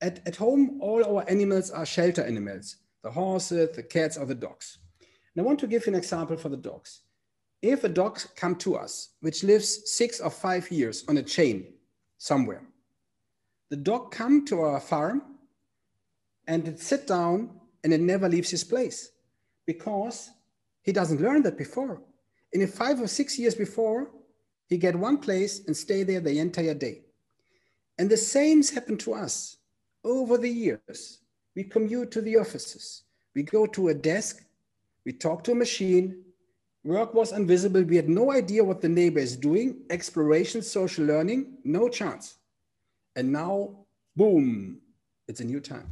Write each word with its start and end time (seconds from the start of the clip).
at, 0.00 0.26
at 0.26 0.36
home, 0.36 0.78
all 0.80 1.04
our 1.04 1.28
animals 1.28 1.70
are 1.70 1.84
shelter 1.84 2.24
animals, 2.24 2.76
the 3.02 3.10
horses, 3.10 3.74
the 3.76 3.82
cats, 3.82 4.16
or 4.16 4.26
the 4.26 4.34
dogs. 4.34 4.78
And 5.00 5.42
I 5.42 5.46
want 5.46 5.58
to 5.60 5.66
give 5.66 5.86
you 5.86 5.92
an 5.92 5.98
example 5.98 6.36
for 6.36 6.48
the 6.48 6.56
dogs. 6.56 7.02
If 7.62 7.84
a 7.84 7.88
dog 7.88 8.18
comes 8.36 8.62
to 8.64 8.76
us, 8.76 9.10
which 9.20 9.44
lives 9.44 9.90
six 9.90 10.20
or 10.20 10.30
five 10.30 10.70
years 10.70 11.04
on 11.08 11.18
a 11.18 11.22
chain 11.22 11.74
somewhere, 12.16 12.62
the 13.68 13.76
dog 13.76 14.10
come 14.10 14.46
to 14.46 14.60
our 14.60 14.80
farm 14.80 15.22
and 16.46 16.66
it 16.66 16.80
sit 16.80 17.06
down 17.06 17.50
and 17.84 17.92
it 17.92 18.00
never 18.00 18.28
leaves 18.28 18.50
his 18.50 18.64
place 18.64 19.12
because 19.66 20.30
he 20.82 20.92
doesn't 20.92 21.20
learn 21.20 21.42
that 21.42 21.58
before. 21.58 22.00
And 22.52 22.62
in 22.62 22.68
five 22.68 23.00
or 23.00 23.06
six 23.06 23.38
years 23.38 23.54
before, 23.54 24.10
he 24.66 24.76
get 24.78 24.96
one 24.96 25.18
place 25.18 25.66
and 25.66 25.76
stay 25.76 26.02
there 26.02 26.20
the 26.20 26.38
entire 26.38 26.74
day. 26.74 27.02
And 27.98 28.08
the 28.08 28.16
same 28.16 28.62
happened 28.64 29.00
to 29.00 29.14
us 29.14 29.58
over 30.04 30.38
the 30.38 30.48
years. 30.48 31.20
We 31.56 31.64
commute 31.64 32.10
to 32.12 32.20
the 32.20 32.36
offices. 32.36 33.02
We 33.34 33.42
go 33.42 33.66
to 33.66 33.88
a 33.88 33.94
desk. 33.94 34.44
We 35.04 35.12
talk 35.12 35.44
to 35.44 35.52
a 35.52 35.54
machine. 35.54 36.22
Work 36.84 37.14
was 37.14 37.32
invisible. 37.32 37.82
We 37.82 37.96
had 37.96 38.08
no 38.08 38.32
idea 38.32 38.64
what 38.64 38.80
the 38.80 38.88
neighbor 38.88 39.20
is 39.20 39.36
doing. 39.36 39.82
Exploration, 39.90 40.62
social 40.62 41.04
learning, 41.04 41.58
no 41.64 41.88
chance. 41.88 42.36
And 43.16 43.32
now, 43.32 43.86
boom, 44.16 44.80
it's 45.28 45.40
a 45.40 45.44
new 45.44 45.60
time. 45.60 45.88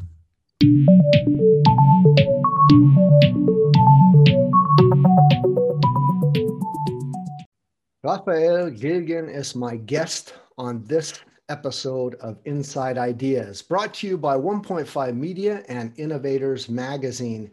Raphael 8.02 8.70
Gielgen 8.70 9.28
is 9.28 9.54
my 9.54 9.76
guest 9.76 10.32
on 10.56 10.82
this 10.86 11.20
episode 11.48 12.14
of 12.16 12.38
Inside 12.44 12.98
Ideas, 12.98 13.62
brought 13.62 13.94
to 13.94 14.06
you 14.06 14.18
by 14.18 14.36
1.5 14.36 15.16
Media 15.16 15.64
and 15.68 15.92
Innovators 15.98 16.68
Magazine. 16.68 17.50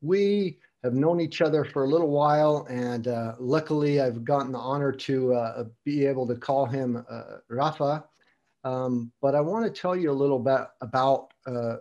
We 0.00 0.58
have 0.82 0.94
known 0.94 1.20
each 1.20 1.40
other 1.40 1.64
for 1.64 1.84
a 1.84 1.88
little 1.88 2.10
while, 2.10 2.66
and 2.68 3.08
uh, 3.08 3.34
luckily, 3.38 4.00
I've 4.00 4.24
gotten 4.24 4.52
the 4.52 4.58
honor 4.58 4.92
to 4.92 5.34
uh, 5.34 5.64
be 5.84 6.06
able 6.06 6.26
to 6.26 6.34
call 6.34 6.66
him 6.66 7.04
uh, 7.08 7.38
Rafa. 7.48 8.04
Um, 8.64 9.12
but 9.20 9.34
I 9.34 9.40
want 9.40 9.64
to 9.64 9.80
tell 9.80 9.96
you 9.96 10.10
a 10.10 10.12
little 10.12 10.38
bit 10.38 10.66
about 10.80 11.32
uh, 11.46 11.76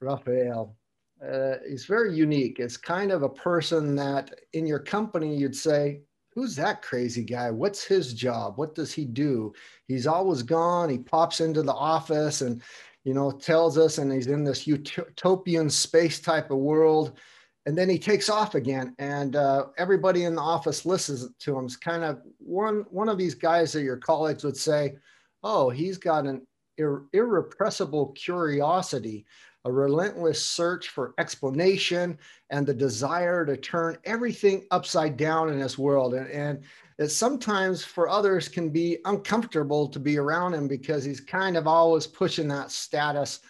Raphael. 0.00 0.76
Uh, 1.22 1.56
he's 1.68 1.84
very 1.84 2.14
unique. 2.14 2.58
It's 2.58 2.76
kind 2.76 3.10
of 3.10 3.22
a 3.22 3.28
person 3.28 3.96
that 3.96 4.34
in 4.52 4.66
your 4.66 4.78
company 4.78 5.36
you'd 5.36 5.56
say, 5.56 6.02
who's 6.38 6.54
that 6.54 6.82
crazy 6.82 7.24
guy? 7.24 7.50
What's 7.50 7.82
his 7.82 8.14
job? 8.14 8.58
What 8.58 8.72
does 8.72 8.92
he 8.92 9.04
do? 9.04 9.52
He's 9.88 10.06
always 10.06 10.44
gone. 10.44 10.88
He 10.88 10.98
pops 10.98 11.40
into 11.40 11.64
the 11.64 11.74
office 11.74 12.42
and, 12.42 12.62
you 13.02 13.12
know, 13.12 13.32
tells 13.32 13.76
us, 13.76 13.98
and 13.98 14.12
he's 14.12 14.28
in 14.28 14.44
this 14.44 14.64
utopian 14.64 15.68
space 15.68 16.20
type 16.20 16.52
of 16.52 16.58
world. 16.58 17.18
And 17.66 17.76
then 17.76 17.88
he 17.88 17.98
takes 17.98 18.28
off 18.28 18.54
again, 18.54 18.94
and 19.00 19.34
uh, 19.34 19.66
everybody 19.78 20.24
in 20.24 20.36
the 20.36 20.40
office 20.40 20.86
listens 20.86 21.28
to 21.40 21.58
him. 21.58 21.64
It's 21.64 21.76
kind 21.76 22.04
of 22.04 22.20
one 22.38 22.86
one 22.88 23.08
of 23.08 23.18
these 23.18 23.34
guys 23.34 23.72
that 23.72 23.82
your 23.82 23.98
colleagues 23.98 24.44
would 24.44 24.56
say, 24.56 24.96
"Oh, 25.42 25.68
he's 25.68 25.98
got 25.98 26.24
an 26.24 26.46
ir- 26.78 27.04
irrepressible 27.12 28.12
curiosity 28.12 29.26
a 29.64 29.72
relentless 29.72 30.44
search 30.44 30.88
for 30.88 31.14
explanation 31.18 32.18
and 32.50 32.66
the 32.66 32.74
desire 32.74 33.44
to 33.44 33.56
turn 33.56 33.98
everything 34.04 34.64
upside 34.70 35.16
down 35.16 35.50
in 35.50 35.58
this 35.58 35.76
world. 35.76 36.14
And, 36.14 36.30
and 36.30 36.64
it 36.98 37.08
sometimes 37.08 37.84
for 37.84 38.08
others 38.08 38.48
can 38.48 38.70
be 38.70 38.98
uncomfortable 39.04 39.88
to 39.88 39.98
be 39.98 40.16
around 40.18 40.54
him 40.54 40.68
because 40.68 41.04
he's 41.04 41.20
kind 41.20 41.56
of 41.56 41.66
always 41.66 42.06
pushing 42.06 42.48
that 42.48 42.70
status, 42.70 43.40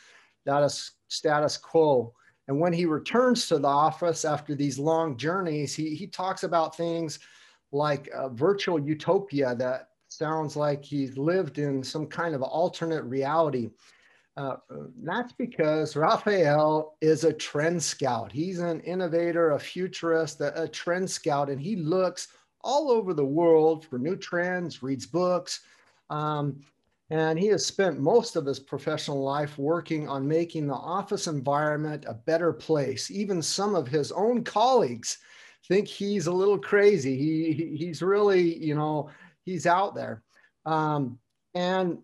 status, 0.42 0.92
status 1.09 1.56
quo. 1.56 2.12
And 2.48 2.59
when 2.59 2.72
he 2.72 2.87
returns 2.87 3.47
to 3.48 3.59
the 3.59 3.69
office 3.69 4.25
after 4.25 4.55
these 4.55 4.78
long 4.78 5.17
journeys, 5.17 5.75
he, 5.75 5.95
he 5.95 6.06
talks 6.06 6.43
about 6.43 6.77
things 6.77 7.19
like 7.70 8.09
a 8.15 8.31
virtual 8.31 8.78
utopia 8.78 9.55
that 9.56 9.88
sounds 10.09 10.56
like 10.56 10.82
he's 10.82 11.19
lived 11.19 11.59
in 11.59 11.82
some 11.82 12.06
kind 12.06 12.34
of 12.34 12.43
alternate 12.43 13.05
reality. 13.05 13.71
Uh, 14.38 14.56
that's 15.03 15.32
because 15.32 15.97
Raphael 15.97 16.97
is 17.00 17.25
a 17.25 17.32
trend 17.32 17.82
scout. 17.82 18.31
He's 18.31 18.60
an 18.60 18.81
innovator, 18.82 19.50
a 19.50 19.59
futurist, 19.59 20.41
a, 20.41 20.62
a, 20.62 20.69
trend 20.69 21.10
scout, 21.10 21.50
and 21.50 21.60
he 21.60 21.75
looks 21.75 22.28
all 22.62 22.88
over 22.88 23.12
the 23.15 23.25
world 23.25 23.84
for 23.84 23.99
new 23.99 24.15
trends, 24.15 24.81
reads 24.81 25.06
books. 25.06 25.62
Um, 26.09 26.60
and 27.10 27.37
he 27.37 27.49
has 27.49 27.66
spent 27.66 27.99
most 27.99 28.37
of 28.37 28.47
his 28.47 28.60
professional 28.60 29.25
life 29.25 29.59
working 29.59 30.09
on 30.09 30.28
making 30.28 30.69
the 30.69 30.75
office 30.75 31.26
environment 31.26 32.05
a 32.06 32.15
better 32.15 32.53
place. 32.53 33.10
Even 33.10 33.43
some 33.43 33.75
of 33.75 33.88
his 33.88 34.12
own 34.12 34.44
colleagues 34.44 35.19
think 35.66 35.88
he's 35.88 36.28
a 36.28 36.32
little 36.32 36.59
crazy. 36.59 37.16
He, 37.16 37.76
he's 37.76 38.03
really, 38.03 38.56
you 38.65 38.76
know, 38.76 39.10
he's 39.44 39.66
out 39.66 39.97
there. 39.97 40.22
Um, 40.65 41.19
and 41.56 41.99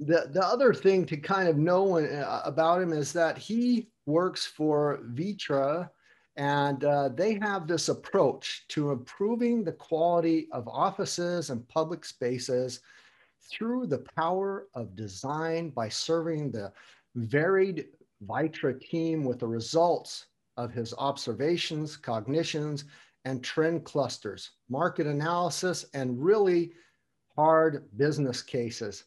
the, 0.00 0.30
the 0.32 0.44
other 0.44 0.72
thing 0.72 1.04
to 1.06 1.16
kind 1.16 1.48
of 1.48 1.58
know 1.58 1.98
uh, 1.98 2.42
about 2.44 2.80
him 2.80 2.92
is 2.92 3.12
that 3.12 3.36
he 3.36 3.88
works 4.06 4.46
for 4.46 5.00
Vitra 5.12 5.90
and 6.36 6.84
uh, 6.84 7.10
they 7.10 7.38
have 7.42 7.66
this 7.66 7.90
approach 7.90 8.64
to 8.68 8.92
improving 8.92 9.62
the 9.62 9.72
quality 9.72 10.48
of 10.52 10.66
offices 10.68 11.50
and 11.50 11.68
public 11.68 12.04
spaces 12.04 12.80
through 13.50 13.86
the 13.86 14.04
power 14.16 14.68
of 14.74 14.96
design 14.96 15.68
by 15.68 15.88
serving 15.88 16.50
the 16.50 16.72
varied 17.14 17.88
Vitra 18.26 18.80
team 18.80 19.24
with 19.24 19.40
the 19.40 19.46
results 19.46 20.26
of 20.56 20.72
his 20.72 20.94
observations, 20.96 21.96
cognitions, 21.96 22.84
and 23.26 23.44
trend 23.44 23.84
clusters, 23.84 24.52
market 24.70 25.06
analysis, 25.06 25.84
and 25.92 26.22
really 26.22 26.72
hard 27.36 27.84
business 27.96 28.42
cases. 28.42 29.04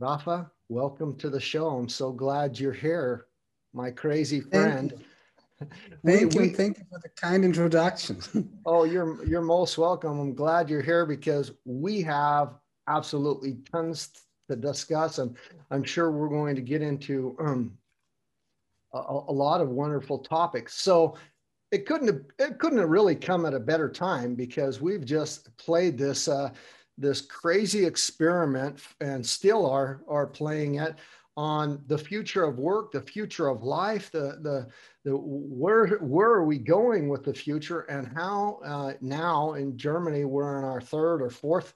Rafa, 0.00 0.48
welcome 0.68 1.16
to 1.16 1.28
the 1.28 1.40
show. 1.40 1.70
I'm 1.70 1.88
so 1.88 2.12
glad 2.12 2.60
you're 2.60 2.72
here, 2.72 3.26
my 3.72 3.90
crazy 3.90 4.40
friend. 4.40 4.94
Thank 6.06 6.34
you. 6.34 6.40
We, 6.40 6.48
thank 6.50 6.78
you 6.78 6.84
for 6.88 7.00
the 7.02 7.08
kind 7.20 7.44
introduction. 7.44 8.20
oh, 8.64 8.84
you're 8.84 9.24
you're 9.24 9.42
most 9.42 9.76
welcome. 9.76 10.20
I'm 10.20 10.34
glad 10.34 10.70
you're 10.70 10.82
here 10.82 11.04
because 11.04 11.50
we 11.64 12.00
have 12.02 12.54
absolutely 12.86 13.56
tons 13.72 14.10
to 14.48 14.54
discuss, 14.54 15.18
and 15.18 15.36
I'm 15.72 15.82
sure 15.82 16.12
we're 16.12 16.28
going 16.28 16.54
to 16.54 16.62
get 16.62 16.80
into 16.80 17.36
um, 17.40 17.76
a, 18.94 18.98
a 18.98 19.32
lot 19.32 19.60
of 19.60 19.70
wonderful 19.70 20.20
topics. 20.20 20.76
So 20.76 21.16
it 21.72 21.86
couldn't 21.86 22.06
have, 22.06 22.20
it 22.38 22.58
couldn't 22.60 22.78
have 22.78 22.88
really 22.88 23.16
come 23.16 23.44
at 23.44 23.52
a 23.52 23.58
better 23.58 23.90
time 23.90 24.36
because 24.36 24.80
we've 24.80 25.04
just 25.04 25.56
played 25.56 25.98
this 25.98 26.28
uh, 26.28 26.50
this 26.98 27.20
crazy 27.20 27.86
experiment 27.86 28.80
and 29.00 29.24
still 29.24 29.64
are 29.66 30.02
are 30.08 30.26
playing 30.26 30.76
it 30.76 30.96
on 31.36 31.80
the 31.86 31.96
future 31.96 32.42
of 32.42 32.58
work, 32.58 32.90
the 32.90 33.00
future 33.00 33.46
of 33.46 33.62
life, 33.62 34.10
the 34.10 34.38
the, 34.42 34.66
the 35.04 35.16
where 35.16 35.86
where 35.98 36.30
are 36.30 36.44
we 36.44 36.58
going 36.58 37.08
with 37.08 37.24
the 37.24 37.32
future, 37.32 37.82
and 37.82 38.08
how 38.08 38.58
uh, 38.64 38.92
now 39.00 39.54
in 39.54 39.76
Germany 39.78 40.24
we're 40.24 40.58
in 40.58 40.64
our 40.64 40.80
third 40.80 41.22
or 41.22 41.30
fourth 41.30 41.74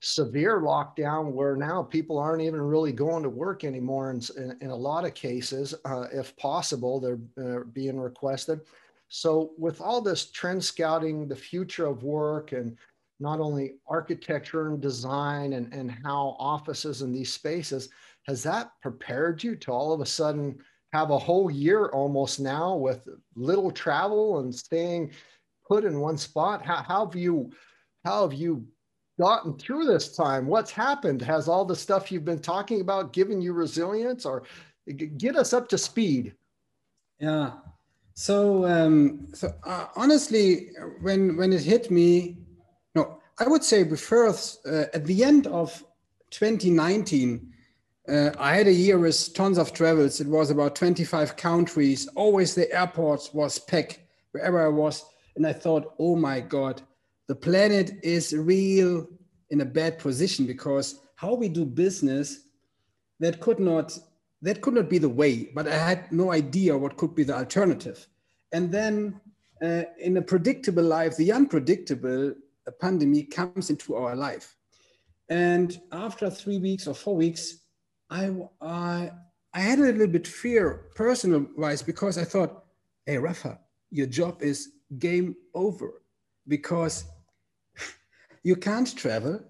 severe 0.00 0.60
lockdown 0.60 1.32
where 1.32 1.56
now 1.56 1.82
people 1.82 2.18
aren't 2.18 2.42
even 2.42 2.60
really 2.60 2.92
going 2.92 3.22
to 3.22 3.30
work 3.30 3.64
anymore 3.64 4.10
in, 4.10 4.20
in, 4.36 4.54
in 4.60 4.70
a 4.70 4.76
lot 4.76 5.06
of 5.06 5.14
cases 5.14 5.74
uh, 5.86 6.04
if 6.12 6.36
possible 6.36 7.00
they're 7.00 7.18
uh, 7.42 7.60
being 7.72 7.98
requested. 7.98 8.60
So 9.08 9.52
with 9.56 9.80
all 9.80 10.02
this 10.02 10.30
trend 10.30 10.62
scouting 10.62 11.26
the 11.26 11.36
future 11.36 11.86
of 11.86 12.02
work 12.02 12.52
and 12.52 12.76
not 13.20 13.40
only 13.40 13.74
architecture 13.86 14.68
and 14.68 14.80
design 14.80 15.54
and, 15.54 15.72
and 15.72 15.90
how 16.04 16.36
offices 16.38 17.02
and 17.02 17.14
these 17.14 17.32
spaces, 17.32 17.88
has 18.26 18.42
that 18.42 18.70
prepared 18.82 19.42
you 19.42 19.54
to 19.56 19.70
all 19.70 19.92
of 19.92 20.00
a 20.00 20.06
sudden 20.06 20.58
have 20.92 21.10
a 21.10 21.18
whole 21.18 21.50
year 21.50 21.88
almost 21.88 22.40
now 22.40 22.74
with 22.76 23.08
little 23.34 23.70
travel 23.70 24.38
and 24.38 24.54
staying 24.54 25.10
put 25.66 25.84
in 25.84 26.00
one 26.00 26.16
spot? 26.16 26.64
How, 26.64 26.82
how 26.82 27.04
have 27.06 27.16
you 27.16 27.50
how 28.04 28.22
have 28.22 28.34
you 28.34 28.66
gotten 29.18 29.56
through 29.56 29.86
this 29.86 30.14
time? 30.14 30.46
What's 30.46 30.70
happened? 30.70 31.22
Has 31.22 31.48
all 31.48 31.64
the 31.64 31.76
stuff 31.76 32.12
you've 32.12 32.24
been 32.24 32.40
talking 32.40 32.80
about 32.80 33.12
given 33.12 33.40
you 33.40 33.52
resilience 33.52 34.26
or 34.26 34.44
get 35.16 35.36
us 35.36 35.52
up 35.52 35.68
to 35.68 35.78
speed? 35.78 36.34
Yeah. 37.18 37.52
So, 38.14 38.64
um, 38.64 39.28
so 39.34 39.52
uh, 39.64 39.86
honestly, 39.96 40.70
when 41.00 41.36
when 41.36 41.52
it 41.52 41.62
hit 41.62 41.90
me, 41.90 42.43
I 43.38 43.48
would 43.48 43.64
say 43.64 43.84
first 43.96 44.64
uh, 44.66 44.84
at 44.94 45.04
the 45.06 45.24
end 45.24 45.48
of 45.48 45.82
2019, 46.30 47.52
uh, 48.06 48.30
I 48.38 48.56
had 48.56 48.68
a 48.68 48.72
year 48.72 48.98
with 48.98 49.34
tons 49.34 49.58
of 49.58 49.72
travels. 49.72 50.20
It 50.20 50.28
was 50.28 50.50
about 50.50 50.76
25 50.76 51.36
countries. 51.36 52.06
Always 52.14 52.54
the 52.54 52.70
airports 52.72 53.34
was 53.34 53.58
packed 53.58 53.98
wherever 54.32 54.64
I 54.64 54.68
was, 54.68 55.04
and 55.36 55.46
I 55.46 55.52
thought, 55.52 55.94
oh 55.98 56.14
my 56.14 56.40
God, 56.40 56.82
the 57.26 57.34
planet 57.34 57.92
is 58.02 58.32
real 58.32 59.08
in 59.50 59.62
a 59.62 59.64
bad 59.64 59.98
position 59.98 60.46
because 60.46 61.00
how 61.16 61.34
we 61.34 61.48
do 61.48 61.64
business 61.64 62.40
that 63.20 63.40
could 63.40 63.58
not 63.58 63.98
that 64.42 64.60
could 64.60 64.74
not 64.74 64.90
be 64.90 64.98
the 64.98 65.08
way, 65.08 65.48
but 65.54 65.66
I 65.66 65.74
had 65.74 66.12
no 66.12 66.30
idea 66.30 66.76
what 66.76 66.98
could 66.98 67.14
be 67.14 67.24
the 67.24 67.34
alternative. 67.34 68.06
And 68.52 68.70
then 68.70 69.18
uh, 69.62 69.84
in 69.98 70.18
a 70.18 70.22
predictable 70.22 70.82
life, 70.82 71.16
the 71.16 71.32
unpredictable 71.32 72.34
pandemic 72.72 73.30
comes 73.30 73.70
into 73.70 73.94
our 73.94 74.16
life. 74.16 74.56
And 75.28 75.80
after 75.92 76.30
three 76.30 76.58
weeks 76.58 76.86
or 76.86 76.94
four 76.94 77.16
weeks, 77.16 77.58
I, 78.10 78.30
I, 78.60 79.10
I 79.54 79.60
had 79.60 79.78
a 79.78 79.82
little 79.82 80.06
bit 80.06 80.26
fear 80.26 80.90
personal 80.94 81.46
wise 81.56 81.82
because 81.82 82.18
I 82.18 82.24
thought, 82.24 82.64
hey, 83.06 83.18
Rafa, 83.18 83.58
your 83.90 84.06
job 84.06 84.42
is 84.42 84.72
game 84.98 85.36
over 85.54 86.02
because 86.46 87.04
you 88.42 88.56
can't 88.56 88.94
travel, 88.96 89.40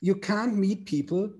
you 0.00 0.14
can't 0.14 0.56
meet 0.56 0.86
people. 0.86 1.30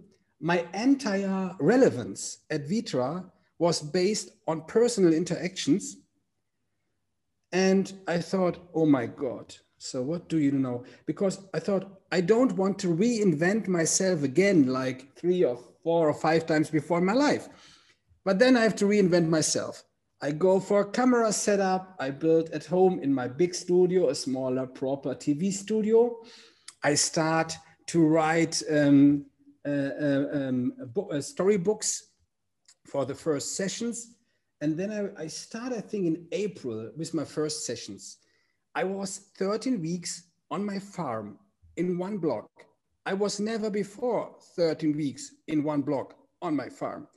My 0.40 0.64
entire 0.74 1.54
relevance 1.58 2.38
at 2.50 2.68
Vitra 2.68 3.24
was 3.58 3.80
based 3.80 4.30
on 4.46 4.62
personal 4.66 5.12
interactions. 5.12 5.96
And 7.52 7.92
I 8.06 8.18
thought, 8.18 8.58
oh 8.74 8.86
my 8.86 9.06
God, 9.06 9.54
so 9.78 10.02
what 10.02 10.28
do 10.28 10.38
you 10.38 10.52
know? 10.52 10.84
Because 11.06 11.40
I 11.54 11.60
thought, 11.60 12.00
I 12.10 12.20
don't 12.20 12.52
want 12.52 12.78
to 12.80 12.88
reinvent 12.88 13.68
myself 13.68 14.22
again 14.22 14.66
like 14.66 15.14
three 15.14 15.44
or 15.44 15.58
four 15.82 16.08
or 16.08 16.14
five 16.14 16.46
times 16.46 16.68
before 16.68 16.98
in 16.98 17.04
my 17.04 17.12
life. 17.12 17.48
But 18.24 18.38
then 18.38 18.56
I 18.56 18.62
have 18.62 18.76
to 18.76 18.86
reinvent 18.86 19.28
myself. 19.28 19.84
I 20.20 20.32
go 20.32 20.58
for 20.58 20.80
a 20.80 20.90
camera 20.90 21.32
setup. 21.32 21.94
I 22.00 22.10
build 22.10 22.50
at 22.50 22.66
home 22.66 22.98
in 23.00 23.14
my 23.14 23.28
big 23.28 23.54
studio, 23.54 24.08
a 24.08 24.14
smaller, 24.14 24.66
proper 24.66 25.14
TV 25.14 25.52
studio. 25.52 26.16
I 26.82 26.94
start 26.94 27.56
to 27.86 28.04
write 28.04 28.60
um, 28.70 29.26
uh, 29.64 29.70
uh, 29.70 30.26
um, 30.32 30.72
uh, 31.12 31.20
storybooks 31.20 32.08
for 32.84 33.06
the 33.06 33.14
first 33.14 33.54
sessions. 33.54 34.16
And 34.60 34.76
then 34.76 34.90
I, 34.90 35.22
I 35.22 35.26
start, 35.28 35.72
I 35.72 35.80
think, 35.80 36.06
in 36.06 36.26
April 36.32 36.90
with 36.96 37.14
my 37.14 37.24
first 37.24 37.64
sessions. 37.64 38.18
I 38.74 38.84
was 38.84 39.30
13 39.38 39.80
weeks 39.80 40.24
on 40.50 40.64
my 40.64 40.78
farm 40.78 41.38
in 41.76 41.98
one 41.98 42.18
block. 42.18 42.48
I 43.06 43.14
was 43.14 43.40
never 43.40 43.70
before 43.70 44.36
13 44.56 44.96
weeks 44.96 45.32
in 45.46 45.64
one 45.64 45.82
block 45.82 46.14
on 46.42 46.54
my 46.54 46.68
farm. 46.68 47.08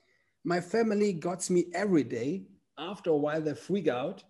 My 0.44 0.60
family 0.60 1.14
got 1.14 1.50
me 1.50 1.66
every 1.74 2.04
day 2.04 2.44
after 2.78 3.12
a 3.12 3.18
while 3.18 3.42
they 3.42 3.54
freak 3.54 3.88
out. 3.88 4.24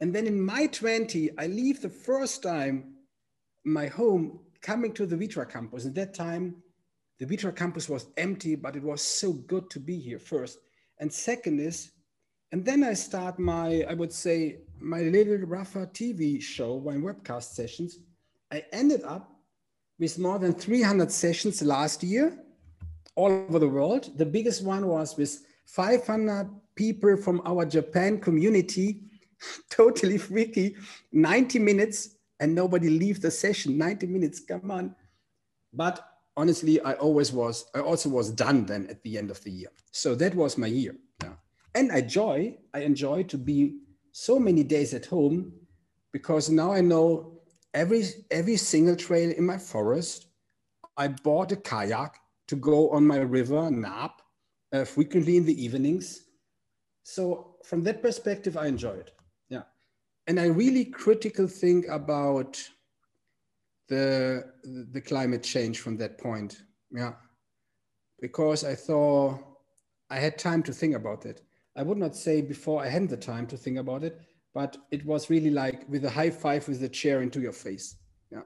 And 0.00 0.14
then 0.14 0.26
in 0.26 0.40
my 0.40 0.66
20, 0.66 1.30
I 1.38 1.46
leave 1.46 1.80
the 1.80 1.88
first 1.88 2.42
time 2.42 2.94
my 3.64 3.86
home 3.86 4.40
coming 4.60 4.92
to 4.94 5.06
the 5.06 5.16
Vitra 5.16 5.50
campus. 5.50 5.86
At 5.86 5.94
that 5.96 6.14
time, 6.14 6.56
the 7.18 7.26
Vitra 7.26 7.54
campus 7.54 7.88
was 7.88 8.06
empty, 8.16 8.54
but 8.54 8.76
it 8.76 8.82
was 8.82 9.02
so 9.02 9.32
good 9.32 9.68
to 9.70 9.80
be 9.80 9.98
here 9.98 10.18
first. 10.18 10.58
And 11.00 11.12
second 11.12 11.60
is, 11.60 11.90
and 12.52 12.64
then 12.64 12.84
I 12.84 12.94
start 12.94 13.38
my, 13.38 13.84
I 13.88 13.94
would 13.94 14.12
say, 14.12 14.60
my 14.80 15.00
little 15.02 15.38
Rafa 15.38 15.86
TV 15.86 16.40
show, 16.40 16.80
my 16.80 16.94
webcast 16.94 17.54
sessions. 17.54 17.98
I 18.52 18.64
ended 18.72 19.02
up 19.04 19.30
with 19.98 20.18
more 20.18 20.38
than 20.38 20.52
300 20.52 21.10
sessions 21.10 21.62
last 21.62 22.02
year 22.02 22.38
all 23.14 23.32
over 23.32 23.58
the 23.58 23.68
world. 23.68 24.16
The 24.16 24.26
biggest 24.26 24.62
one 24.62 24.86
was 24.86 25.16
with 25.16 25.44
500 25.66 26.48
people 26.74 27.16
from 27.16 27.42
our 27.44 27.66
Japan 27.66 28.20
community, 28.20 29.02
totally 29.70 30.18
freaky, 30.18 30.76
90 31.12 31.58
minutes 31.58 32.16
and 32.40 32.54
nobody 32.54 32.88
leave 32.88 33.20
the 33.20 33.30
session, 33.30 33.76
90 33.76 34.06
minutes, 34.06 34.40
come 34.40 34.70
on. 34.70 34.94
But 35.72 36.08
honestly, 36.36 36.80
I 36.80 36.94
always 36.94 37.32
was, 37.32 37.66
I 37.74 37.80
also 37.80 38.08
was 38.08 38.30
done 38.30 38.64
then 38.64 38.86
at 38.88 39.02
the 39.02 39.18
end 39.18 39.30
of 39.30 39.42
the 39.42 39.50
year. 39.50 39.70
So 39.90 40.14
that 40.14 40.34
was 40.34 40.56
my 40.56 40.68
year. 40.68 40.94
Yeah. 41.22 41.32
And 41.74 41.90
I 41.90 42.00
joy, 42.02 42.56
I 42.72 42.80
enjoy 42.80 43.24
to 43.24 43.36
be 43.36 43.78
so 44.18 44.36
many 44.40 44.64
days 44.64 44.94
at 44.94 45.06
home 45.06 45.52
because 46.12 46.50
now 46.50 46.72
I 46.72 46.80
know 46.80 47.40
every, 47.72 48.02
every 48.32 48.56
single 48.56 48.96
trail 48.96 49.30
in 49.30 49.46
my 49.46 49.58
forest. 49.58 50.26
I 50.96 51.06
bought 51.06 51.52
a 51.52 51.56
kayak 51.56 52.16
to 52.48 52.56
go 52.56 52.90
on 52.90 53.06
my 53.06 53.18
river, 53.18 53.70
nap, 53.70 54.20
uh, 54.72 54.84
frequently 54.84 55.36
in 55.36 55.44
the 55.44 55.64
evenings. 55.64 56.24
So 57.04 57.54
from 57.64 57.84
that 57.84 58.02
perspective, 58.02 58.56
I 58.56 58.66
enjoy 58.66 58.94
it. 58.94 59.12
Yeah. 59.50 59.62
And 60.26 60.40
I 60.40 60.46
really 60.46 60.86
critical 60.86 61.46
think 61.46 61.86
about 61.86 62.60
the, 63.88 64.44
the 64.92 65.00
climate 65.00 65.44
change 65.44 65.78
from 65.78 65.96
that 65.98 66.18
point. 66.18 66.60
Yeah. 66.90 67.12
Because 68.20 68.64
I 68.64 68.74
thought 68.74 69.38
I 70.10 70.18
had 70.18 70.38
time 70.38 70.64
to 70.64 70.72
think 70.72 70.96
about 70.96 71.24
it. 71.24 71.42
I 71.78 71.82
would 71.82 71.96
not 71.96 72.16
say 72.16 72.40
before 72.42 72.82
I 72.82 72.88
had 72.88 73.08
the 73.08 73.16
time 73.16 73.46
to 73.46 73.56
think 73.56 73.78
about 73.78 74.02
it, 74.02 74.20
but 74.52 74.76
it 74.90 75.06
was 75.06 75.30
really 75.30 75.50
like 75.50 75.88
with 75.88 76.04
a 76.04 76.10
high 76.10 76.30
five 76.30 76.66
with 76.66 76.80
the 76.80 76.88
chair 76.88 77.22
into 77.22 77.40
your 77.40 77.52
face. 77.52 77.94
Yeah. 78.32 78.42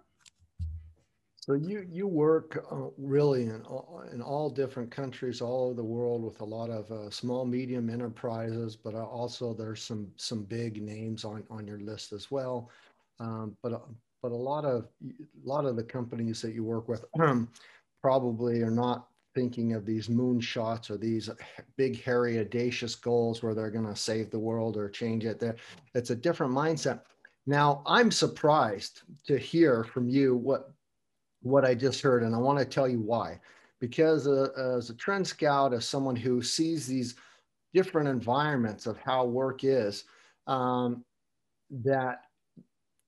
So 1.36 1.54
you 1.54 1.86
you 1.90 2.06
work 2.06 2.62
uh, 2.70 2.90
really 2.98 3.44
in 3.44 3.62
all, 3.62 4.04
in 4.12 4.20
all 4.20 4.50
different 4.50 4.90
countries 4.90 5.40
all 5.40 5.66
over 5.66 5.74
the 5.74 5.82
world 5.82 6.22
with 6.22 6.42
a 6.42 6.44
lot 6.44 6.68
of 6.68 6.90
uh, 6.90 7.08
small 7.08 7.46
medium 7.46 7.88
enterprises, 7.88 8.76
but 8.76 8.94
also 8.94 9.54
there's 9.54 9.82
some 9.82 10.12
some 10.16 10.44
big 10.44 10.82
names 10.82 11.24
on 11.24 11.42
on 11.50 11.66
your 11.66 11.80
list 11.80 12.12
as 12.12 12.30
well. 12.30 12.70
Um, 13.18 13.56
but 13.62 13.72
but 14.20 14.32
a 14.32 14.42
lot 14.50 14.66
of 14.66 14.88
a 15.02 15.48
lot 15.48 15.64
of 15.64 15.76
the 15.76 15.84
companies 15.84 16.42
that 16.42 16.52
you 16.52 16.64
work 16.64 16.86
with 16.86 17.06
probably 18.02 18.62
are 18.62 18.70
not 18.70 19.08
thinking 19.34 19.72
of 19.72 19.86
these 19.86 20.08
moonshots 20.08 20.90
or 20.90 20.96
these 20.96 21.30
big 21.76 22.02
hairy 22.02 22.38
audacious 22.38 22.94
goals 22.94 23.42
where 23.42 23.54
they're 23.54 23.70
going 23.70 23.86
to 23.86 23.96
save 23.96 24.30
the 24.30 24.38
world 24.38 24.76
or 24.76 24.88
change 24.88 25.24
it. 25.24 25.38
There, 25.38 25.56
it's 25.94 26.10
a 26.10 26.16
different 26.16 26.52
mindset. 26.52 27.00
Now, 27.46 27.82
I'm 27.86 28.10
surprised 28.10 29.02
to 29.26 29.38
hear 29.38 29.84
from 29.84 30.08
you 30.08 30.36
what 30.36 30.70
what 31.42 31.64
I 31.64 31.74
just 31.74 32.00
heard, 32.00 32.22
and 32.22 32.34
I 32.36 32.38
want 32.38 32.60
to 32.60 32.64
tell 32.64 32.88
you 32.88 33.00
why. 33.00 33.40
Because 33.80 34.28
uh, 34.28 34.50
as 34.76 34.90
a 34.90 34.94
trend 34.94 35.26
scout, 35.26 35.74
as 35.74 35.84
someone 35.84 36.14
who 36.14 36.40
sees 36.40 36.86
these 36.86 37.16
different 37.74 38.08
environments 38.08 38.86
of 38.86 38.96
how 38.98 39.24
work 39.24 39.64
is, 39.64 40.04
um, 40.46 41.04
that 41.70 42.22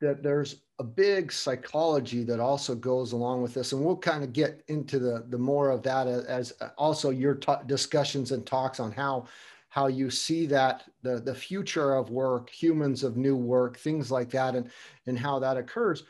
that 0.01 0.23
there's 0.23 0.64
a 0.79 0.85
big 0.85 1.31
psychology 1.31 2.25
that 2.25 2.41
also 2.41 2.75
goes 2.75 3.13
along 3.13 3.43
with 3.43 3.55
this, 3.55 3.73
and 3.73 3.85
we'll 3.85 3.97
kind 3.97 4.25
of 4.25 4.33
get 4.33 4.63
into 4.69 4.99
the 4.99 5.25
the 5.29 5.39
more 5.39 5.71
of 5.71 5.83
that 5.83 6.07
as, 6.07 6.25
as 6.25 6.53
also 6.77 7.11
your 7.11 7.35
t- 7.35 7.53
discussions 7.67 8.33
and 8.33 8.45
talks 8.45 8.81
on 8.81 8.91
how 8.91 9.27
how 9.69 9.87
you 9.87 10.11
see 10.11 10.47
that 10.47 10.85
the 11.03 11.21
the 11.21 11.35
future 11.35 11.95
of 11.95 12.11
work, 12.11 12.51
humans 12.51 13.05
of 13.05 13.17
new 13.17 13.37
work, 13.37 13.77
things 13.77 14.11
like 14.11 14.31
that, 14.31 14.57
and 14.57 14.71
and 15.07 15.19
how 15.19 15.39
that 15.39 15.57
occurs. 15.57 16.05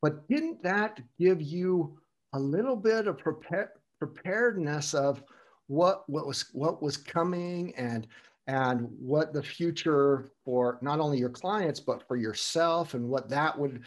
But 0.00 0.28
didn't 0.28 0.62
that 0.62 1.00
give 1.18 1.42
you 1.42 1.98
a 2.34 2.38
little 2.38 2.76
bit 2.76 3.08
of 3.08 3.18
prepare, 3.18 3.72
preparedness 3.98 4.94
of 4.94 5.24
what 5.66 6.08
what 6.08 6.26
was 6.26 6.46
what 6.52 6.82
was 6.82 6.96
coming 6.96 7.74
and 7.76 8.06
and 8.48 8.88
what 8.98 9.32
the 9.32 9.42
future 9.42 10.30
for 10.44 10.78
not 10.80 10.98
only 10.98 11.18
your 11.18 11.28
clients 11.28 11.78
but 11.78 12.06
for 12.08 12.16
yourself 12.16 12.94
and 12.94 13.08
what 13.08 13.28
that 13.28 13.56
would 13.56 13.82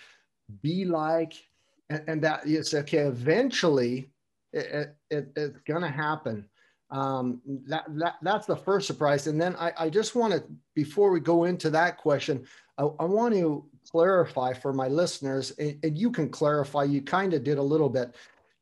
be 0.61 0.85
like. 0.85 1.33
And, 1.89 2.03
and 2.07 2.21
that 2.21 2.47
is 2.47 2.73
okay 2.73 2.99
eventually 2.99 4.09
it, 4.53 4.95
it, 5.09 5.31
it's 5.35 5.57
going 5.65 5.81
to 5.81 5.89
happen. 5.89 6.45
Um, 6.89 7.41
that, 7.67 7.85
that 7.97 8.15
that's 8.21 8.45
the 8.45 8.55
first 8.55 8.85
surprise. 8.85 9.27
And 9.27 9.41
then 9.41 9.55
i, 9.57 9.71
I 9.77 9.89
just 9.89 10.15
want 10.15 10.33
to 10.33 10.43
before 10.75 11.11
we 11.11 11.19
go 11.19 11.45
into 11.45 11.69
that 11.71 11.97
question 11.97 12.45
I, 12.77 12.83
I 12.83 13.05
want 13.05 13.33
to 13.35 13.65
clarify 13.89 14.53
for 14.53 14.73
my 14.73 14.87
listeners, 14.87 15.51
and, 15.59 15.77
and 15.83 15.97
you 15.97 16.11
can 16.11 16.29
clarify, 16.29 16.83
you 16.83 17.01
kind 17.01 17.33
of 17.33 17.43
did 17.43 17.57
a 17.57 17.63
little 17.63 17.89
bit. 17.89 18.15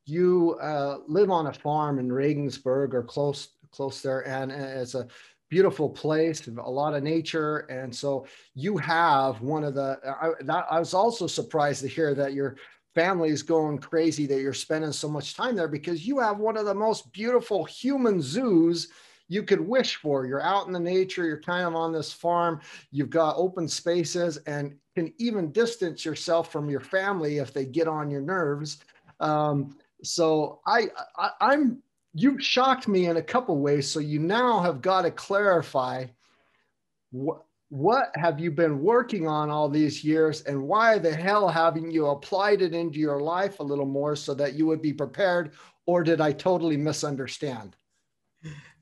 You 0.05 0.57
uh, 0.61 0.99
live 1.07 1.29
on 1.29 1.47
a 1.47 1.53
farm 1.53 1.99
in 1.99 2.11
Regensburg 2.11 2.93
or 2.95 3.03
close 3.03 3.49
close 3.71 4.01
there, 4.01 4.27
and, 4.27 4.51
it's 4.51 4.95
a 4.95 5.07
beautiful 5.49 5.89
place, 5.89 6.47
a 6.47 6.51
lot 6.51 6.93
of 6.93 7.03
nature, 7.03 7.59
and 7.69 7.93
so 7.93 8.25
you 8.55 8.77
have 8.77 9.41
one 9.41 9.63
of 9.63 9.73
the. 9.73 9.99
I, 10.05 10.31
that, 10.43 10.65
I 10.69 10.79
was 10.79 10.93
also 10.93 11.27
surprised 11.27 11.81
to 11.81 11.87
hear 11.87 12.13
that 12.15 12.33
your 12.33 12.55
family 12.95 13.29
is 13.29 13.43
going 13.43 13.77
crazy 13.77 14.25
that 14.25 14.41
you're 14.41 14.53
spending 14.53 14.91
so 14.91 15.07
much 15.07 15.35
time 15.35 15.55
there 15.55 15.67
because 15.67 16.05
you 16.05 16.19
have 16.19 16.39
one 16.39 16.57
of 16.57 16.65
the 16.65 16.73
most 16.73 17.11
beautiful 17.13 17.63
human 17.63 18.21
zoos 18.21 18.89
you 19.27 19.43
could 19.43 19.61
wish 19.61 19.95
for. 19.95 20.25
You're 20.25 20.41
out 20.41 20.67
in 20.67 20.73
the 20.73 20.79
nature, 20.79 21.25
you're 21.25 21.41
kind 21.41 21.65
of 21.65 21.75
on 21.75 21.93
this 21.93 22.11
farm, 22.11 22.59
you've 22.91 23.11
got 23.11 23.37
open 23.37 23.67
spaces, 23.67 24.37
and 24.47 24.75
can 24.95 25.13
even 25.17 25.51
distance 25.51 26.03
yourself 26.03 26.51
from 26.51 26.69
your 26.69 26.81
family 26.81 27.37
if 27.37 27.53
they 27.53 27.65
get 27.65 27.87
on 27.87 28.09
your 28.09 28.21
nerves. 28.21 28.79
Um, 29.19 29.77
so 30.03 30.61
I, 30.65 30.87
I 31.15 31.29
I'm 31.41 31.81
you've 32.13 32.43
shocked 32.43 32.87
me 32.87 33.07
in 33.07 33.17
a 33.17 33.21
couple 33.21 33.57
ways. 33.57 33.89
So 33.89 33.99
you 33.99 34.19
now 34.19 34.59
have 34.61 34.81
got 34.81 35.03
to 35.03 35.11
clarify 35.11 36.05
what 37.11 37.43
what 37.71 38.09
have 38.15 38.39
you 38.39 38.49
been 38.49 38.81
working 38.81 39.27
on 39.27 39.51
all 39.51 39.69
these 39.69 40.03
years 40.03 40.41
and 40.41 40.59
why 40.59 40.97
the 40.97 41.13
hell 41.13 41.47
haven't 41.47 41.91
you 41.91 42.07
applied 42.07 42.63
it 42.63 42.73
into 42.73 42.97
your 42.97 43.21
life 43.21 43.59
a 43.59 43.63
little 43.63 43.85
more 43.85 44.15
so 44.15 44.33
that 44.33 44.55
you 44.55 44.65
would 44.65 44.81
be 44.81 44.91
prepared 44.91 45.51
or 45.85 46.01
did 46.01 46.19
i 46.19 46.31
totally 46.31 46.75
misunderstand 46.75 47.75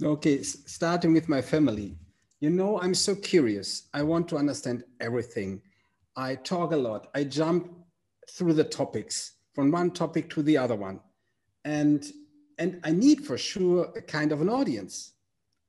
Okay, 0.03 0.43
starting 0.43 1.13
with 1.13 1.29
my 1.29 1.41
family. 1.41 1.97
You 2.39 2.51
know, 2.51 2.79
I'm 2.79 2.93
so 2.93 3.15
curious. 3.15 3.87
I 3.93 4.03
want 4.03 4.27
to 4.29 4.37
understand 4.37 4.83
everything. 4.99 5.61
I 6.15 6.35
talk 6.35 6.71
a 6.71 6.77
lot. 6.77 7.07
I 7.15 7.23
jump 7.23 7.71
through 8.29 8.53
the 8.53 8.63
topics 8.63 9.33
from 9.53 9.71
one 9.71 9.91
topic 9.91 10.29
to 10.31 10.43
the 10.43 10.57
other 10.57 10.75
one. 10.75 10.99
And 11.65 12.05
and 12.57 12.79
I 12.83 12.91
need 12.91 13.25
for 13.25 13.37
sure 13.37 13.91
a 13.95 14.01
kind 14.01 14.31
of 14.31 14.41
an 14.41 14.49
audience. 14.49 15.13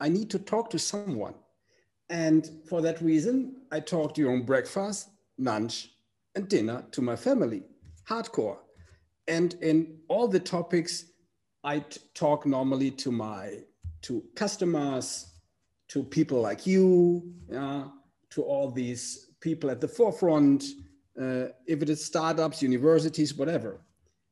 I 0.00 0.09
need 0.09 0.30
to 0.30 0.38
talk 0.38 0.71
to 0.71 0.78
someone. 0.78 1.35
And 2.09 2.50
for 2.68 2.80
that 2.83 3.02
reason, 3.02 3.57
I 3.71 3.80
talk 3.80 4.14
during 4.14 4.45
breakfast, 4.45 5.11
lunch, 5.37 5.90
and 6.35 6.49
dinner 6.49 6.85
to 6.92 7.02
my 7.02 7.16
family, 7.16 7.64
hardcore. 8.09 8.59
And 9.26 9.54
in 9.61 9.99
all 10.09 10.26
the 10.28 10.40
topics, 10.40 11.04
I 11.64 11.85
talk 12.14 12.47
normally 12.47 12.90
to 12.92 13.12
my 13.12 13.59
to 14.02 14.23
customers, 14.37 15.26
to 15.88 16.04
people 16.04 16.40
like 16.40 16.66
you, 16.66 17.35
to 17.50 18.42
all 18.42 18.71
these 18.71 19.30
people 19.40 19.71
at 19.71 19.80
the 19.80 19.88
forefront, 19.88 20.64
uh, 21.21 21.47
if 21.66 21.83
it 21.83 21.90
is 21.90 22.04
startups, 22.04 22.62
universities, 22.62 23.35
whatever. 23.35 23.80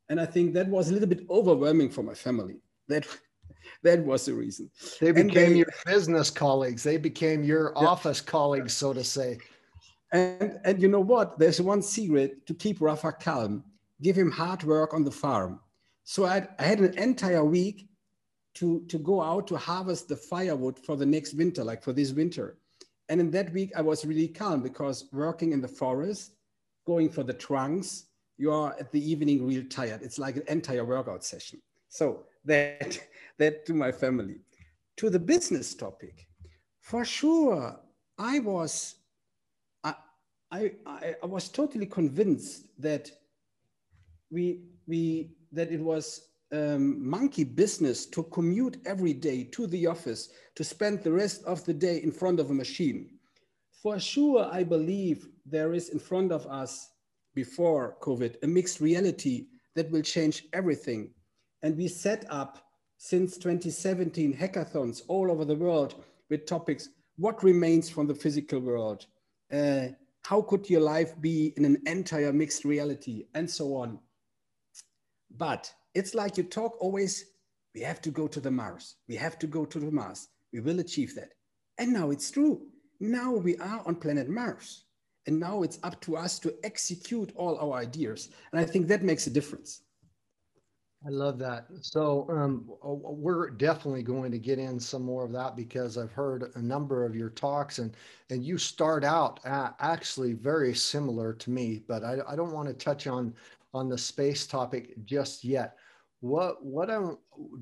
And 0.08 0.20
I 0.20 0.26
think 0.26 0.54
that 0.54 0.68
was 0.68 0.90
a 0.90 0.92
little 0.92 1.08
bit 1.08 1.26
overwhelming 1.28 1.90
for 1.90 2.02
my 2.02 2.14
family. 2.14 2.56
That 2.88 3.06
that 3.82 4.04
was 4.04 4.26
the 4.26 4.34
reason. 4.34 4.70
They 5.00 5.12
became 5.12 5.52
they, 5.52 5.58
your 5.58 5.72
business 5.84 6.30
colleagues. 6.30 6.82
They 6.82 6.96
became 6.96 7.42
your 7.42 7.72
yeah. 7.76 7.86
office 7.86 8.20
colleagues, 8.20 8.72
so 8.72 8.92
to 8.92 9.02
say. 9.02 9.38
And 10.12 10.58
and 10.64 10.80
you 10.80 10.88
know 10.88 11.00
what? 11.00 11.38
There's 11.38 11.60
one 11.60 11.82
secret 11.82 12.46
to 12.46 12.54
keep 12.54 12.80
Rafa 12.80 13.12
calm. 13.12 13.64
Give 14.02 14.16
him 14.16 14.30
hard 14.30 14.62
work 14.62 14.94
on 14.94 15.04
the 15.04 15.10
farm. 15.10 15.60
So 16.04 16.24
I, 16.24 16.46
I 16.60 16.62
had 16.62 16.78
an 16.78 16.96
entire 16.98 17.44
week 17.44 17.88
to, 18.54 18.84
to 18.88 18.98
go 18.98 19.20
out 19.20 19.46
to 19.48 19.56
harvest 19.56 20.08
the 20.08 20.16
firewood 20.16 20.78
for 20.78 20.96
the 20.96 21.04
next 21.04 21.34
winter, 21.34 21.64
like 21.64 21.82
for 21.82 21.92
this 21.92 22.12
winter. 22.12 22.58
And 23.08 23.20
in 23.20 23.30
that 23.32 23.52
week, 23.52 23.72
I 23.76 23.82
was 23.82 24.06
really 24.06 24.28
calm 24.28 24.62
because 24.62 25.08
working 25.12 25.52
in 25.52 25.60
the 25.60 25.68
forest, 25.68 26.32
going 26.86 27.10
for 27.10 27.22
the 27.22 27.34
trunks, 27.34 28.04
you 28.38 28.52
are 28.52 28.76
at 28.78 28.92
the 28.92 29.10
evening 29.10 29.46
real 29.46 29.64
tired. 29.68 30.02
It's 30.02 30.18
like 30.18 30.36
an 30.36 30.44
entire 30.48 30.84
workout 30.84 31.24
session. 31.24 31.60
So 31.88 32.24
that, 32.44 32.98
that 33.38 33.66
to 33.66 33.74
my 33.74 33.92
family. 33.92 34.40
To 34.98 35.10
the 35.10 35.18
business 35.18 35.74
topic, 35.74 36.26
for 36.80 37.04
sure, 37.04 37.78
I 38.18 38.38
was, 38.38 38.96
I, 39.84 39.94
I, 40.50 40.72
I 41.22 41.26
was 41.26 41.48
totally 41.48 41.86
convinced 41.86 42.66
that 42.78 43.10
we, 44.30 44.60
we, 44.86 45.32
that 45.52 45.70
it 45.70 45.80
was 45.80 46.28
um, 46.52 47.08
monkey 47.08 47.44
business 47.44 48.06
to 48.06 48.22
commute 48.24 48.78
every 48.86 49.12
day 49.12 49.44
to 49.44 49.66
the 49.66 49.86
office 49.86 50.30
to 50.54 50.64
spend 50.64 51.02
the 51.02 51.12
rest 51.12 51.44
of 51.44 51.64
the 51.64 51.74
day 51.74 51.98
in 52.02 52.12
front 52.12 52.40
of 52.40 52.50
a 52.50 52.54
machine. 52.54 53.10
For 53.82 53.98
sure, 53.98 54.48
I 54.50 54.62
believe 54.62 55.28
there 55.44 55.74
is 55.74 55.90
in 55.90 55.98
front 55.98 56.32
of 56.32 56.46
us 56.46 56.90
before 57.36 57.96
COVID 58.00 58.42
a 58.42 58.48
mixed 58.48 58.80
reality 58.80 59.46
that 59.76 59.88
will 59.92 60.02
change 60.02 60.46
everything. 60.52 61.10
And 61.62 61.76
we 61.76 61.86
set 61.86 62.24
up 62.28 62.66
since 62.98 63.36
2017 63.36 64.36
hackathons 64.36 65.02
all 65.06 65.30
over 65.30 65.44
the 65.44 65.54
world 65.54 65.94
with 66.28 66.46
topics 66.46 66.88
what 67.18 67.42
remains 67.42 67.88
from 67.88 68.06
the 68.06 68.14
physical 68.14 68.60
world? 68.60 69.06
Uh, 69.52 69.88
how 70.24 70.42
could 70.42 70.68
your 70.68 70.80
life 70.80 71.18
be 71.20 71.54
in 71.56 71.64
an 71.64 71.80
entire 71.86 72.32
mixed 72.32 72.64
reality? 72.64 73.26
And 73.34 73.50
so 73.50 73.76
on. 73.76 73.98
But 75.36 75.72
it's 75.94 76.14
like 76.14 76.36
you 76.36 76.44
talk 76.44 76.76
always, 76.80 77.24
we 77.74 77.80
have 77.82 78.00
to 78.02 78.10
go 78.10 78.26
to 78.28 78.40
the 78.40 78.50
Mars. 78.50 78.96
We 79.08 79.16
have 79.16 79.38
to 79.38 79.46
go 79.46 79.64
to 79.64 79.78
the 79.78 79.90
Mars. 79.90 80.28
We 80.52 80.60
will 80.60 80.80
achieve 80.80 81.14
that. 81.14 81.30
And 81.78 81.92
now 81.92 82.10
it's 82.10 82.30
true. 82.30 82.62
Now 83.00 83.32
we 83.32 83.56
are 83.58 83.82
on 83.86 83.96
planet 83.96 84.28
Mars. 84.28 84.84
And 85.26 85.40
now 85.40 85.62
it's 85.62 85.78
up 85.82 86.00
to 86.02 86.16
us 86.16 86.38
to 86.40 86.54
execute 86.64 87.32
all 87.36 87.58
our 87.58 87.80
ideas. 87.80 88.30
And 88.52 88.60
I 88.60 88.64
think 88.64 88.86
that 88.88 89.02
makes 89.02 89.26
a 89.26 89.30
difference. 89.30 89.82
I 91.06 91.10
love 91.10 91.38
that. 91.38 91.66
So 91.82 92.26
um, 92.30 92.64
we're 92.82 93.50
definitely 93.50 94.02
going 94.02 94.32
to 94.32 94.38
get 94.38 94.58
in 94.58 94.80
some 94.80 95.02
more 95.02 95.24
of 95.24 95.32
that 95.32 95.54
because 95.54 95.98
I've 95.98 96.10
heard 96.10 96.50
a 96.54 96.62
number 96.62 97.04
of 97.04 97.14
your 97.14 97.30
talks 97.30 97.78
and 97.78 97.96
and 98.30 98.44
you 98.44 98.58
start 98.58 99.04
out 99.04 99.38
actually 99.44 100.32
very 100.32 100.74
similar 100.74 101.32
to 101.34 101.50
me, 101.50 101.82
but 101.86 102.02
I, 102.02 102.18
I 102.26 102.34
don't 102.34 102.52
want 102.52 102.68
to 102.68 102.74
touch 102.74 103.06
on 103.06 103.34
on 103.72 103.88
the 103.88 103.98
space 103.98 104.46
topic 104.46 104.94
just 105.04 105.44
yet 105.44 105.76
what 106.20 106.64
what 106.64 106.90
I 106.90 107.00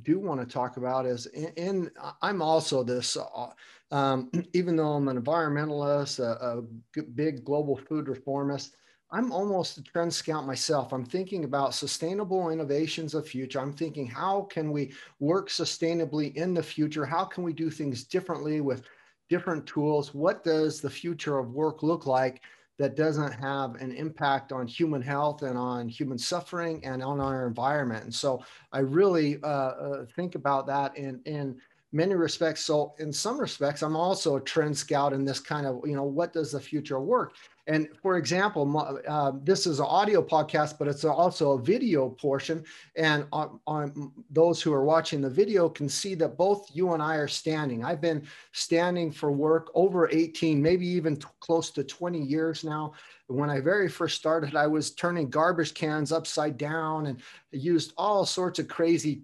do 0.03 0.19
want 0.19 0.41
to 0.41 0.47
talk 0.47 0.77
about 0.77 1.07
is 1.07 1.27
in, 1.27 1.49
in 1.57 1.91
I'm 2.23 2.41
also 2.41 2.83
this 2.83 3.17
uh, 3.17 3.49
um, 3.95 4.31
even 4.53 4.77
though 4.77 4.93
I'm 4.93 5.09
an 5.09 5.21
environmentalist, 5.21 6.19
a, 6.19 6.63
a, 6.99 7.03
big 7.15 7.45
global 7.45 7.77
food 7.77 8.09
reformist, 8.09 8.77
I'm 9.13 9.31
almost 9.31 9.79
a 9.79 9.83
trend 9.83 10.13
scout 10.13 10.45
myself. 10.45 10.93
I'm 10.93 11.05
thinking 11.05 11.45
about 11.45 11.75
sustainable 11.75 12.51
innovations 12.51 13.15
of 13.15 13.29
future. 13.29 13.61
I'm 13.61 13.73
thinking 13.73 14.07
how 14.07 14.43
can 14.51 14.73
we 14.73 14.93
work 15.21 15.49
sustainably 15.49 16.35
in 16.35 16.53
the 16.55 16.63
future? 16.63 17.07
How 17.07 17.25
can 17.25 17.45
we 17.45 17.53
do 17.53 17.71
things 17.71 18.03
differently 18.03 18.61
with 18.61 18.83
different 19.31 19.65
tools? 19.67 20.13
What 20.13 20.43
does 20.43 20.81
the 20.81 20.91
future 20.91 21.39
of 21.39 21.53
work 21.53 21.83
look 21.83 22.07
like? 22.07 22.43
that 22.77 22.97
doesn't 22.97 23.33
have 23.33 23.77
an 23.77 23.93
impact 23.93 24.51
on 24.51 24.67
human 24.67 25.01
health 25.01 25.43
and 25.43 25.57
on 25.57 25.89
human 25.89 26.19
suffering 26.19 26.85
and 26.85 27.05
on 27.05 27.21
our 27.21 27.47
environment. 27.47 28.03
And 28.03 28.15
so 28.15 28.43
I 28.73 28.81
really 28.81 29.41
uh, 29.45 29.47
uh, 29.47 30.07
think 30.17 30.35
about 30.35 30.67
that 30.67 30.97
in, 30.97 31.21
in 31.25 31.61
many 31.95 32.15
respects. 32.15 32.65
So 32.65 32.93
in 32.99 33.13
some 33.13 33.41
respects, 33.41 33.83
I'm 33.83 33.95
also 33.95 34.37
a 34.37 34.41
trend 34.41 34.77
scout 34.77 35.13
in 35.13 35.25
this 35.25 35.39
kind 35.39 35.65
of, 35.65 35.81
you 35.87 35.95
know, 35.95 36.03
what 36.03 36.33
does 36.33 36.51
the 36.51 36.61
future 36.61 36.99
work? 36.99 37.35
And 37.69 37.89
for 38.03 38.19
example, 38.19 39.01
uh, 39.09 39.33
this 39.43 39.67
is 39.67 39.79
an 39.79 39.87
audio 39.87 40.21
podcast, 40.21 40.77
but 40.77 40.89
it's 40.89 41.05
also 41.05 41.53
a 41.53 41.63
video 41.63 42.11
portion. 42.11 42.65
And 42.97 43.27
on, 43.33 43.61
on, 43.67 44.13
those 44.29 44.61
who 44.61 44.73
are 44.73 44.85
watching 44.85 45.21
the 45.21 45.31
video 45.31 45.69
can 45.69 45.89
see 45.89 46.15
that 46.17 46.37
both 46.37 46.69
you 46.75 46.93
and 46.93 47.03
I 47.03 47.15
are 47.15 47.29
standing. 47.29 47.85
I've 47.85 48.03
been 48.03 48.27
standing 48.53 49.13
for 49.13 49.31
work 49.31 49.71
over 49.75 50.11
18, 50.11 50.61
maybe 50.61 50.87
even 50.87 51.17
t- 51.17 51.27
close 51.41 51.71
to 51.71 51.85
20 51.85 52.21
years 52.21 52.65
now. 52.65 52.93
When 53.29 53.49
I 53.49 53.61
very 53.61 53.89
first 53.89 54.19
started, 54.19 54.57
I 54.57 54.67
was 54.67 54.91
turning 54.91 55.31
garbage 55.31 55.73
cans 55.73 56.13
upside 56.13 56.59
down 56.59 57.07
and 57.07 57.23
used 57.53 57.95
all 57.97 58.27
sorts 58.27 58.59
of 58.59 58.69
crazy 58.69 59.23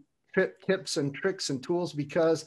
tips 0.67 0.97
and 0.97 1.15
tricks 1.15 1.51
and 1.51 1.63
tools 1.63 1.93
because 1.93 2.47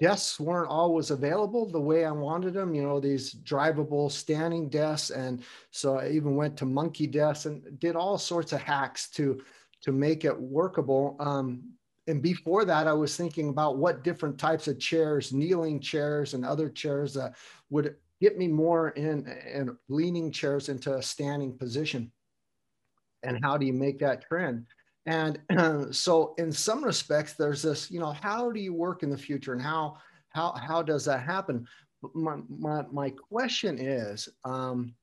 desks 0.00 0.38
weren't 0.38 0.70
always 0.70 1.10
available 1.10 1.66
the 1.66 1.80
way 1.80 2.04
I 2.04 2.12
wanted 2.12 2.54
them, 2.54 2.74
you 2.74 2.82
know, 2.82 3.00
these 3.00 3.34
drivable 3.34 4.10
standing 4.10 4.68
desks. 4.68 5.10
And 5.10 5.42
so 5.70 5.98
I 5.98 6.10
even 6.10 6.36
went 6.36 6.56
to 6.58 6.66
monkey 6.66 7.06
desks 7.06 7.46
and 7.46 7.78
did 7.80 7.96
all 7.96 8.18
sorts 8.18 8.52
of 8.52 8.60
hacks 8.60 9.10
to, 9.10 9.42
to 9.82 9.92
make 9.92 10.24
it 10.24 10.38
workable. 10.38 11.16
Um, 11.18 11.72
and 12.06 12.22
before 12.22 12.64
that, 12.64 12.86
I 12.86 12.92
was 12.92 13.16
thinking 13.16 13.50
about 13.50 13.76
what 13.76 14.04
different 14.04 14.38
types 14.38 14.68
of 14.68 14.78
chairs, 14.78 15.32
kneeling 15.32 15.80
chairs 15.80 16.34
and 16.34 16.44
other 16.44 16.70
chairs 16.70 17.16
uh, 17.16 17.32
would 17.70 17.96
get 18.20 18.38
me 18.38 18.48
more 18.48 18.90
in 18.90 19.26
and 19.26 19.76
leaning 19.88 20.32
chairs 20.32 20.68
into 20.68 20.96
a 20.96 21.02
standing 21.02 21.56
position. 21.56 22.10
And 23.22 23.38
how 23.42 23.56
do 23.56 23.66
you 23.66 23.72
make 23.72 23.98
that 23.98 24.22
trend? 24.22 24.66
And 25.06 25.40
so 25.94 26.34
in 26.38 26.52
some 26.52 26.84
respects, 26.84 27.34
there's 27.34 27.62
this, 27.62 27.90
you 27.90 28.00
know, 28.00 28.12
how 28.12 28.50
do 28.50 28.60
you 28.60 28.74
work 28.74 29.02
in 29.02 29.10
the 29.10 29.18
future 29.18 29.52
and 29.52 29.62
how, 29.62 29.96
how, 30.30 30.52
how 30.52 30.82
does 30.82 31.04
that 31.06 31.22
happen? 31.22 31.66
My, 32.14 32.36
my, 32.48 32.84
my 32.92 33.10
question 33.10 33.78
is, 33.78 34.28
um, 34.44 34.94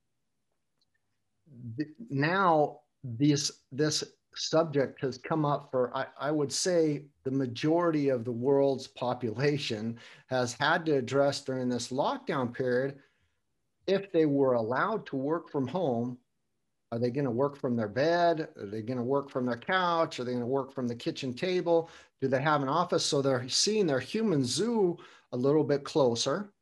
th- 1.77 1.89
now 2.09 2.79
this, 3.03 3.51
this 3.71 4.03
subject 4.35 5.01
has 5.01 5.17
come 5.17 5.45
up 5.45 5.69
for, 5.71 5.95
I, 5.95 6.05
I 6.19 6.31
would 6.31 6.51
say 6.51 7.05
the 7.23 7.31
majority 7.31 8.09
of 8.09 8.25
the 8.25 8.31
world's 8.31 8.87
population 8.87 9.97
has 10.27 10.53
had 10.53 10.85
to 10.85 10.97
address 10.97 11.41
during 11.41 11.69
this 11.69 11.89
lockdown 11.89 12.53
period 12.53 12.99
if 13.87 14.11
they 14.11 14.25
were 14.25 14.53
allowed 14.53 15.05
to 15.07 15.15
work 15.15 15.49
from 15.49 15.67
home 15.67 16.17
are 16.95 16.99
they 16.99 17.11
going 17.11 17.25
to 17.25 17.31
work 17.31 17.57
from 17.57 17.75
their 17.75 17.89
bed? 17.89 18.47
Are 18.57 18.65
they 18.67 18.81
going 18.81 18.97
to 18.97 19.03
work 19.03 19.29
from 19.29 19.45
their 19.45 19.57
couch? 19.57 20.17
Are 20.17 20.23
they 20.23 20.31
going 20.31 20.39
to 20.39 20.47
work 20.47 20.73
from 20.73 20.87
the 20.87 20.95
kitchen 20.95 21.33
table? 21.33 21.89
Do 22.21 22.29
they 22.29 22.41
have 22.41 22.61
an 22.61 22.69
office? 22.69 23.05
So 23.05 23.21
they're 23.21 23.49
seeing 23.49 23.85
their 23.85 23.99
human 23.99 24.45
zoo 24.45 24.95
a 25.33 25.37
little 25.37 25.65
bit 25.65 25.83
closer. 25.83 26.53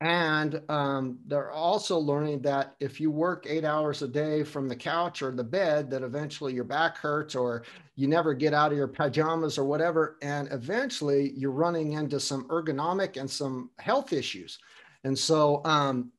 And 0.00 0.62
um, 0.70 1.18
they're 1.26 1.50
also 1.50 1.98
learning 1.98 2.40
that 2.42 2.74
if 2.80 3.00
you 3.02 3.10
work 3.10 3.44
eight 3.46 3.66
hours 3.66 4.00
a 4.00 4.08
day 4.08 4.42
from 4.44 4.66
the 4.66 4.76
couch 4.76 5.20
or 5.20 5.30
the 5.30 5.44
bed, 5.44 5.90
that 5.90 6.02
eventually 6.02 6.54
your 6.54 6.64
back 6.64 6.96
hurts 6.96 7.34
or 7.34 7.64
you 7.96 8.08
never 8.08 8.32
get 8.32 8.54
out 8.54 8.72
of 8.72 8.78
your 8.78 8.88
pajamas 8.88 9.58
or 9.58 9.64
whatever. 9.66 10.16
And 10.22 10.50
eventually 10.52 11.32
you're 11.36 11.50
running 11.50 11.92
into 11.92 12.18
some 12.18 12.44
ergonomic 12.48 13.20
and 13.20 13.30
some 13.30 13.68
health 13.78 14.14
issues. 14.14 14.58
And 15.04 15.18
so 15.18 15.60
um, 15.66 16.12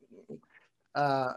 uh, 0.93 1.33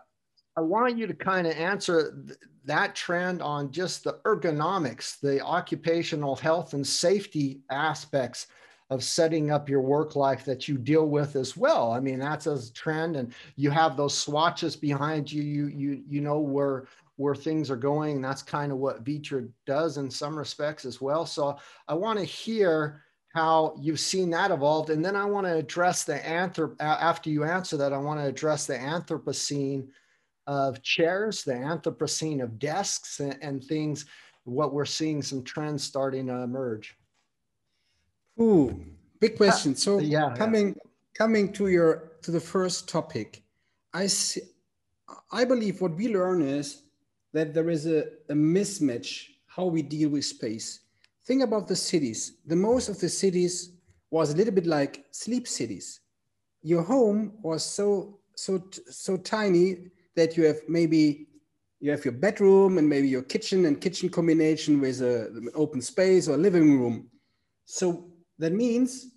I 0.57 0.61
want 0.61 0.99
you 0.99 1.07
to 1.07 1.15
kind 1.15 1.47
of 1.47 1.55
answer 1.55 2.23
th- 2.27 2.39
that 2.65 2.95
trend 2.95 3.41
on 3.43 3.71
just 3.71 4.05
the 4.05 4.19
ergonomics, 4.25 5.19
the 5.21 5.41
occupational 5.41 6.37
health 6.37 6.75
and 6.75 6.87
safety 6.87 7.61
aspects 7.71 8.47
of 8.91 9.05
setting 9.05 9.53
up 9.53 9.69
your 9.69 9.81
work 9.81 10.17
life 10.17 10.45
that 10.45 10.67
you 10.67 10.77
deal 10.77 11.07
with 11.07 11.37
as 11.37 11.57
well. 11.57 11.93
I 11.93 12.01
mean, 12.01 12.19
that's 12.19 12.47
a 12.47 12.73
trend, 12.73 13.17
and 13.17 13.33
you 13.57 13.71
have 13.71 13.97
those 13.97 14.17
swatches 14.17 14.75
behind 14.77 15.31
you. 15.31 15.43
You 15.43 15.67
you 15.69 16.03
you 16.09 16.21
know 16.21 16.41
where 16.41 16.87
where 17.21 17.35
things 17.35 17.71
are 17.71 17.77
going. 17.77 18.17
And 18.17 18.25
that's 18.25 18.43
kind 18.43 18.73
of 18.73 18.79
what 18.79 19.05
Vitra 19.05 19.47
does 19.67 19.99
in 19.99 20.11
some 20.11 20.37
respects 20.37 20.87
as 20.87 21.03
well. 21.03 21.27
So 21.27 21.59
I 21.87 21.93
want 21.93 22.19
to 22.19 22.25
hear 22.25 23.03
how 23.35 23.77
you've 23.79 24.01
seen 24.01 24.31
that 24.31 24.51
evolved, 24.51 24.91
and 24.91 25.05
then 25.05 25.15
I 25.15 25.25
want 25.25 25.47
to 25.47 25.55
address 25.55 26.03
the 26.03 26.19
anthrop. 26.19 26.75
After 26.81 27.31
you 27.31 27.45
answer 27.45 27.77
that, 27.77 27.93
I 27.93 27.99
want 27.99 28.19
to 28.19 28.27
address 28.27 28.67
the 28.67 28.75
Anthropocene 28.75 29.87
of 30.51 30.83
chairs, 30.83 31.45
the 31.45 31.53
Anthropocene 31.53 32.43
of 32.43 32.59
desks, 32.59 33.21
and, 33.21 33.39
and 33.41 33.63
things. 33.63 34.07
What 34.43 34.75
we're 34.75 34.85
seeing 34.85 35.23
some 35.23 35.45
trends 35.45 35.85
starting 35.85 36.27
to 36.27 36.43
emerge. 36.43 36.97
Ooh, 38.41 38.85
big 39.21 39.35
uh, 39.35 39.37
question. 39.37 39.77
So 39.77 40.01
yeah, 40.01 40.35
coming 40.35 40.69
yeah. 40.69 40.91
coming 41.15 41.53
to 41.53 41.69
your 41.69 42.15
to 42.23 42.33
the 42.33 42.41
first 42.41 42.89
topic, 42.89 43.45
I 43.95 44.09
see, 44.09 44.41
I 45.31 45.45
believe 45.45 45.81
what 45.81 45.95
we 45.95 46.13
learn 46.13 46.43
is 46.43 46.83
that 47.33 47.55
there 47.55 47.71
is 47.71 47.87
a, 47.87 48.01
a 48.29 48.35
mismatch 48.35 49.27
how 49.47 49.67
we 49.67 49.83
deal 49.83 50.09
with 50.09 50.25
space. 50.25 50.81
Think 51.27 51.43
about 51.43 51.69
the 51.69 51.77
cities. 51.77 52.39
The 52.47 52.57
most 52.57 52.89
of 52.89 52.99
the 52.99 53.09
cities 53.09 53.71
was 54.11 54.33
a 54.33 54.37
little 54.37 54.55
bit 54.55 54.67
like 54.67 55.05
sleep 55.13 55.47
cities. 55.47 56.01
Your 56.63 56.83
home 56.83 57.35
was 57.41 57.63
so 57.63 58.19
so 58.35 58.65
so 58.89 59.17
tiny 59.17 59.91
that 60.17 60.37
you 60.37 60.45
have 60.45 60.61
maybe 60.69 61.27
you 61.81 61.91
have 61.91 62.05
your 62.05 62.13
bedroom 62.13 62.79
and 62.79 62.89
maybe 62.89 63.09
your 63.09 63.23
kitchen 63.23 63.65
and 63.65 63.81
kitchen 63.81 64.09
combination 64.09 64.81
with 64.81 65.01
a, 65.01 65.29
an 65.29 65.49
open 65.55 65.81
space 65.81 66.29
or 66.29 66.37
living 66.37 66.79
room. 66.79 67.09
So 67.65 68.11
that 68.39 68.53
means 68.53 69.15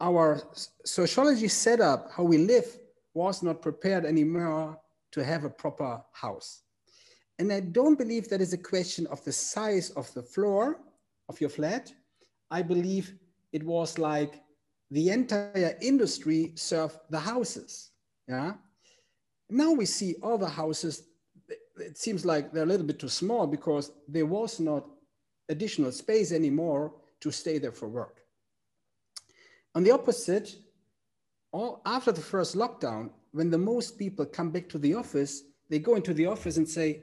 our 0.00 0.40
sociology 0.84 1.48
setup, 1.48 2.10
how 2.10 2.22
we 2.22 2.38
live, 2.38 2.78
was 3.12 3.42
not 3.42 3.60
prepared 3.62 4.04
anymore 4.04 4.78
to 5.12 5.24
have 5.24 5.44
a 5.44 5.50
proper 5.50 6.02
house. 6.12 6.62
And 7.38 7.52
I 7.52 7.60
don't 7.60 7.98
believe 7.98 8.28
that 8.28 8.40
is 8.40 8.52
a 8.54 8.58
question 8.58 9.06
of 9.08 9.22
the 9.24 9.32
size 9.32 9.90
of 9.90 10.12
the 10.14 10.22
floor 10.22 10.80
of 11.28 11.40
your 11.40 11.50
flat. 11.50 11.92
I 12.50 12.62
believe 12.62 13.14
it 13.52 13.62
was 13.62 13.98
like 13.98 14.42
the 14.90 15.10
entire 15.10 15.76
industry 15.80 16.52
served 16.54 16.98
the 17.10 17.18
houses. 17.18 17.90
Yeah. 18.28 18.54
Now 19.48 19.72
we 19.72 19.86
see 19.86 20.16
the 20.20 20.48
houses, 20.48 21.04
it 21.78 21.96
seems 21.96 22.24
like 22.24 22.52
they're 22.52 22.64
a 22.64 22.66
little 22.66 22.86
bit 22.86 22.98
too 22.98 23.08
small 23.08 23.46
because 23.46 23.92
there 24.08 24.26
was 24.26 24.58
not 24.58 24.84
additional 25.48 25.92
space 25.92 26.32
anymore 26.32 26.94
to 27.20 27.30
stay 27.30 27.58
there 27.58 27.72
for 27.72 27.88
work. 27.88 28.20
On 29.74 29.84
the 29.84 29.92
opposite, 29.92 30.56
all, 31.52 31.82
after 31.86 32.12
the 32.12 32.20
first 32.20 32.56
lockdown, 32.56 33.10
when 33.32 33.50
the 33.50 33.58
most 33.58 33.98
people 33.98 34.24
come 34.24 34.50
back 34.50 34.68
to 34.70 34.78
the 34.78 34.94
office, 34.94 35.42
they 35.68 35.78
go 35.78 35.94
into 35.94 36.14
the 36.14 36.26
office 36.26 36.56
and 36.56 36.68
say, 36.68 37.02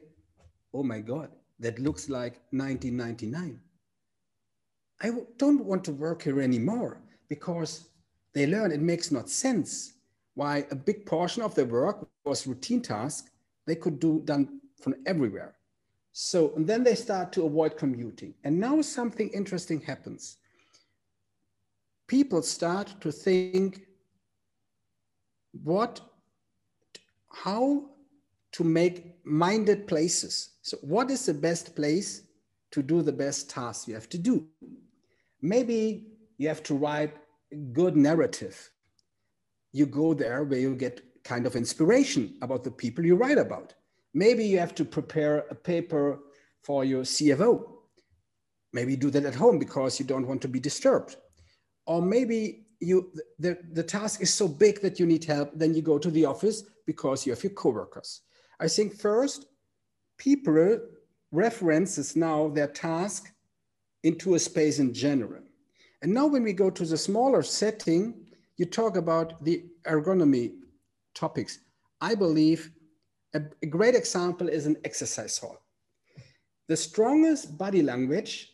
oh 0.73 0.83
my 0.83 0.99
God, 0.99 1.29
that 1.59 1.79
looks 1.79 2.09
like 2.09 2.41
1999. 2.51 3.59
I 5.01 5.11
don't 5.37 5.65
want 5.65 5.83
to 5.85 5.91
work 5.91 6.23
here 6.23 6.41
anymore 6.41 7.01
because 7.29 7.89
they 8.33 8.47
learn 8.47 8.71
it 8.71 8.81
makes 8.81 9.11
not 9.11 9.29
sense 9.29 9.92
why 10.35 10.65
a 10.71 10.75
big 10.75 11.05
portion 11.05 11.43
of 11.43 11.55
their 11.55 11.65
work 11.65 12.07
was 12.25 12.47
routine 12.47 12.81
task 12.81 13.29
they 13.65 13.75
could 13.75 13.99
do 13.99 14.21
done 14.25 14.59
from 14.81 14.95
everywhere. 15.05 15.55
So 16.11 16.53
and 16.55 16.67
then 16.67 16.83
they 16.83 16.95
start 16.95 17.31
to 17.33 17.45
avoid 17.45 17.77
commuting. 17.77 18.33
And 18.43 18.59
now 18.59 18.81
something 18.81 19.29
interesting 19.29 19.81
happens. 19.81 20.37
People 22.07 22.41
start 22.41 22.95
to 23.01 23.11
think 23.11 23.87
what, 25.63 26.01
how 27.31 27.85
to 28.53 28.63
make 28.63 29.15
minded 29.25 29.87
places. 29.87 30.51
So, 30.61 30.77
what 30.81 31.11
is 31.11 31.25
the 31.25 31.33
best 31.33 31.75
place 31.75 32.23
to 32.71 32.81
do 32.81 33.01
the 33.01 33.11
best 33.11 33.49
task 33.49 33.87
you 33.87 33.93
have 33.93 34.09
to 34.09 34.17
do? 34.17 34.47
Maybe 35.41 36.07
you 36.37 36.47
have 36.47 36.63
to 36.63 36.75
write 36.75 37.15
a 37.51 37.55
good 37.55 37.95
narrative. 37.95 38.69
You 39.73 39.85
go 39.85 40.13
there 40.13 40.43
where 40.43 40.59
you 40.59 40.75
get 40.75 41.01
kind 41.23 41.45
of 41.45 41.55
inspiration 41.55 42.37
about 42.41 42.63
the 42.63 42.71
people 42.71 43.05
you 43.05 43.15
write 43.15 43.37
about. 43.37 43.73
Maybe 44.13 44.45
you 44.45 44.59
have 44.59 44.75
to 44.75 44.85
prepare 44.85 45.39
a 45.49 45.55
paper 45.55 46.19
for 46.63 46.85
your 46.85 47.03
CFO. 47.03 47.65
Maybe 48.71 48.95
do 48.95 49.09
that 49.09 49.25
at 49.25 49.35
home 49.35 49.59
because 49.59 49.99
you 49.99 50.05
don't 50.05 50.27
want 50.27 50.41
to 50.43 50.47
be 50.47 50.59
disturbed. 50.59 51.17
Or 51.85 52.01
maybe 52.01 52.67
you 52.79 53.11
the, 53.39 53.57
the 53.71 53.83
task 53.83 54.21
is 54.21 54.33
so 54.33 54.47
big 54.47 54.81
that 54.81 54.99
you 54.99 55.05
need 55.05 55.23
help, 55.23 55.51
then 55.55 55.73
you 55.73 55.81
go 55.81 55.97
to 55.97 56.11
the 56.11 56.25
office 56.25 56.63
because 56.85 57.25
you 57.25 57.31
have 57.31 57.43
your 57.43 57.53
coworkers. 57.53 58.21
I 58.59 58.67
think 58.67 58.99
first, 58.99 59.45
people 60.17 60.79
references 61.31 62.15
now 62.15 62.49
their 62.49 62.67
task 62.67 63.31
into 64.03 64.35
a 64.35 64.39
space 64.39 64.79
in 64.79 64.93
general. 64.93 65.41
And 66.01 66.13
now 66.13 66.27
when 66.27 66.43
we 66.43 66.53
go 66.53 66.69
to 66.69 66.85
the 66.85 66.97
smaller 66.97 67.41
setting, 67.41 68.22
you 68.57 68.65
talk 68.65 68.97
about 68.97 69.43
the 69.43 69.65
ergonomy 69.85 70.53
topics. 71.15 71.59
I 72.01 72.15
believe 72.15 72.71
a, 73.33 73.41
a 73.61 73.65
great 73.65 73.95
example 73.95 74.47
is 74.49 74.65
an 74.65 74.77
exercise 74.83 75.37
hall. 75.37 75.57
The 76.67 76.77
strongest 76.77 77.57
body 77.57 77.81
language 77.81 78.53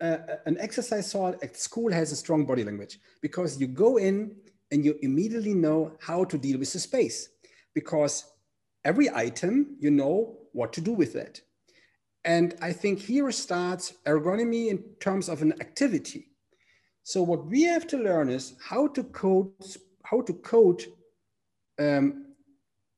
uh, 0.00 0.18
an 0.46 0.56
exercise 0.58 1.12
hall 1.12 1.34
at 1.42 1.56
school 1.56 1.92
has 1.92 2.12
a 2.12 2.16
strong 2.16 2.44
body 2.44 2.64
language 2.64 2.98
because 3.22 3.60
you 3.60 3.66
go 3.66 3.96
in 3.96 4.34
and 4.70 4.84
you 4.84 4.98
immediately 5.02 5.54
know 5.54 5.92
how 6.00 6.24
to 6.24 6.36
deal 6.36 6.58
with 6.58 6.72
the 6.72 6.78
space 6.78 7.28
because 7.74 8.24
every 8.84 9.08
item, 9.14 9.76
you 9.78 9.90
know 9.90 10.36
what 10.52 10.72
to 10.72 10.80
do 10.80 10.92
with 10.92 11.16
it. 11.16 11.42
And 12.24 12.54
I 12.60 12.72
think 12.72 12.98
here 12.98 13.30
starts 13.30 13.94
ergonomy 14.06 14.68
in 14.68 14.82
terms 15.00 15.28
of 15.28 15.42
an 15.42 15.52
activity. 15.60 16.28
So 17.04 17.22
what 17.22 17.46
we 17.46 17.62
have 17.62 17.86
to 17.88 17.98
learn 17.98 18.28
is 18.28 18.54
how 18.60 18.88
to 18.88 19.04
code, 19.04 19.52
how 20.02 20.22
to 20.22 20.32
code 20.32 20.84
um, 21.78 22.34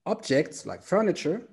objects 0.07 0.65
like 0.65 0.83
furniture 0.83 1.47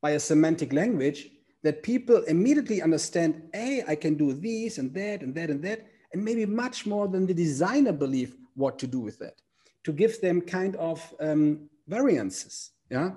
by 0.00 0.10
a 0.10 0.20
semantic 0.20 0.72
language 0.72 1.30
that 1.64 1.82
people 1.82 2.22
immediately 2.24 2.82
understand, 2.82 3.42
hey, 3.52 3.82
I 3.86 3.96
can 3.96 4.14
do 4.14 4.32
this 4.32 4.78
and 4.78 4.94
that 4.94 5.22
and 5.22 5.34
that 5.34 5.50
and 5.50 5.62
that, 5.64 5.86
and 6.12 6.24
maybe 6.24 6.46
much 6.46 6.86
more 6.86 7.08
than 7.08 7.26
the 7.26 7.34
designer 7.34 7.92
believe 7.92 8.36
what 8.54 8.78
to 8.78 8.86
do 8.86 9.00
with 9.00 9.18
that, 9.18 9.40
to 9.84 9.92
give 9.92 10.20
them 10.20 10.40
kind 10.40 10.76
of 10.76 11.14
um, 11.20 11.68
variances. 11.88 12.70
Yeah 12.90 13.12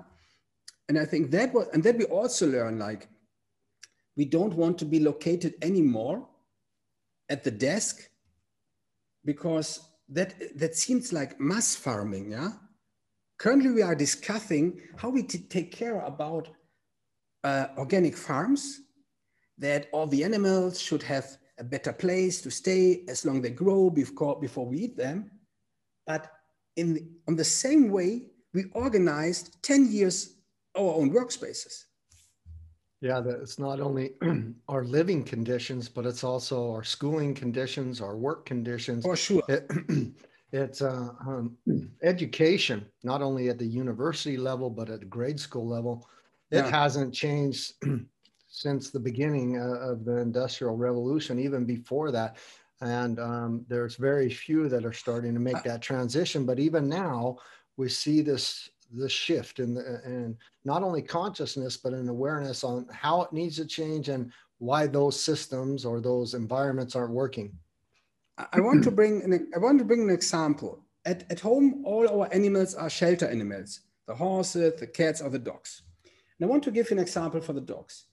and 0.88 0.98
I 0.98 1.04
think 1.04 1.30
that 1.32 1.52
was, 1.52 1.68
and 1.72 1.82
then 1.82 1.98
we 1.98 2.04
also 2.04 2.46
learn 2.46 2.78
like, 2.78 3.08
we 4.16 4.24
don't 4.24 4.54
want 4.54 4.78
to 4.78 4.84
be 4.84 5.00
located 5.00 5.54
anymore 5.62 6.26
at 7.28 7.44
the 7.44 7.50
desk 7.50 8.08
because 9.26 9.80
that, 10.08 10.34
that 10.56 10.74
seems 10.74 11.12
like 11.12 11.38
mass 11.38 11.76
farming, 11.76 12.30
yeah? 12.30 12.52
Currently, 13.38 13.70
we 13.72 13.82
are 13.82 13.94
discussing 13.94 14.80
how 14.96 15.10
we 15.10 15.22
take 15.22 15.70
care 15.70 16.00
about 16.00 16.48
uh, 17.44 17.66
organic 17.76 18.16
farms, 18.16 18.80
that 19.58 19.88
all 19.92 20.06
the 20.06 20.24
animals 20.24 20.80
should 20.80 21.02
have 21.02 21.36
a 21.58 21.64
better 21.64 21.92
place 21.92 22.40
to 22.42 22.50
stay 22.50 23.04
as 23.08 23.26
long 23.26 23.42
they 23.42 23.50
grow 23.50 23.90
before, 23.90 24.40
before 24.40 24.66
we 24.66 24.78
eat 24.78 24.96
them. 24.96 25.30
But 26.06 26.30
in 26.76 26.94
the, 26.94 27.06
on 27.28 27.36
the 27.36 27.44
same 27.44 27.90
way, 27.90 28.28
we 28.54 28.64
organized 28.72 29.56
10 29.62 29.92
years 29.92 30.36
our 30.76 30.94
own 30.94 31.12
workspaces. 31.12 31.84
Yeah, 33.00 33.22
it's 33.26 33.58
not 33.58 33.80
only 33.80 34.14
our 34.68 34.84
living 34.84 35.22
conditions, 35.22 35.88
but 35.88 36.06
it's 36.06 36.24
also 36.24 36.70
our 36.72 36.84
schooling 36.84 37.34
conditions, 37.34 38.00
our 38.00 38.16
work 38.16 38.46
conditions. 38.46 39.04
For 39.04 39.16
sure. 39.16 39.42
It, 39.48 39.70
it's 40.52 40.80
uh, 40.80 41.10
um, 41.26 41.56
education, 42.02 42.86
not 43.02 43.20
only 43.20 43.48
at 43.48 43.58
the 43.58 43.66
university 43.66 44.36
level, 44.36 44.70
but 44.70 44.88
at 44.88 45.00
the 45.00 45.06
grade 45.06 45.38
school 45.38 45.66
level. 45.66 46.08
It 46.50 46.64
yeah. 46.64 46.70
hasn't 46.70 47.12
changed 47.12 47.74
since 48.48 48.90
the 48.90 49.00
beginning 49.00 49.58
uh, 49.60 49.90
of 49.90 50.04
the 50.04 50.16
Industrial 50.16 50.76
Revolution, 50.76 51.38
even 51.38 51.64
before 51.64 52.10
that. 52.12 52.36
And 52.80 53.18
um, 53.18 53.64
there's 53.68 53.96
very 53.96 54.30
few 54.30 54.68
that 54.68 54.84
are 54.84 54.92
starting 54.92 55.34
to 55.34 55.40
make 55.40 55.56
uh, 55.56 55.62
that 55.64 55.82
transition. 55.82 56.46
But 56.46 56.58
even 56.58 56.88
now, 56.88 57.38
we 57.76 57.88
see 57.88 58.22
this 58.22 58.70
the 58.96 59.08
shift 59.08 59.58
in 59.58 59.74
the, 59.74 60.00
and 60.04 60.36
not 60.64 60.82
only 60.82 61.02
consciousness 61.02 61.76
but 61.76 61.92
an 61.92 62.08
awareness 62.08 62.64
on 62.64 62.86
how 62.90 63.22
it 63.22 63.32
needs 63.32 63.56
to 63.56 63.66
change 63.66 64.08
and 64.08 64.32
why 64.58 64.86
those 64.86 65.18
systems 65.18 65.84
or 65.84 66.00
those 66.00 66.34
environments 66.34 66.96
aren't 66.96 67.12
working. 67.12 67.52
I 68.52 68.60
want 68.60 68.84
to 68.84 68.90
bring 68.90 69.22
an, 69.22 69.48
i 69.54 69.58
want 69.58 69.78
to 69.78 69.84
bring 69.84 70.02
an 70.02 70.10
example. 70.10 70.84
At, 71.04 71.30
at 71.30 71.40
home 71.40 71.82
all 71.84 72.08
our 72.08 72.32
animals 72.32 72.74
are 72.74 72.90
shelter 72.90 73.26
animals 73.26 73.80
the 74.06 74.14
horses 74.14 74.78
the 74.80 74.86
cats 74.86 75.20
or 75.20 75.30
the 75.30 75.38
dogs. 75.38 75.82
And 76.04 76.46
i 76.46 76.50
want 76.50 76.62
to 76.64 76.70
give 76.70 76.90
you 76.90 76.96
an 76.96 77.02
example 77.02 77.40
for 77.40 77.52
the 77.52 77.60
dogs. 77.60 78.06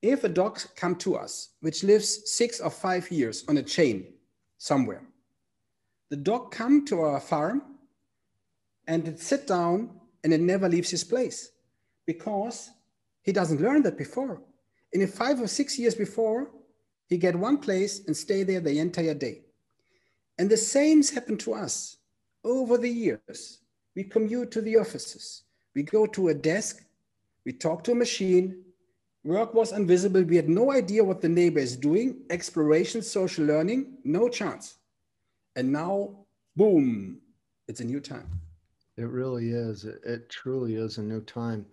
If 0.00 0.24
a 0.24 0.28
dog 0.28 0.60
come 0.76 0.96
to 0.96 1.16
us 1.16 1.50
which 1.60 1.84
lives 1.84 2.30
six 2.30 2.60
or 2.60 2.70
five 2.70 3.10
years 3.10 3.44
on 3.48 3.56
a 3.58 3.62
chain 3.62 4.14
somewhere 4.58 5.02
the 6.10 6.16
dog 6.16 6.50
come 6.50 6.84
to 6.84 7.00
our 7.00 7.20
farm 7.20 7.62
and 8.86 9.08
it 9.08 9.18
sit 9.18 9.46
down 9.46 9.90
and 10.24 10.32
it 10.32 10.40
never 10.40 10.68
leaves 10.68 10.90
his 10.90 11.04
place 11.04 11.52
because 12.06 12.70
he 13.22 13.32
doesn't 13.32 13.60
learn 13.60 13.82
that 13.82 13.98
before. 13.98 14.40
And 14.92 15.02
in 15.02 15.08
five 15.08 15.40
or 15.40 15.48
six 15.48 15.78
years 15.78 15.94
before, 15.94 16.50
he 17.06 17.16
get 17.16 17.36
one 17.36 17.58
place 17.58 18.06
and 18.06 18.16
stay 18.16 18.42
there 18.42 18.60
the 18.60 18.78
entire 18.78 19.14
day. 19.14 19.42
And 20.38 20.50
the 20.50 20.56
same's 20.56 21.10
happened 21.10 21.40
to 21.40 21.54
us 21.54 21.96
over 22.44 22.78
the 22.78 22.88
years. 22.88 23.60
We 23.94 24.04
commute 24.04 24.50
to 24.52 24.60
the 24.60 24.78
offices. 24.78 25.42
We 25.74 25.82
go 25.82 26.06
to 26.06 26.28
a 26.28 26.34
desk. 26.34 26.84
We 27.44 27.52
talk 27.52 27.84
to 27.84 27.92
a 27.92 27.94
machine. 27.94 28.62
Work 29.24 29.54
was 29.54 29.72
invisible. 29.72 30.22
We 30.22 30.36
had 30.36 30.48
no 30.48 30.72
idea 30.72 31.04
what 31.04 31.20
the 31.20 31.28
neighbor 31.28 31.60
is 31.60 31.76
doing. 31.76 32.22
Exploration, 32.30 33.02
social 33.02 33.44
learning, 33.44 33.98
no 34.04 34.28
chance. 34.28 34.76
And 35.54 35.72
now, 35.72 36.16
boom, 36.56 37.20
it's 37.68 37.80
a 37.80 37.84
new 37.84 38.00
time. 38.00 38.40
It 38.96 39.08
really 39.08 39.50
is. 39.50 39.84
It, 39.84 40.00
it 40.04 40.28
truly 40.28 40.74
is 40.74 40.98
a 40.98 41.02
new 41.02 41.22
time. 41.22 41.66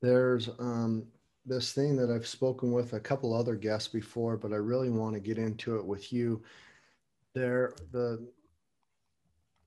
There's 0.00 0.48
um, 0.58 1.04
this 1.44 1.72
thing 1.72 1.96
that 1.96 2.10
I've 2.10 2.26
spoken 2.26 2.72
with 2.72 2.92
a 2.92 3.00
couple 3.00 3.34
other 3.34 3.56
guests 3.56 3.88
before, 3.88 4.36
but 4.36 4.52
I 4.52 4.56
really 4.56 4.90
want 4.90 5.14
to 5.14 5.20
get 5.20 5.38
into 5.38 5.76
it 5.76 5.84
with 5.84 6.12
you. 6.12 6.42
There, 7.34 7.74
the 7.92 8.26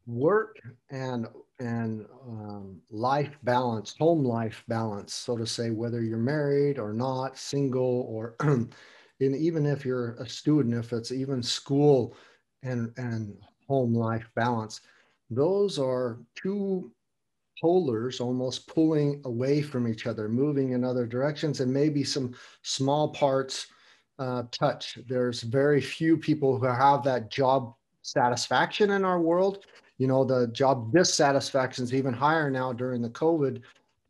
work 0.06 0.58
and 0.90 1.28
and 1.60 2.06
um, 2.28 2.82
life 2.90 3.38
balance, 3.44 3.96
home 3.98 4.24
life 4.24 4.64
balance, 4.68 5.14
so 5.14 5.38
to 5.38 5.46
say, 5.46 5.70
whether 5.70 6.02
you're 6.02 6.18
married 6.18 6.78
or 6.80 6.92
not, 6.94 7.38
single 7.38 8.06
or, 8.10 8.36
and 8.42 8.74
even 9.20 9.66
if 9.66 9.86
you're 9.86 10.16
a 10.16 10.28
student, 10.28 10.74
if 10.74 10.92
it's 10.92 11.12
even 11.12 11.42
school 11.42 12.16
and 12.64 12.92
and 12.98 13.38
home 13.68 13.94
life 13.94 14.30
balance, 14.36 14.82
those 15.36 15.80
are 15.80 16.20
two 16.36 16.92
polars 17.64 18.20
almost 18.20 18.68
pulling 18.68 19.22
away 19.26 19.62
from 19.62 19.88
each 19.88 20.06
other, 20.06 20.28
moving 20.28 20.72
in 20.72 20.84
other 20.84 21.06
directions, 21.06 21.60
and 21.60 21.72
maybe 21.72 22.04
some 22.04 22.34
small 22.62 23.10
parts 23.14 23.68
uh, 24.20 24.44
touch. 24.52 24.98
There's 25.08 25.42
very 25.42 25.82
few 25.82 26.18
people 26.18 26.58
who 26.58 26.66
have 26.66 27.04
that 27.04 27.32
job 27.32 27.74
satisfaction 28.02 28.92
in 28.92 29.06
our 29.06 29.20
world. 29.20 29.66
You 29.98 30.08
know, 30.08 30.24
the 30.24 30.48
job 30.48 30.94
dissatisfaction 30.94 31.84
is 31.84 31.94
even 31.94 32.14
higher 32.14 32.50
now 32.50 32.74
during 32.74 33.02
the 33.02 33.10
COVID 33.10 33.62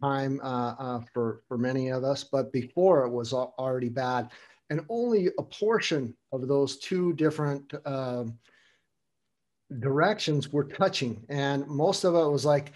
time 0.01 0.39
uh, 0.43 0.75
uh, 0.77 1.01
for 1.13 1.41
for 1.47 1.57
many 1.57 1.89
of 1.89 2.03
us, 2.03 2.23
but 2.23 2.51
before 2.51 3.05
it 3.05 3.11
was 3.11 3.33
already 3.33 3.89
bad, 3.89 4.29
and 4.69 4.81
only 4.89 5.29
a 5.37 5.43
portion 5.43 6.13
of 6.31 6.47
those 6.47 6.77
two 6.77 7.13
different. 7.13 7.73
Directions 9.79 10.51
were 10.51 10.65
touching 10.65 11.23
and 11.29 11.67
most 11.67 12.03
of 12.03 12.15
it 12.15 12.29
was 12.29 12.45
like 12.45 12.73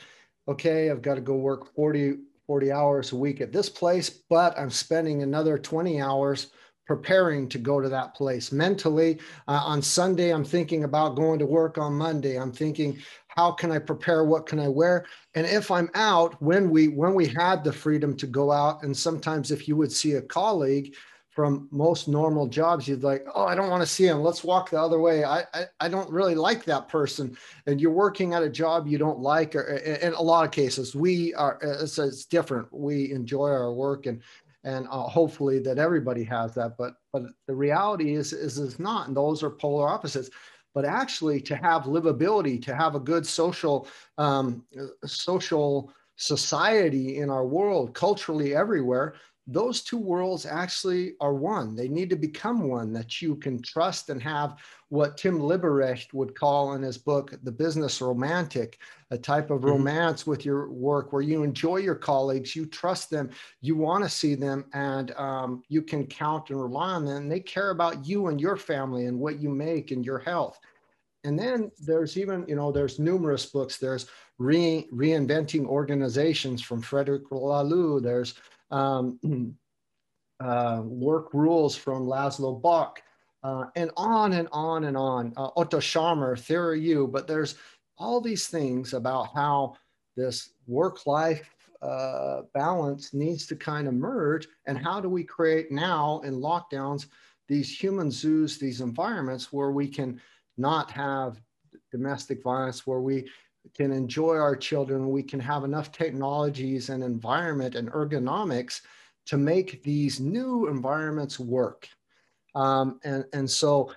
okay, 0.48 0.90
I've 0.90 1.02
got 1.02 1.16
to 1.16 1.22
go 1.22 1.36
work 1.36 1.74
40, 1.76 2.20
40 2.46 2.72
hours 2.72 3.12
a 3.12 3.18
week 3.18 3.42
at 3.42 3.52
this 3.52 3.70
place, 3.70 4.10
but 4.10 4.58
I'm 4.58 4.70
spending 4.70 5.22
another 5.22 5.58
20 5.58 6.02
hours 6.02 6.48
preparing 6.86 7.50
to 7.50 7.58
go 7.58 7.82
to 7.82 7.90
that 7.90 8.16
place 8.16 8.54
mentally. 8.54 9.20
Uh, 9.48 9.62
on 9.66 9.82
Sunday, 9.82 10.34
I'm 10.34 10.46
thinking 10.46 10.86
about 10.86 11.18
going 11.18 11.38
to 11.40 11.46
work 11.46 11.78
on 11.78 11.94
Monday. 11.94 12.40
I'm 12.40 12.54
thinking, 12.54 12.98
how 13.28 13.52
can 13.52 13.72
I 13.72 13.80
prepare? 13.80 14.24
What 14.24 14.46
can 14.46 14.58
I 14.58 14.70
wear? 14.70 15.06
And 15.36 15.46
if 15.46 15.70
I'm 15.70 15.90
out, 15.96 16.42
when 16.42 16.70
we 16.70 16.88
when 16.88 17.14
we 17.14 17.28
had 17.28 17.64
the 17.64 17.74
freedom 17.74 18.16
to 18.18 18.26
go 18.26 18.52
out, 18.54 18.84
and 18.84 18.96
sometimes 18.96 19.52
if 19.52 19.68
you 19.68 19.76
would 19.76 19.92
see 19.92 20.14
a 20.14 20.22
colleague, 20.22 20.96
from 21.38 21.68
most 21.70 22.08
normal 22.08 22.48
jobs 22.48 22.88
you'd 22.88 23.04
like 23.04 23.24
oh 23.36 23.46
i 23.46 23.54
don't 23.54 23.70
want 23.70 23.84
to 23.84 23.86
see 23.86 24.08
him. 24.08 24.22
Let's 24.22 24.44
walk 24.44 24.72
the 24.72 24.82
other 24.82 25.00
way. 25.00 25.24
I, 25.24 25.42
I, 25.54 25.66
I 25.80 25.88
don't 25.88 26.10
really 26.10 26.34
like 26.34 26.66
that 26.66 26.88
person. 26.88 27.38
And 27.68 27.80
you're 27.80 27.92
working 27.92 28.34
at 28.34 28.42
a 28.42 28.50
job 28.50 28.88
you 28.88 28.98
don't 28.98 29.20
like 29.20 29.56
or 29.56 29.62
in 29.62 30.14
a 30.14 30.22
lot 30.22 30.46
of 30.46 30.52
cases 30.52 30.96
we 30.96 31.36
are 31.36 31.60
it's, 31.62 32.00
it's 32.00 32.26
different. 32.26 32.74
We 32.74 33.12
enjoy 33.12 33.50
our 33.50 33.72
work 33.72 34.08
and 34.08 34.24
and 34.64 34.88
uh, 34.88 35.04
hopefully 35.04 35.60
that 35.60 35.78
everybody 35.78 36.24
has 36.24 36.56
that. 36.56 36.76
But 36.76 36.96
but 37.14 37.22
the 37.46 37.54
reality 37.54 38.16
is 38.16 38.34
is 38.34 38.58
it's 38.58 38.80
not 38.80 39.08
and 39.08 39.16
those 39.16 39.44
are 39.44 39.52
polar 39.52 39.88
opposites. 39.88 40.32
But 40.74 40.86
actually 40.86 41.40
to 41.42 41.56
have 41.56 41.84
livability 41.84 42.60
to 42.64 42.74
have 42.74 42.96
a 42.96 43.00
good 43.12 43.28
social 43.28 43.88
um, 44.18 44.64
social 45.06 45.94
society 46.16 47.20
in 47.20 47.30
our 47.30 47.46
world 47.46 47.94
culturally 47.94 48.56
everywhere 48.56 49.14
those 49.48 49.82
two 49.82 49.98
worlds 49.98 50.46
actually 50.46 51.14
are 51.22 51.34
one. 51.34 51.74
They 51.74 51.88
need 51.88 52.10
to 52.10 52.18
become 52.18 52.68
one 52.68 52.92
that 52.94 53.22
you 53.22 53.36
can 53.38 53.62
trust 53.62 54.10
and 54.10 54.22
have 54.22 54.58
what 54.90 55.16
Tim 55.16 55.40
Leberecht 55.40 56.14
would 56.14 56.36
call 56.36 56.74
in 56.74 56.82
his 56.82 56.98
book, 56.98 57.34
The 57.44 57.52
Business 57.52 58.02
Romantic, 58.02 58.78
a 59.10 59.18
type 59.18 59.50
of 59.50 59.60
mm-hmm. 59.60 59.70
romance 59.70 60.28
with 60.28 60.44
your 60.44 60.70
work 60.70 61.14
where 61.14 61.22
you 61.22 61.44
enjoy 61.44 61.78
your 61.78 61.96
colleagues, 61.96 62.58
you 62.58 62.66
trust 62.66 63.10
them, 63.10 63.30
you 63.62 63.78
want 63.78 64.04
to 64.04 64.10
see 64.10 64.36
them, 64.36 64.66
and 64.74 65.12
um, 65.16 65.64
you 65.70 65.82
can 65.82 66.06
count 66.06 66.50
and 66.50 66.62
rely 66.62 66.92
on 66.92 67.06
them. 67.06 67.30
They 67.30 67.40
care 67.40 67.70
about 67.70 68.06
you 68.06 68.28
and 68.28 68.42
your 68.42 68.58
family 68.58 69.06
and 69.06 69.18
what 69.18 69.40
you 69.42 69.50
make 69.50 69.92
and 69.92 70.06
your 70.06 70.20
health. 70.20 70.60
And 71.24 71.40
then 71.40 71.72
there's 71.80 72.18
even, 72.18 72.46
you 72.48 72.56
know, 72.56 72.72
there's 72.72 73.00
numerous 73.00 73.46
books. 73.46 73.78
There's 73.78 74.08
re- 74.40 74.88
Reinventing 74.94 75.66
Organizations 75.66 76.62
from 76.62 76.82
Frederic 76.82 77.30
Laloux. 77.30 78.02
There's 78.02 78.36
um, 78.72 79.20
uh, 80.40 80.82
work 80.84 81.34
rules 81.34 81.76
from 81.76 82.06
Laszlo 82.06 82.62
Bock, 82.62 83.02
uh, 83.44 83.66
and 83.76 83.92
on 83.98 84.34
and 84.34 84.48
on 84.52 84.86
and 84.86 84.98
on. 84.98 85.34
Uh, 85.38 85.50
Otto 85.56 85.80
Scharmer, 85.80 86.38
Theory 86.40 86.82
U, 86.82 87.08
but 87.08 87.28
there's 87.28 87.56
all 87.98 88.22
these 88.22 88.48
things 88.48 88.94
about 88.94 89.34
how 89.34 89.76
this 90.16 90.52
work-life 90.68 91.50
uh, 91.82 92.42
balance 92.54 93.14
needs 93.14 93.46
to 93.48 93.56
kind 93.56 93.88
of 93.88 93.94
merge, 93.94 94.48
and 94.66 94.78
how 94.78 95.00
do 95.00 95.10
we 95.10 95.24
create 95.24 95.72
now 95.72 96.22
in 96.24 96.42
lockdowns 96.42 97.08
these 97.48 97.76
human 97.78 98.12
zoos, 98.12 98.58
these 98.58 98.82
environments 98.82 99.54
where 99.54 99.72
we 99.72 99.88
can 99.88 100.20
not 100.58 100.92
have 100.92 101.40
domestic 101.92 102.44
violence, 102.44 102.86
where 102.86 103.00
we 103.00 103.30
can 103.74 103.92
enjoy 103.92 104.36
our 104.36 104.56
children, 104.56 105.10
we 105.10 105.24
can 105.24 105.40
have 105.40 105.64
enough 105.64 105.92
technologies 105.92 106.90
and 106.90 107.04
environment 107.04 107.76
and 107.76 107.92
ergonomics 107.92 108.82
to 109.26 109.38
make 109.38 109.84
these 109.84 110.20
new 110.20 110.68
environments 110.68 111.40
work. 111.40 111.88
Um, 112.56 113.00
and, 113.04 113.26
and 113.34 113.50
so 113.50 113.92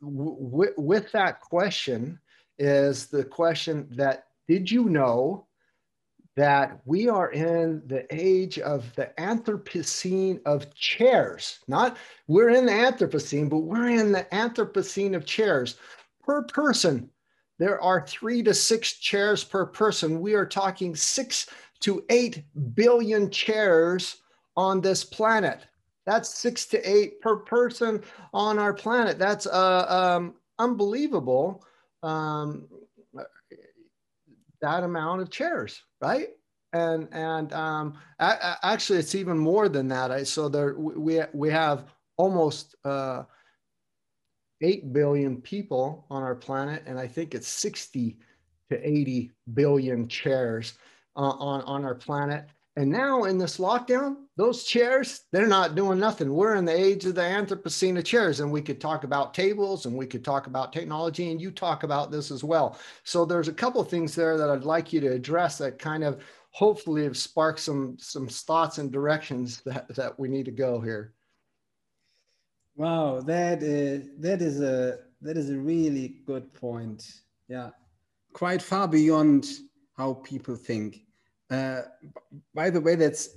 with 0.00 1.12
that 1.12 1.40
question 1.40 2.20
is 2.58 3.06
the 3.06 3.24
question 3.24 3.88
that 3.92 4.24
did 4.46 4.70
you 4.70 4.88
know 4.88 5.46
that 6.36 6.80
we 6.84 7.08
are 7.08 7.32
in 7.32 7.82
the 7.86 8.06
age 8.14 8.58
of 8.60 8.94
the 8.94 9.10
Anthropocene 9.18 10.40
of 10.46 10.72
chairs? 10.74 11.58
Not 11.66 11.96
we're 12.26 12.50
in 12.50 12.66
the 12.66 12.72
Anthropocene, 12.72 13.48
but 13.48 13.58
we're 13.58 13.88
in 13.88 14.12
the 14.12 14.26
Anthropocene 14.32 15.16
of 15.16 15.26
chairs. 15.26 15.76
Per 16.22 16.42
person, 16.42 17.10
there 17.58 17.80
are 17.80 18.06
three 18.06 18.42
to 18.44 18.54
six 18.54 18.92
chairs 18.94 19.44
per 19.44 19.66
person. 19.66 20.20
We 20.20 20.34
are 20.34 20.46
talking 20.46 20.94
six 20.94 21.46
to 21.80 22.04
eight 22.08 22.44
billion 22.74 23.30
chairs 23.30 24.18
on 24.56 24.80
this 24.80 25.04
planet. 25.04 25.66
That's 26.06 26.34
six 26.34 26.66
to 26.66 26.78
eight 26.88 27.20
per 27.20 27.36
person 27.36 28.02
on 28.32 28.58
our 28.58 28.72
planet. 28.72 29.18
That's 29.18 29.46
uh, 29.46 29.86
um, 29.88 30.34
unbelievable. 30.58 31.64
Um, 32.02 32.68
that 34.60 34.82
amount 34.82 35.20
of 35.20 35.30
chairs, 35.30 35.82
right? 36.00 36.28
And 36.72 37.08
and 37.12 37.52
um, 37.52 37.94
actually, 38.20 38.98
it's 38.98 39.14
even 39.14 39.38
more 39.38 39.68
than 39.68 39.88
that. 39.88 40.10
I, 40.10 40.22
so 40.22 40.48
there 40.48 40.74
we 40.78 41.20
we 41.32 41.50
have 41.50 41.84
almost 42.16 42.74
uh, 42.84 43.22
8 44.60 44.92
billion 44.92 45.40
people 45.40 46.06
on 46.10 46.22
our 46.22 46.34
planet, 46.34 46.82
and 46.86 46.98
I 46.98 47.06
think 47.06 47.34
it's 47.34 47.48
60 47.48 48.16
to 48.70 48.88
80 48.88 49.30
billion 49.54 50.08
chairs 50.08 50.74
uh, 51.16 51.20
on, 51.20 51.62
on 51.62 51.84
our 51.84 51.94
planet. 51.94 52.46
And 52.76 52.90
now 52.90 53.24
in 53.24 53.38
this 53.38 53.58
lockdown, 53.58 54.18
those 54.36 54.62
chairs, 54.62 55.22
they're 55.32 55.48
not 55.48 55.74
doing 55.74 55.98
nothing. 55.98 56.32
We're 56.32 56.54
in 56.54 56.64
the 56.64 56.76
age 56.76 57.04
of 57.06 57.16
the 57.16 57.22
Anthropocene 57.22 57.98
of 57.98 58.04
chairs, 58.04 58.38
and 58.38 58.52
we 58.52 58.62
could 58.62 58.80
talk 58.80 59.02
about 59.02 59.34
tables 59.34 59.84
and 59.84 59.96
we 59.96 60.06
could 60.06 60.24
talk 60.24 60.46
about 60.46 60.72
technology, 60.72 61.32
and 61.32 61.40
you 61.40 61.50
talk 61.50 61.82
about 61.82 62.12
this 62.12 62.30
as 62.30 62.44
well. 62.44 62.78
So 63.02 63.24
there's 63.24 63.48
a 63.48 63.52
couple 63.52 63.80
of 63.80 63.88
things 63.88 64.14
there 64.14 64.38
that 64.38 64.48
I'd 64.48 64.62
like 64.62 64.92
you 64.92 65.00
to 65.00 65.12
address 65.12 65.58
that 65.58 65.80
kind 65.80 66.04
of 66.04 66.22
hopefully 66.52 67.02
have 67.02 67.16
sparked 67.16 67.60
some 67.60 67.96
some 67.98 68.28
thoughts 68.28 68.78
and 68.78 68.92
directions 68.92 69.60
that, 69.62 69.92
that 69.96 70.18
we 70.18 70.28
need 70.28 70.44
to 70.44 70.52
go 70.52 70.80
here. 70.80 71.14
Wow, 72.78 73.20
that 73.22 73.62
is 73.62 74.08
that 74.20 74.40
is 74.40 74.60
a 74.60 75.00
that 75.20 75.36
is 75.36 75.50
a 75.50 75.58
really 75.58 76.20
good 76.24 76.54
point. 76.54 77.04
Yeah, 77.48 77.70
quite 78.32 78.62
far 78.62 78.86
beyond 78.86 79.46
how 79.96 80.14
people 80.14 80.54
think. 80.54 81.00
Uh, 81.50 81.82
by 82.54 82.70
the 82.70 82.80
way, 82.80 82.94
that's 82.94 83.30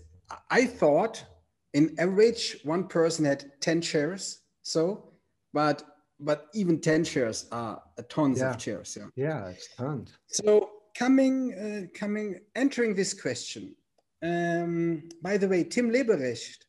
I 0.51 0.65
thought 0.65 1.25
in 1.73 1.95
average 1.97 2.59
one 2.63 2.87
person 2.87 3.25
had 3.25 3.51
ten 3.61 3.81
chairs. 3.81 4.41
So, 4.61 5.11
but 5.53 5.83
but 6.19 6.49
even 6.53 6.79
10 6.79 7.03
chairs 7.03 7.47
are 7.51 7.81
tons 8.07 8.39
Yeah. 8.39 8.51
of 8.51 8.57
chairs. 8.59 8.95
Yeah. 8.95 9.07
Yeah, 9.15 9.47
it's 9.49 9.73
tons. 9.75 10.15
So 10.27 10.69
coming, 10.95 11.53
uh, 11.55 11.97
coming, 11.97 12.39
entering 12.55 12.93
this 12.93 13.11
question. 13.19 13.75
Um, 14.21 15.09
by 15.23 15.37
the 15.37 15.47
way, 15.47 15.63
Tim 15.63 15.89
Leberecht, 15.89 16.67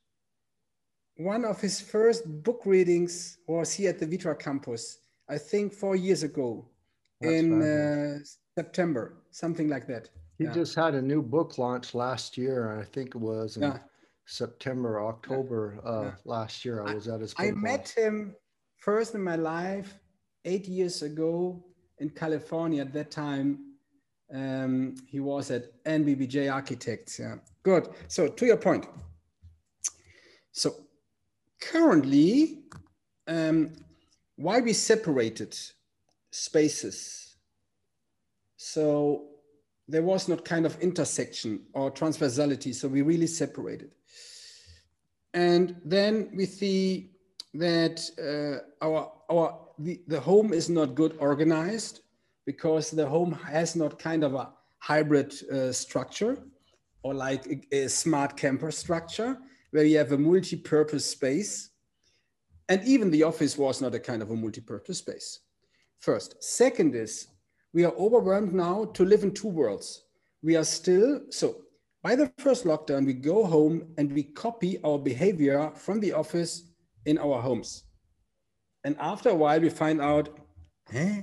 one 1.16 1.44
of 1.44 1.60
his 1.60 1.80
first 1.80 2.24
book 2.42 2.62
readings 2.64 3.38
was 3.46 3.72
here 3.72 3.90
at 3.90 3.98
the 3.98 4.06
Vitra 4.06 4.38
campus, 4.38 4.98
I 5.28 5.38
think 5.38 5.72
four 5.72 5.96
years 5.96 6.22
ago 6.22 6.68
That's 7.20 7.34
in 7.34 7.62
uh, 7.62 8.18
September, 8.56 9.22
something 9.30 9.68
like 9.68 9.86
that. 9.88 10.08
He 10.38 10.44
yeah. 10.44 10.52
just 10.52 10.74
had 10.74 10.94
a 10.94 11.02
new 11.02 11.22
book 11.22 11.58
launch 11.58 11.94
last 11.94 12.36
year. 12.36 12.78
I 12.80 12.84
think 12.84 13.14
it 13.14 13.20
was 13.20 13.56
in 13.56 13.62
Yeah. 13.62 13.78
September, 14.26 15.00
October 15.00 15.78
uh, 15.84 16.02
Yeah. 16.02 16.14
last 16.24 16.64
year. 16.64 16.82
I 16.82 16.94
was 16.94 17.08
at 17.08 17.20
his. 17.20 17.34
I 17.38 17.50
met 17.50 17.80
launch. 17.80 17.94
him 17.94 18.36
first 18.76 19.14
in 19.14 19.22
my 19.22 19.36
life 19.36 19.98
eight 20.44 20.66
years 20.66 21.02
ago 21.02 21.62
in 21.98 22.10
California. 22.10 22.82
At 22.82 22.92
that 22.94 23.10
time, 23.10 23.76
um, 24.32 24.94
he 25.06 25.20
was 25.20 25.50
at 25.50 25.64
NBBJ 25.84 26.52
Architects. 26.52 27.18
Yeah, 27.18 27.36
good. 27.62 27.88
So 28.08 28.28
to 28.28 28.46
your 28.46 28.56
point. 28.56 28.86
So 30.52 30.74
currently, 31.70 32.64
um, 33.26 33.72
why 34.36 34.60
we 34.60 34.72
separated 34.72 35.56
spaces? 36.30 37.36
So 38.56 39.28
there 39.88 40.02
was 40.02 40.28
not 40.28 40.44
kind 40.44 40.66
of 40.66 40.78
intersection 40.80 41.60
or 41.72 41.90
transversality. 41.90 42.74
So 42.74 42.88
we 42.88 43.02
really 43.02 43.26
separated. 43.26 43.90
And 45.34 45.76
then 45.84 46.30
we 46.34 46.46
see 46.46 47.10
that 47.54 48.00
uh, 48.18 48.84
our 48.84 49.12
our 49.30 49.58
the, 49.78 50.00
the 50.06 50.20
home 50.20 50.52
is 50.52 50.68
not 50.68 50.94
good 50.94 51.16
organized 51.18 52.00
because 52.44 52.90
the 52.90 53.06
home 53.06 53.32
has 53.32 53.76
not 53.76 53.98
kind 53.98 54.24
of 54.24 54.34
a 54.34 54.50
hybrid 54.78 55.32
uh, 55.50 55.72
structure 55.72 56.38
or 57.02 57.14
like 57.14 57.46
a, 57.46 57.84
a 57.84 57.88
smart 57.88 58.36
camper 58.36 58.70
structure 58.70 59.38
where 59.72 59.84
you 59.84 59.98
have 59.98 60.12
a 60.12 60.18
multi-purpose 60.18 61.04
space. 61.04 61.70
And 62.68 62.84
even 62.84 63.10
the 63.10 63.24
office 63.24 63.58
was 63.58 63.80
not 63.80 63.94
a 63.94 63.98
kind 63.98 64.22
of 64.22 64.30
a 64.30 64.36
multi-purpose 64.36 64.98
space. 64.98 65.40
First. 65.98 66.42
Second 66.42 66.94
is 66.94 67.28
we 67.72 67.84
are 67.84 67.92
overwhelmed 67.92 68.52
now 68.52 68.84
to 68.94 69.04
live 69.04 69.24
in 69.24 69.32
two 69.32 69.48
worlds. 69.48 70.04
We 70.42 70.56
are 70.56 70.64
still 70.64 71.22
so 71.30 71.62
by 72.02 72.16
the 72.16 72.30
first 72.38 72.64
lockdown 72.64 73.06
we 73.06 73.14
go 73.14 73.44
home 73.44 73.94
and 73.96 74.12
we 74.12 74.24
copy 74.24 74.78
our 74.84 74.98
behavior 74.98 75.70
from 75.74 76.00
the 76.00 76.12
office 76.12 76.64
in 77.06 77.18
our 77.18 77.40
homes. 77.40 77.84
And 78.84 78.96
after 78.98 79.30
a 79.30 79.34
while 79.34 79.60
we 79.60 79.70
find 79.70 80.00
out 80.00 80.38
eh, 80.92 81.22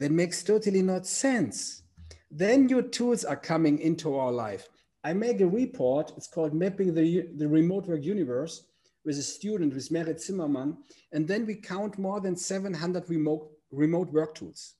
that 0.00 0.10
makes 0.10 0.42
totally 0.42 0.82
not 0.82 1.06
sense. 1.06 1.82
Then 2.30 2.66
new 2.66 2.82
tools 2.82 3.24
are 3.24 3.36
coming 3.36 3.78
into 3.78 4.16
our 4.16 4.32
life 4.32 4.68
i 5.04 5.12
make 5.12 5.40
a 5.40 5.46
report 5.46 6.12
it's 6.16 6.26
called 6.26 6.54
mapping 6.54 6.94
the, 6.94 7.28
the 7.36 7.48
remote 7.48 7.86
work 7.86 8.02
universe 8.02 8.64
with 9.04 9.18
a 9.18 9.22
student 9.22 9.74
with 9.74 9.90
merit 9.90 10.20
zimmerman 10.20 10.76
and 11.12 11.28
then 11.28 11.46
we 11.46 11.54
count 11.54 11.98
more 11.98 12.20
than 12.20 12.36
700 12.36 13.08
remote 13.08 13.50
remote 13.70 14.12
work 14.12 14.34
tools. 14.34 14.74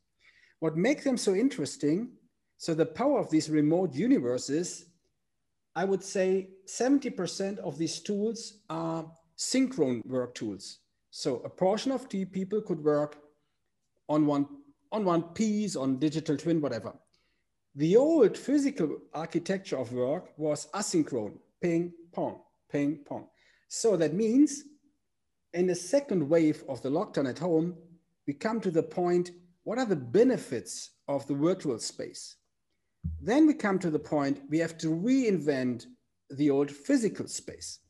What 0.60 0.76
makes 0.76 1.04
them 1.04 1.16
so 1.16 1.34
interesting 1.34 2.12
so 2.56 2.72
the 2.74 2.86
power 2.86 3.18
of 3.18 3.30
these 3.30 3.50
remote 3.50 3.94
universes 3.94 4.86
i 5.76 5.84
would 5.84 6.02
say 6.02 6.48
70% 6.66 7.58
of 7.58 7.76
these 7.76 8.00
tools 8.00 8.60
are 8.70 9.04
synchron 9.36 10.04
work 10.06 10.34
tools. 10.34 10.78
So 11.10 11.42
a 11.44 11.50
portion 11.50 11.92
of 11.92 12.08
people 12.08 12.60
could 12.62 12.82
work 12.82 13.16
on 14.08 14.26
one 14.26 14.46
on 14.92 15.04
one 15.04 15.22
piece 15.34 15.76
on 15.76 15.98
digital 15.98 16.36
twin 16.36 16.60
whatever 16.60 16.92
the 17.74 17.96
old 17.96 18.38
physical 18.38 18.98
architecture 19.12 19.78
of 19.78 19.92
work 19.92 20.32
was 20.36 20.68
asynchron 20.74 21.32
ping 21.60 21.92
pong 22.12 22.40
ping 22.70 22.98
pong. 23.04 23.26
So 23.68 23.96
that 23.96 24.14
means 24.14 24.64
in 25.52 25.66
the 25.66 25.74
second 25.74 26.28
wave 26.28 26.62
of 26.68 26.82
the 26.82 26.90
lockdown 26.90 27.28
at 27.28 27.38
home 27.38 27.74
we 28.26 28.34
come 28.34 28.60
to 28.60 28.70
the 28.70 28.82
point 28.82 29.32
what 29.64 29.78
are 29.78 29.86
the 29.86 29.96
benefits 29.96 30.90
of 31.08 31.26
the 31.26 31.34
virtual 31.34 31.78
space? 31.78 32.36
Then 33.20 33.46
we 33.46 33.54
come 33.54 33.78
to 33.80 33.90
the 33.90 33.98
point 33.98 34.42
we 34.48 34.58
have 34.58 34.78
to 34.78 34.88
reinvent 34.88 35.86
the 36.30 36.50
old 36.50 36.70
physical 36.70 37.26
space. 37.26 37.80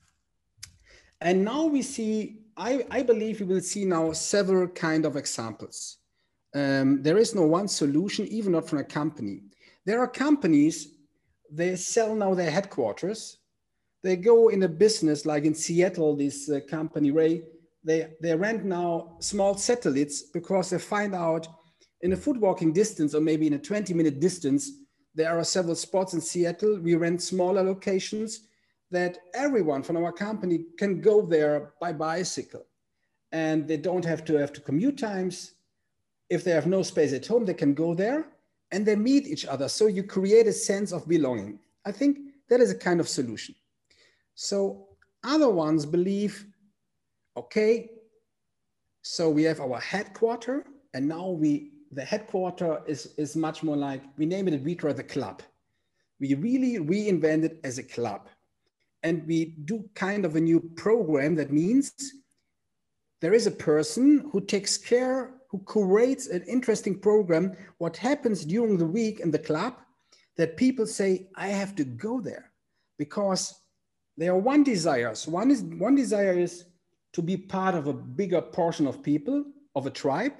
And 1.20 1.44
now 1.44 1.66
we 1.66 1.82
see 1.82 2.38
I, 2.56 2.86
I 2.90 3.02
believe 3.02 3.40
we 3.40 3.46
will 3.46 3.60
see 3.60 3.84
now 3.84 4.12
several 4.12 4.68
kind 4.68 5.04
of 5.04 5.16
examples. 5.16 5.98
Um, 6.54 7.02
there 7.02 7.18
is 7.18 7.34
no 7.34 7.42
one 7.42 7.66
solution 7.66 8.26
even 8.28 8.52
not 8.52 8.68
from 8.68 8.78
a 8.78 8.84
company 8.84 9.40
there 9.84 10.00
are 10.00 10.08
companies 10.08 10.88
they 11.50 11.76
sell 11.76 12.14
now 12.14 12.34
their 12.34 12.50
headquarters. 12.50 13.38
They 14.02 14.16
go 14.16 14.48
in 14.48 14.62
a 14.62 14.68
business 14.68 15.24
like 15.24 15.44
in 15.44 15.54
seattle 15.54 16.16
this 16.16 16.50
uh, 16.50 16.60
company 16.68 17.10
ray 17.10 17.42
they, 17.84 18.08
they 18.20 18.34
rent 18.34 18.64
now 18.64 19.16
small 19.20 19.54
satellites 19.54 20.22
because 20.22 20.70
they 20.70 20.78
find 20.78 21.14
out 21.14 21.46
in 22.00 22.12
a 22.12 22.16
foot 22.16 22.40
walking 22.40 22.72
distance 22.72 23.14
or 23.14 23.20
maybe 23.20 23.46
in 23.46 23.54
a 23.54 23.58
20 23.58 23.92
minute 23.94 24.20
distance 24.20 24.70
there 25.14 25.38
are 25.38 25.44
several 25.44 25.76
spots 25.76 26.14
in 26.14 26.20
seattle. 26.20 26.80
We 26.80 26.96
rent 26.96 27.22
smaller 27.22 27.62
locations 27.62 28.48
that 28.90 29.18
everyone 29.32 29.82
from 29.82 29.96
our 29.96 30.12
company 30.12 30.64
can 30.76 31.00
go 31.00 31.22
there 31.22 31.74
by 31.80 31.92
bicycle. 31.92 32.66
And 33.30 33.68
they 33.68 33.76
don't 33.76 34.04
have 34.04 34.24
to 34.24 34.34
have 34.34 34.52
to 34.54 34.60
commute 34.60 34.98
times. 34.98 35.52
If 36.30 36.42
they 36.42 36.50
have 36.50 36.66
no 36.66 36.82
space 36.82 37.12
at 37.12 37.26
home 37.26 37.44
they 37.44 37.54
can 37.54 37.74
go 37.74 37.94
there 37.94 38.26
and 38.70 38.84
they 38.84 38.96
meet 38.96 39.26
each 39.26 39.46
other. 39.46 39.68
So 39.68 39.86
you 39.86 40.02
create 40.02 40.46
a 40.46 40.52
sense 40.52 40.92
of 40.92 41.08
belonging. 41.08 41.58
I 41.84 41.92
think 41.92 42.18
that 42.48 42.60
is 42.60 42.70
a 42.70 42.78
kind 42.78 43.00
of 43.00 43.08
solution. 43.08 43.54
So 44.34 44.88
other 45.22 45.48
ones 45.48 45.86
believe 45.86 46.46
okay 47.36 47.90
so 49.02 49.28
we 49.28 49.42
have 49.42 49.60
our 49.60 49.80
headquarter 49.80 50.64
and 50.94 51.08
now 51.08 51.28
we 51.28 51.72
the 51.92 52.04
headquarter 52.04 52.82
is 52.86 53.14
is 53.16 53.36
much 53.36 53.62
more 53.62 53.76
like 53.76 54.02
we 54.16 54.26
name 54.26 54.48
it 54.48 54.54
at 54.54 54.64
Vitra 54.64 54.94
the 54.94 55.04
club. 55.04 55.42
We 56.20 56.34
really 56.34 56.78
reinvent 56.78 57.44
it 57.44 57.60
as 57.64 57.78
a 57.78 57.82
club. 57.82 58.28
And 59.02 59.26
we 59.26 59.56
do 59.66 59.88
kind 59.94 60.24
of 60.24 60.36
a 60.36 60.40
new 60.40 60.60
program 60.76 61.34
that 61.34 61.52
means 61.52 61.92
there 63.20 63.34
is 63.34 63.46
a 63.46 63.50
person 63.50 64.30
who 64.32 64.40
takes 64.40 64.78
care 64.78 65.34
who 65.54 65.62
curates 65.70 66.26
an 66.26 66.42
interesting 66.48 66.98
program 66.98 67.52
what 67.78 67.96
happens 67.96 68.44
during 68.44 68.76
the 68.76 68.84
week 68.84 69.20
in 69.20 69.30
the 69.30 69.38
club 69.38 69.74
that 70.36 70.56
people 70.56 70.84
say 70.84 71.28
i 71.36 71.46
have 71.46 71.76
to 71.76 71.84
go 71.84 72.20
there 72.20 72.50
because 72.98 73.54
there 74.16 74.32
are 74.32 74.38
one 74.38 74.62
desires. 74.62 75.26
One 75.26 75.50
is 75.50 75.62
one 75.62 75.94
desire 75.94 76.38
is 76.38 76.66
to 77.12 77.22
be 77.22 77.36
part 77.36 77.74
of 77.74 77.86
a 77.86 77.92
bigger 77.92 78.40
portion 78.40 78.86
of 78.86 79.02
people 79.02 79.44
of 79.74 79.86
a 79.86 79.90
tribe. 79.90 80.32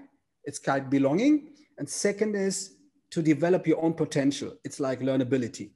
It's 0.45 0.59
called 0.59 0.91
belonging. 0.91 1.51
And 1.79 1.89
second 1.89 2.37
is 2.37 2.77
to 3.11 3.23
develop 3.23 3.67
your 3.67 3.83
own 3.83 3.95
potential. 3.95 4.53
It's 4.65 4.81
like 4.81 5.01
learnability. 5.01 5.71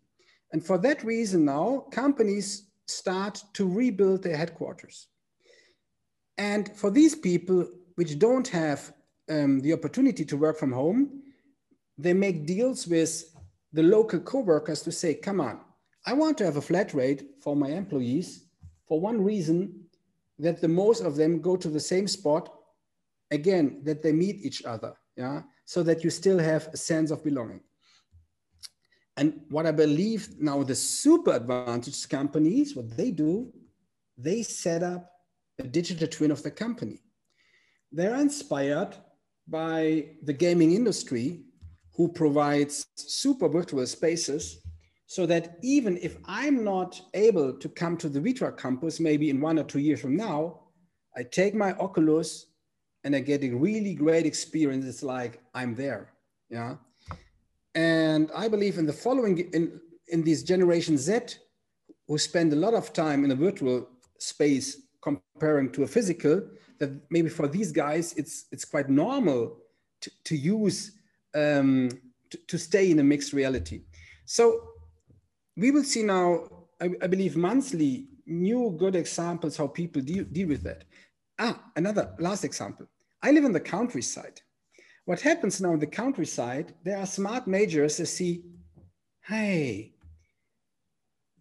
And 0.52 0.64
for 0.64 0.78
that 0.78 1.02
reason 1.04 1.44
now 1.44 1.86
companies 1.90 2.68
start 2.86 3.42
to 3.54 3.68
rebuild 3.68 4.22
their 4.22 4.36
headquarters. 4.36 5.08
And 6.38 6.70
for 6.76 6.90
these 6.90 7.14
people 7.14 7.68
which 7.96 8.18
don't 8.18 8.46
have 8.48 8.92
um, 9.28 9.60
the 9.60 9.72
opportunity 9.72 10.24
to 10.24 10.36
work 10.36 10.58
from 10.58 10.72
home, 10.72 11.22
they 11.96 12.12
make 12.12 12.46
deals 12.46 12.86
with 12.86 13.24
the 13.72 13.82
local 13.82 14.20
co-workers 14.20 14.82
to 14.82 14.92
say, 14.92 15.14
come 15.14 15.40
on, 15.40 15.60
I 16.06 16.12
want 16.12 16.38
to 16.38 16.44
have 16.44 16.56
a 16.56 16.62
flat 16.62 16.94
rate 16.94 17.24
for 17.40 17.54
my 17.54 17.68
employees 17.68 18.44
for 18.86 19.00
one 19.00 19.22
reason 19.22 19.84
that 20.38 20.60
the 20.60 20.68
most 20.68 21.02
of 21.02 21.16
them 21.16 21.40
go 21.40 21.56
to 21.56 21.68
the 21.68 21.80
same 21.80 22.08
spot, 22.08 22.52
again, 23.30 23.82
that 23.84 24.02
they 24.02 24.12
meet 24.12 24.36
each 24.44 24.64
other, 24.64 24.94
yeah, 25.16 25.42
so 25.64 25.82
that 25.82 26.02
you 26.04 26.10
still 26.10 26.38
have 26.38 26.68
a 26.72 26.76
sense 26.76 27.10
of 27.10 27.24
belonging. 27.24 27.60
And 29.16 29.40
what 29.50 29.66
I 29.66 29.72
believe 29.72 30.40
now 30.40 30.62
the 30.62 30.76
super 30.76 31.32
advantaged 31.32 32.08
companies, 32.08 32.76
what 32.76 32.96
they 32.96 33.10
do, 33.10 33.52
they 34.16 34.42
set 34.42 34.82
up 34.82 35.10
a 35.58 35.64
digital 35.64 36.06
twin 36.06 36.30
of 36.30 36.42
the 36.42 36.52
company. 36.52 37.02
They're 37.90 38.14
inspired 38.14 38.94
by 39.48 40.06
the 40.22 40.32
gaming 40.32 40.72
industry 40.72 41.40
who 41.94 42.08
provides 42.08 42.86
super 42.96 43.48
virtual 43.48 43.86
spaces 43.86 44.60
so 45.06 45.24
that 45.26 45.56
even 45.62 45.98
if 46.02 46.18
I'm 46.26 46.62
not 46.62 47.00
able 47.14 47.54
to 47.54 47.68
come 47.68 47.96
to 47.96 48.08
the 48.08 48.20
Vitra 48.20 48.56
campus, 48.56 49.00
maybe 49.00 49.30
in 49.30 49.40
one 49.40 49.58
or 49.58 49.64
two 49.64 49.78
years 49.78 50.00
from 50.00 50.16
now, 50.16 50.60
I 51.16 51.22
take 51.22 51.54
my 51.54 51.72
Oculus 51.72 52.46
and 53.04 53.16
I 53.16 53.20
get 53.20 53.42
a 53.42 53.50
really 53.50 53.94
great 53.94 54.26
experience. 54.26 54.84
It's 54.84 55.02
like 55.02 55.40
I'm 55.54 55.74
there. 55.74 56.12
Yeah. 56.50 56.76
And 57.74 58.30
I 58.36 58.48
believe 58.48 58.76
in 58.76 58.86
the 58.86 58.92
following, 58.92 59.38
in, 59.54 59.80
in 60.08 60.22
this 60.24 60.42
generation 60.42 60.98
Z, 60.98 61.20
who 62.06 62.18
spend 62.18 62.52
a 62.52 62.56
lot 62.56 62.74
of 62.74 62.92
time 62.92 63.24
in 63.24 63.30
a 63.30 63.34
virtual 63.34 63.88
space 64.18 64.82
comparing 65.02 65.70
to 65.72 65.84
a 65.84 65.86
physical, 65.86 66.42
that 66.78 66.90
maybe 67.10 67.28
for 67.28 67.48
these 67.48 67.72
guys 67.72 68.12
it's 68.14 68.46
it's 68.52 68.64
quite 68.64 68.88
normal 68.88 69.56
to, 70.00 70.10
to 70.24 70.36
use 70.36 70.92
um, 71.34 71.90
to, 72.30 72.38
to 72.46 72.58
stay 72.58 72.90
in 72.90 72.98
a 72.98 73.04
mixed 73.04 73.32
reality. 73.32 73.82
So 74.24 74.62
we 75.56 75.70
will 75.70 75.84
see 75.84 76.02
now, 76.02 76.48
I, 76.80 76.90
I 77.02 77.06
believe, 77.06 77.36
monthly 77.36 78.08
new 78.26 78.76
good 78.78 78.94
examples 78.94 79.56
how 79.56 79.66
people 79.66 80.02
deal, 80.02 80.24
deal 80.24 80.48
with 80.48 80.62
that. 80.62 80.84
Ah, 81.38 81.60
another 81.76 82.14
last 82.18 82.44
example. 82.44 82.86
I 83.22 83.32
live 83.32 83.44
in 83.44 83.52
the 83.52 83.60
countryside. 83.60 84.40
What 85.04 85.20
happens 85.20 85.60
now 85.60 85.72
in 85.72 85.80
the 85.80 85.86
countryside, 85.86 86.74
there 86.84 86.98
are 86.98 87.06
smart 87.06 87.46
majors 87.46 87.96
that 87.96 88.06
see, 88.06 88.44
hey, 89.26 89.94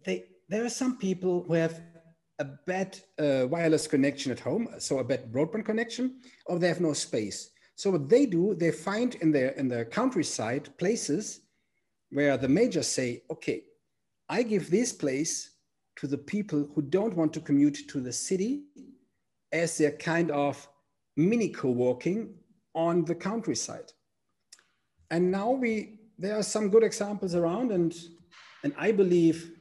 they, 0.04 0.24
there 0.48 0.64
are 0.64 0.70
some 0.70 0.96
people 0.96 1.44
who 1.46 1.52
have 1.52 1.80
a 2.38 2.44
bad 2.44 2.98
uh, 3.18 3.46
wireless 3.48 3.86
connection 3.86 4.30
at 4.30 4.40
home, 4.40 4.68
so 4.78 4.98
a 4.98 5.04
bad 5.04 5.32
broadband 5.32 5.64
connection, 5.64 6.20
or 6.46 6.58
they 6.58 6.68
have 6.68 6.80
no 6.80 6.92
space. 6.92 7.50
So 7.74 7.90
what 7.90 8.08
they 8.08 8.26
do, 8.26 8.54
they 8.54 8.70
find 8.70 9.14
in 9.16 9.32
their 9.32 9.50
in 9.50 9.68
the 9.68 9.84
countryside 9.84 10.76
places 10.78 11.40
where 12.10 12.36
the 12.36 12.48
majors 12.48 12.86
say, 12.88 13.22
okay, 13.30 13.64
I 14.28 14.42
give 14.42 14.70
this 14.70 14.92
place 14.92 15.50
to 15.96 16.06
the 16.06 16.18
people 16.18 16.68
who 16.74 16.82
don't 16.82 17.16
want 17.16 17.32
to 17.34 17.40
commute 17.40 17.88
to 17.88 18.00
the 18.00 18.12
city 18.12 18.62
as 19.52 19.78
their 19.78 19.92
kind 19.92 20.30
of 20.30 20.68
mini 21.16 21.48
co-working 21.48 22.34
on 22.74 23.04
the 23.04 23.14
countryside. 23.14 23.92
And 25.10 25.30
now 25.30 25.50
we 25.50 25.98
there 26.18 26.36
are 26.36 26.42
some 26.42 26.68
good 26.68 26.82
examples 26.82 27.34
around 27.34 27.72
and 27.72 27.94
and 28.64 28.74
I 28.76 28.92
believe 28.92 29.57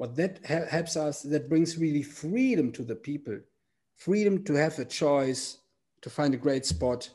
what 0.00 0.16
that 0.16 0.34
helps 0.46 0.96
us 0.96 1.22
that 1.22 1.48
brings 1.48 1.76
really 1.76 2.02
freedom 2.02 2.72
to 2.72 2.82
the 2.82 2.94
people 2.94 3.38
freedom 3.96 4.42
to 4.44 4.54
have 4.54 4.78
a 4.78 4.84
choice 4.84 5.58
to 6.00 6.08
find 6.08 6.32
a 6.32 6.44
great 6.46 6.64
spot 6.64 7.10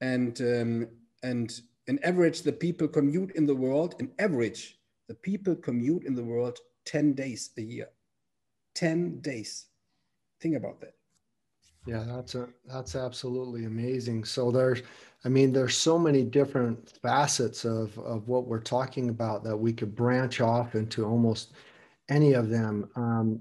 and 0.00 0.40
um, 0.42 0.86
and 1.22 1.62
in 1.86 1.98
average 2.04 2.42
the 2.42 2.52
people 2.52 2.86
commute 2.86 3.32
in 3.34 3.46
the 3.46 3.60
world 3.66 3.94
in 3.98 4.10
average 4.18 4.78
the 5.08 5.14
people 5.14 5.56
commute 5.56 6.04
in 6.04 6.14
the 6.14 6.22
world 6.22 6.58
10 6.84 7.14
days 7.14 7.50
a 7.58 7.62
year. 7.62 7.88
10 8.74 9.20
days. 9.20 9.66
Think 10.40 10.56
about 10.56 10.80
that. 10.80 10.94
Yeah 11.86 12.04
that's 12.06 12.34
a 12.34 12.48
that's 12.66 12.94
absolutely 12.94 13.64
amazing. 13.64 14.24
So 14.24 14.50
there's 14.50 14.82
i 15.24 15.28
mean 15.28 15.52
there's 15.52 15.76
so 15.76 15.98
many 15.98 16.22
different 16.22 16.98
facets 17.02 17.64
of 17.64 17.98
of 17.98 18.28
what 18.28 18.46
we're 18.46 18.68
talking 18.76 19.08
about 19.08 19.42
that 19.44 19.56
we 19.56 19.72
could 19.72 19.96
branch 19.96 20.40
off 20.40 20.74
into 20.74 21.04
almost 21.06 21.52
any 22.08 22.32
of 22.34 22.48
them. 22.48 22.88
Um, 22.96 23.40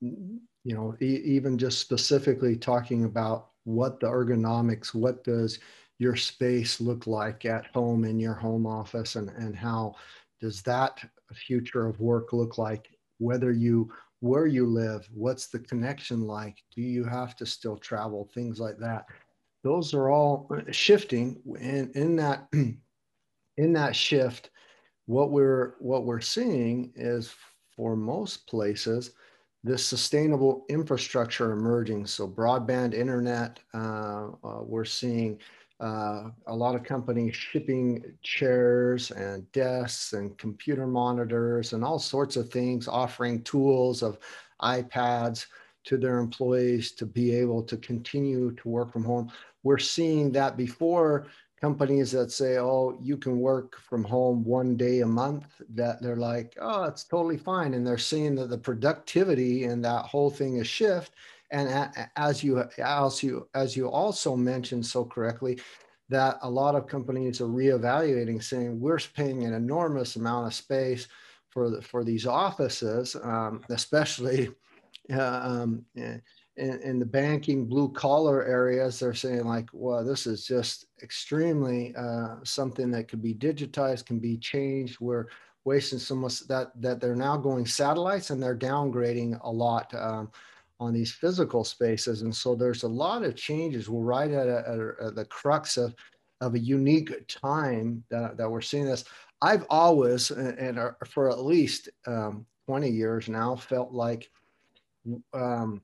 you 0.00 0.74
know, 0.74 0.96
e- 1.00 1.22
even 1.24 1.58
just 1.58 1.80
specifically 1.80 2.56
talking 2.56 3.04
about 3.04 3.50
what 3.64 4.00
the 4.00 4.06
ergonomics, 4.06 4.94
what 4.94 5.24
does 5.24 5.58
your 5.98 6.16
space 6.16 6.80
look 6.80 7.06
like 7.06 7.44
at 7.44 7.66
home 7.66 8.04
in 8.04 8.18
your 8.18 8.34
home 8.34 8.66
office, 8.66 9.16
and 9.16 9.30
and 9.30 9.56
how 9.56 9.94
does 10.40 10.62
that 10.62 11.00
future 11.34 11.86
of 11.86 12.00
work 12.00 12.32
look 12.32 12.58
like? 12.58 12.88
Whether 13.18 13.52
you 13.52 13.90
where 14.20 14.46
you 14.46 14.66
live, 14.66 15.08
what's 15.12 15.48
the 15.48 15.58
connection 15.58 16.22
like? 16.22 16.56
Do 16.74 16.82
you 16.82 17.04
have 17.04 17.36
to 17.36 17.46
still 17.46 17.76
travel? 17.76 18.30
Things 18.34 18.58
like 18.58 18.78
that. 18.78 19.06
Those 19.62 19.94
are 19.94 20.10
all 20.10 20.50
shifting, 20.70 21.40
and 21.60 21.94
in 21.96 22.16
that 22.16 22.48
in 22.52 23.72
that 23.72 23.96
shift, 23.96 24.50
what 25.06 25.30
we're 25.30 25.74
what 25.78 26.04
we're 26.04 26.20
seeing 26.20 26.92
is 26.94 27.34
for 27.76 27.96
most 27.96 28.46
places, 28.46 29.12
this 29.62 29.84
sustainable 29.84 30.64
infrastructure 30.68 31.52
emerging. 31.52 32.06
So 32.06 32.28
broadband 32.28 32.94
internet, 32.94 33.60
uh, 33.74 34.28
uh, 34.44 34.62
we're 34.62 34.84
seeing 34.84 35.38
uh, 35.80 36.30
a 36.46 36.54
lot 36.54 36.74
of 36.74 36.84
companies 36.84 37.36
shipping 37.36 38.02
chairs 38.22 39.10
and 39.10 39.50
desks 39.52 40.14
and 40.14 40.38
computer 40.38 40.86
monitors 40.86 41.72
and 41.72 41.84
all 41.84 41.98
sorts 41.98 42.36
of 42.36 42.48
things, 42.50 42.88
offering 42.88 43.42
tools 43.42 44.02
of 44.02 44.18
iPads 44.62 45.46
to 45.84 45.96
their 45.96 46.18
employees 46.18 46.92
to 46.92 47.04
be 47.04 47.34
able 47.34 47.62
to 47.62 47.76
continue 47.76 48.52
to 48.56 48.68
work 48.68 48.92
from 48.92 49.04
home. 49.04 49.30
We're 49.62 49.78
seeing 49.78 50.32
that 50.32 50.56
before 50.56 51.26
companies 51.60 52.12
that 52.12 52.30
say, 52.30 52.58
oh, 52.58 52.98
you 53.02 53.16
can 53.16 53.38
work 53.40 53.78
from 53.80 54.04
home 54.04 54.44
one 54.44 54.76
day 54.76 55.00
a 55.00 55.06
month, 55.06 55.62
that 55.70 56.02
they're 56.02 56.16
like, 56.16 56.56
oh, 56.60 56.84
it's 56.84 57.04
totally 57.04 57.38
fine. 57.38 57.74
And 57.74 57.86
they're 57.86 57.98
seeing 57.98 58.34
that 58.36 58.50
the 58.50 58.58
productivity 58.58 59.64
and 59.64 59.84
that 59.84 60.04
whole 60.04 60.30
thing 60.30 60.58
is 60.58 60.66
shift. 60.66 61.12
And 61.50 61.90
as 62.16 62.42
you 62.42 62.64
as 62.78 63.22
you 63.22 63.48
as 63.54 63.76
you 63.76 63.88
also 63.88 64.34
mentioned 64.34 64.84
so 64.84 65.04
correctly, 65.04 65.60
that 66.08 66.38
a 66.42 66.50
lot 66.50 66.74
of 66.74 66.88
companies 66.88 67.40
are 67.40 67.46
reevaluating, 67.46 68.42
saying 68.42 68.80
we're 68.80 68.98
paying 69.14 69.44
an 69.44 69.54
enormous 69.54 70.16
amount 70.16 70.46
of 70.48 70.54
space 70.54 71.08
for 71.50 71.70
the, 71.70 71.82
for 71.82 72.04
these 72.04 72.26
offices, 72.26 73.16
um, 73.22 73.62
especially 73.70 74.50
um, 75.10 75.84
in, 76.56 76.80
in 76.80 76.98
the 76.98 77.06
banking 77.06 77.66
blue 77.66 77.90
collar 77.90 78.44
areas 78.46 78.98
they're 78.98 79.12
saying 79.12 79.44
like 79.44 79.68
well 79.72 80.02
this 80.04 80.26
is 80.26 80.46
just 80.46 80.86
extremely 81.02 81.94
uh, 81.96 82.36
something 82.42 82.90
that 82.90 83.08
could 83.08 83.22
be 83.22 83.34
digitized 83.34 84.06
can 84.06 84.18
be 84.18 84.36
changed. 84.38 84.98
We're 85.00 85.26
wasting 85.64 85.98
so 85.98 86.14
much 86.14 86.46
that 86.48 86.70
that 86.80 87.00
they're 87.00 87.16
now 87.16 87.36
going 87.36 87.66
satellites 87.66 88.30
and 88.30 88.42
they're 88.42 88.56
downgrading 88.56 89.38
a 89.42 89.50
lot 89.50 89.92
um, 89.94 90.30
on 90.78 90.92
these 90.92 91.12
physical 91.12 91.64
spaces. 91.64 92.22
And 92.22 92.34
so 92.34 92.54
there's 92.54 92.82
a 92.82 92.88
lot 92.88 93.24
of 93.24 93.34
changes. 93.34 93.88
We're 93.88 94.02
right 94.02 94.30
at, 94.30 94.46
a, 94.46 94.92
at 95.00 95.14
the 95.14 95.24
crux 95.26 95.76
of 95.76 95.94
of 96.42 96.54
a 96.54 96.58
unique 96.58 97.26
time 97.28 98.04
that, 98.10 98.36
that 98.36 98.50
we're 98.50 98.60
seeing 98.60 98.84
this. 98.84 99.04
I've 99.42 99.66
always 99.70 100.30
and 100.30 100.78
for 101.06 101.30
at 101.30 101.40
least 101.40 101.88
um, 102.06 102.46
20 102.66 102.90
years 102.90 103.28
now 103.28 103.56
felt 103.56 103.92
like 103.92 104.30
um, 105.32 105.82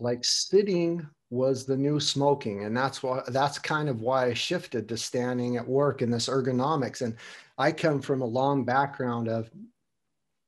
like 0.00 0.24
sitting 0.24 1.06
was 1.30 1.64
the 1.64 1.76
new 1.76 2.00
smoking. 2.00 2.64
And 2.64 2.76
that's 2.76 3.02
why 3.02 3.22
that's 3.28 3.58
kind 3.58 3.88
of 3.88 4.00
why 4.00 4.26
i 4.26 4.34
shifted 4.34 4.88
to 4.88 4.96
standing 4.96 5.56
at 5.56 5.68
work 5.68 6.02
in 6.02 6.10
this 6.10 6.28
ergonomics. 6.28 7.02
And 7.02 7.16
i 7.58 7.72
come 7.72 8.00
from 8.00 8.22
a 8.22 8.26
long 8.26 8.64
background 8.64 9.28
of 9.28 9.50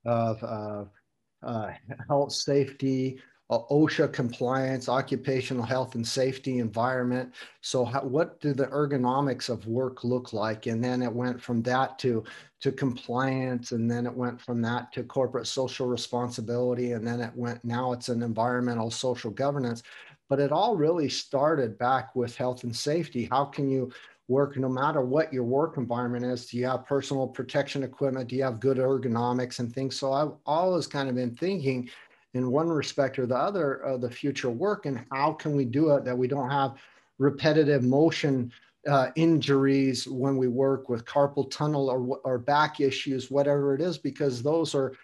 of 0.07 0.43
uh, 0.43 0.85
uh, 1.43 1.73
health 2.09 2.33
safety 2.33 3.21
OSHA 3.51 4.13
compliance, 4.13 4.89
occupational 4.89 5.65
health 5.65 5.97
and 5.97 6.07
safety, 6.07 6.59
environment. 6.59 7.35
So, 7.63 7.85
how, 7.85 8.03
what 8.05 8.41
do 8.41 8.53
the 8.53 8.67
ergonomics 8.67 9.49
of 9.49 9.67
work 9.67 10.05
look 10.05 10.33
like? 10.33 10.67
And 10.67 10.83
then 10.83 11.03
it 11.03 11.13
went 11.13 11.43
from 11.43 11.63
that 11.63 11.99
to 12.01 12.23
to 12.61 12.71
compliance, 12.71 13.73
and 13.73 13.91
then 13.91 14.07
it 14.07 14.15
went 14.15 14.41
from 14.41 14.63
that 14.63 14.93
to 14.93 15.03
corporate 15.03 15.47
social 15.47 15.87
responsibility, 15.87 16.93
and 16.93 17.05
then 17.07 17.21
it 17.21 17.35
went 17.35 17.65
now 17.65 17.93
it's 17.93 18.09
an 18.09 18.23
environmental 18.23 18.91
social 18.91 19.31
governance. 19.31 19.83
But 20.29 20.39
it 20.39 20.53
all 20.53 20.77
really 20.77 21.09
started 21.09 21.77
back 21.77 22.15
with 22.15 22.37
health 22.37 22.63
and 22.63 22.75
safety. 22.77 23.29
How 23.33 23.47
can 23.47 23.69
you 23.69 23.91
work 24.29 24.57
no 24.57 24.69
matter 24.69 25.01
what 25.01 25.33
your 25.33 25.43
work 25.43 25.77
environment 25.77 26.25
is? 26.25 26.47
Do 26.47 26.57
you 26.57 26.67
have 26.67 26.87
personal 26.87 27.27
protection 27.27 27.83
equipment? 27.83 28.29
Do 28.29 28.37
you 28.37 28.45
have 28.45 28.61
good 28.61 28.77
ergonomics 28.77 29.59
and 29.59 29.75
things? 29.75 29.99
So 29.99 30.13
I've 30.13 30.33
always 30.47 30.87
kind 30.87 31.09
of 31.09 31.17
been 31.17 31.35
thinking 31.35 31.91
in 32.35 32.51
one 32.51 32.69
respect 32.69 33.19
or 33.19 33.27
the 33.27 33.37
other 33.37 33.75
of 33.75 34.01
the 34.01 34.11
future 34.11 34.51
work 34.51 34.87
and 34.87 35.05
how 35.11 35.33
can 35.33 35.57
we 35.57 35.65
do 35.65 35.91
it 35.95 36.05
that 36.05 36.17
we 36.17 36.29
don't 36.29 36.51
have 36.51 36.77
repetitive 37.19 37.83
motion 37.83 38.53
uh, 38.89 39.09
injuries 39.17 40.09
when 40.09 40.37
we 40.37 40.49
work 40.49 40.89
with 40.89 41.05
carpal 41.05 41.51
tunnel 41.51 41.91
or, 41.91 42.19
or 42.25 42.39
back 42.39 42.81
issues, 42.81 43.31
whatever 43.31 43.75
it 43.75 43.81
is, 43.81 43.99
because 43.99 44.43
those 44.43 44.75
are 44.75 44.95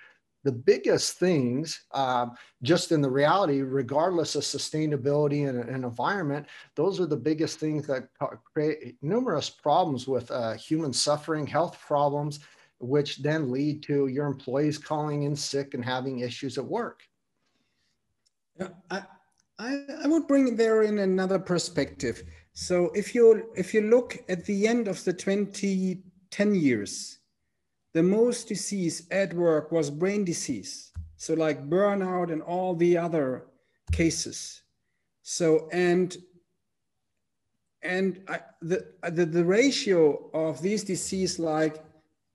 the 0.45 0.53
biggest 0.53 1.19
things 1.19 1.83
um, 1.93 2.37
just 2.63 2.93
in 2.93 3.01
the 3.01 3.11
reality, 3.11 3.63
regardless 3.63 4.37
of 4.37 4.45
sustainability 4.45 5.49
and, 5.49 5.59
and, 5.59 5.85
environment, 5.85 6.47
those 6.77 7.01
are 7.01 7.07
the 7.07 7.17
biggest 7.17 7.59
things 7.59 7.87
that 7.87 8.09
create 8.55 8.95
numerous 9.03 9.51
problems 9.51 10.07
with 10.07 10.31
uh, 10.31 10.55
human 10.55 10.93
suffering, 10.93 11.47
health 11.47 11.79
problems, 11.81 12.39
which 12.79 13.17
then 13.19 13.51
lead 13.51 13.83
to 13.83 14.07
your 14.07 14.27
employees 14.27 14.79
calling 14.79 15.25
in 15.25 15.35
sick 15.35 15.75
and 15.75 15.85
having 15.85 16.21
issues 16.21 16.59
at 16.59 16.65
work. 16.65 17.03
I, 18.91 19.03
I, 19.59 19.85
I 20.05 20.07
would 20.07 20.27
bring 20.27 20.57
there 20.57 20.83
in 20.83 20.99
another 20.99 21.39
perspective. 21.39 22.23
So 22.53 22.91
if 22.95 23.15
you 23.15 23.51
if 23.55 23.75
you 23.75 23.83
look 23.83 24.19
at 24.29 24.45
the 24.45 24.67
end 24.67 24.89
of 24.89 25.03
the 25.05 25.13
2010 25.13 26.55
years, 26.55 27.19
the 27.93 28.03
most 28.03 28.49
disease 28.49 29.07
at 29.11 29.35
work 29.35 29.73
was 29.73 29.91
brain 29.91 30.25
disease. 30.25 30.93
So 31.17 31.35
like 31.35 31.69
burnout 31.69 32.33
and 32.33 32.43
all 32.43 32.75
the 32.75 32.97
other 32.99 33.47
cases. 33.93 34.63
So 35.23 35.69
and 35.73 36.17
and 37.83 38.23
I, 38.29 38.41
the, 38.63 38.87
the 39.03 39.27
the 39.27 39.45
ratio 39.45 40.31
of 40.33 40.61
these 40.61 40.85
disease 40.85 41.39
like 41.39 41.77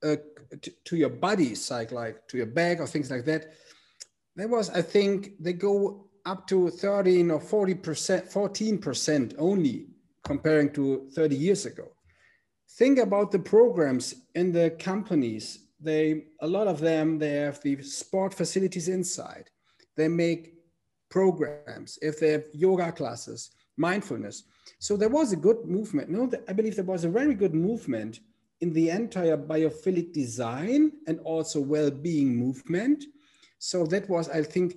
uh, 0.02 0.16
to, 0.60 0.70
to, 0.84 0.96
your 0.96 1.10
body, 1.10 1.54
like 1.70 1.92
like 1.92 2.26
to 2.28 2.36
your 2.36 2.46
back 2.46 2.80
or 2.80 2.86
things 2.86 3.10
like 3.10 3.24
that, 3.24 3.54
that 4.36 4.48
was 4.48 4.70
I 4.70 4.82
think 4.82 5.32
they 5.40 5.52
go 5.52 6.06
up 6.24 6.46
to 6.48 6.70
13 6.70 7.30
or 7.30 7.40
40 7.40 7.74
percent, 7.74 8.28
14 8.28 8.78
percent 8.78 9.34
only 9.38 9.86
comparing 10.24 10.72
to 10.72 11.08
30 11.14 11.36
years 11.36 11.66
ago. 11.66 11.88
Think 12.78 12.98
about 12.98 13.30
the 13.30 13.38
programs 13.38 14.14
in 14.34 14.52
the 14.52 14.70
companies. 14.78 15.66
They, 15.80 16.24
a 16.40 16.46
lot 16.46 16.68
of 16.68 16.80
them, 16.80 17.18
they 17.18 17.34
have 17.34 17.60
the 17.62 17.82
sport 17.82 18.32
facilities 18.32 18.88
inside. 18.88 19.50
They 19.96 20.08
make 20.08 20.54
programs. 21.10 21.98
If 22.00 22.18
they 22.18 22.30
have 22.30 22.44
yoga 22.54 22.92
classes, 22.92 23.50
mindfulness. 23.76 24.44
So 24.78 24.96
there 24.96 25.08
was 25.08 25.32
a 25.32 25.36
good 25.36 25.64
movement. 25.66 26.08
No, 26.08 26.30
I 26.48 26.52
believe 26.52 26.76
there 26.76 26.84
was 26.84 27.04
a 27.04 27.08
very 27.08 27.34
good 27.34 27.54
movement 27.54 28.20
in 28.60 28.72
the 28.72 28.90
entire 28.90 29.36
biophilic 29.36 30.12
design 30.12 30.92
and 31.06 31.18
also 31.20 31.60
well-being 31.60 32.34
movement. 32.34 33.04
So 33.58 33.84
that 33.86 34.08
was, 34.08 34.28
I 34.28 34.42
think, 34.42 34.76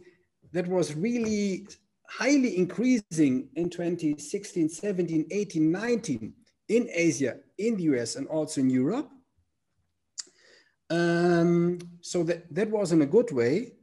that 0.55 0.67
was 0.67 0.95
really 0.95 1.67
highly 2.07 2.57
increasing 2.57 3.49
in 3.55 3.69
2016, 3.69 4.69
17, 4.69 5.27
18, 5.29 5.69
19 5.71 6.33
in 6.69 6.87
Asia, 6.93 7.35
in 7.57 7.75
the 7.75 7.83
US, 7.83 8.15
and 8.15 8.25
also 8.27 8.61
in 8.61 8.69
Europe. 8.69 9.09
Um, 10.89 11.79
so 11.99 12.23
that, 12.23 12.53
that 12.55 12.69
was 12.71 12.93
in 12.93 13.01
a 13.01 13.05
good 13.05 13.31
way. 13.33 13.73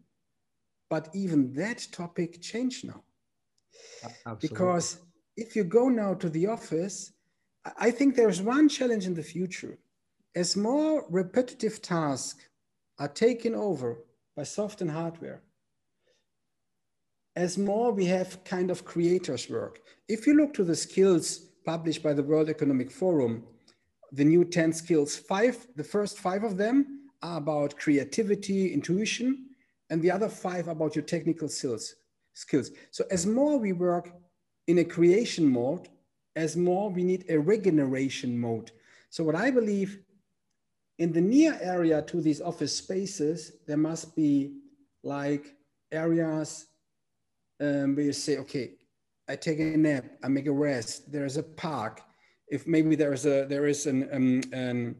But 0.88 1.10
even 1.14 1.52
that 1.54 1.86
topic 1.92 2.40
changed 2.40 2.86
now. 2.86 3.02
Absolutely. 4.02 4.48
Because 4.48 4.98
if 5.36 5.54
you 5.54 5.64
go 5.64 5.90
now 5.90 6.14
to 6.14 6.30
the 6.30 6.46
office, 6.46 7.12
I 7.76 7.90
think 7.90 8.16
there's 8.16 8.40
one 8.40 8.68
challenge 8.70 9.06
in 9.06 9.14
the 9.14 9.22
future. 9.22 9.78
As 10.34 10.56
more 10.56 11.04
repetitive 11.10 11.82
tasks 11.82 12.46
are 12.98 13.08
taken 13.08 13.54
over 13.54 13.98
by 14.36 14.44
soft 14.44 14.80
and 14.80 14.90
hardware, 14.90 15.42
as 17.36 17.56
more 17.56 17.92
we 17.92 18.04
have 18.06 18.42
kind 18.44 18.70
of 18.70 18.84
creators 18.84 19.48
work. 19.48 19.80
If 20.08 20.26
you 20.26 20.34
look 20.34 20.52
to 20.54 20.64
the 20.64 20.76
skills 20.76 21.46
published 21.64 22.02
by 22.02 22.12
the 22.12 22.22
World 22.22 22.50
Economic 22.50 22.90
Forum, 22.90 23.44
the 24.12 24.24
new 24.24 24.44
10 24.44 24.72
skills, 24.72 25.16
five, 25.16 25.66
the 25.76 25.84
first 25.84 26.18
five 26.18 26.44
of 26.44 26.56
them 26.56 27.08
are 27.22 27.38
about 27.38 27.78
creativity, 27.78 28.72
intuition, 28.74 29.46
and 29.88 30.02
the 30.02 30.10
other 30.10 30.28
five 30.28 30.68
about 30.68 30.94
your 30.94 31.04
technical 31.04 31.48
skills. 31.48 31.94
skills. 32.34 32.70
So 32.90 33.04
as 33.10 33.26
more 33.26 33.58
we 33.58 33.72
work 33.72 34.12
in 34.66 34.78
a 34.78 34.84
creation 34.84 35.46
mode, 35.50 35.88
as 36.36 36.56
more 36.56 36.90
we 36.90 37.04
need 37.04 37.24
a 37.28 37.38
regeneration 37.38 38.38
mode. 38.38 38.70
So 39.10 39.24
what 39.24 39.34
I 39.34 39.50
believe 39.50 40.00
in 40.98 41.12
the 41.12 41.20
near 41.20 41.58
area 41.60 42.02
to 42.02 42.20
these 42.20 42.40
office 42.40 42.76
spaces, 42.76 43.52
there 43.66 43.76
must 43.76 44.14
be 44.16 44.54
like 45.02 45.54
areas 45.90 46.66
um, 47.62 47.94
where 47.94 48.04
you 48.04 48.12
say, 48.12 48.38
okay, 48.38 48.72
I 49.28 49.36
take 49.36 49.60
a 49.60 49.76
nap, 49.76 50.04
I 50.22 50.28
make 50.28 50.46
a 50.46 50.52
rest. 50.52 51.12
There's 51.12 51.36
a 51.36 51.42
park. 51.42 52.02
If 52.48 52.66
maybe 52.66 52.96
there 52.96 53.12
is 53.12 53.24
a 53.24 53.46
there 53.46 53.66
is 53.66 53.86
an, 53.86 54.08
um, 54.12 54.42
um, 54.52 54.96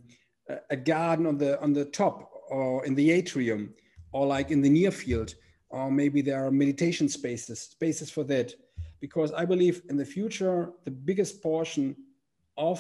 a 0.71 0.77
garden 0.77 1.27
on 1.27 1.37
the 1.37 1.61
on 1.61 1.73
the 1.73 1.85
top 1.85 2.31
or 2.49 2.85
in 2.87 2.95
the 2.95 3.11
atrium, 3.11 3.75
or 4.13 4.27
like 4.27 4.51
in 4.51 4.63
the 4.63 4.71
near 4.71 4.91
field, 4.91 5.35
or 5.71 5.91
maybe 5.91 6.23
there 6.23 6.47
are 6.47 6.51
meditation 6.51 7.09
spaces, 7.09 7.61
spaces 7.61 8.11
for 8.11 8.25
that. 8.25 8.55
Because 9.01 9.33
I 9.33 9.45
believe 9.45 9.83
in 9.91 9.97
the 9.97 10.05
future, 10.05 10.71
the 10.85 10.91
biggest 10.91 11.43
portion 11.43 11.97
of 12.57 12.79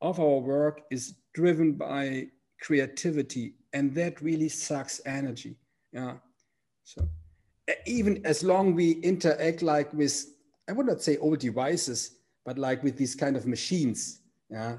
of 0.00 0.20
our 0.20 0.38
work 0.38 0.82
is 0.90 1.14
driven 1.34 1.72
by 1.72 2.28
creativity, 2.60 3.54
and 3.72 3.94
that 3.94 4.22
really 4.22 4.48
sucks 4.48 5.00
energy. 5.04 5.56
Yeah. 5.92 6.14
So 6.84 7.08
even 7.86 8.24
as 8.24 8.42
long 8.42 8.74
we 8.74 8.92
interact 8.92 9.62
like 9.62 9.92
with, 9.92 10.34
I 10.68 10.72
would 10.72 10.86
not 10.86 11.02
say 11.02 11.16
old 11.18 11.38
devices, 11.38 12.16
but 12.44 12.58
like 12.58 12.82
with 12.82 12.96
these 12.96 13.14
kind 13.14 13.36
of 13.36 13.46
machines. 13.46 14.20
Yeah. 14.50 14.76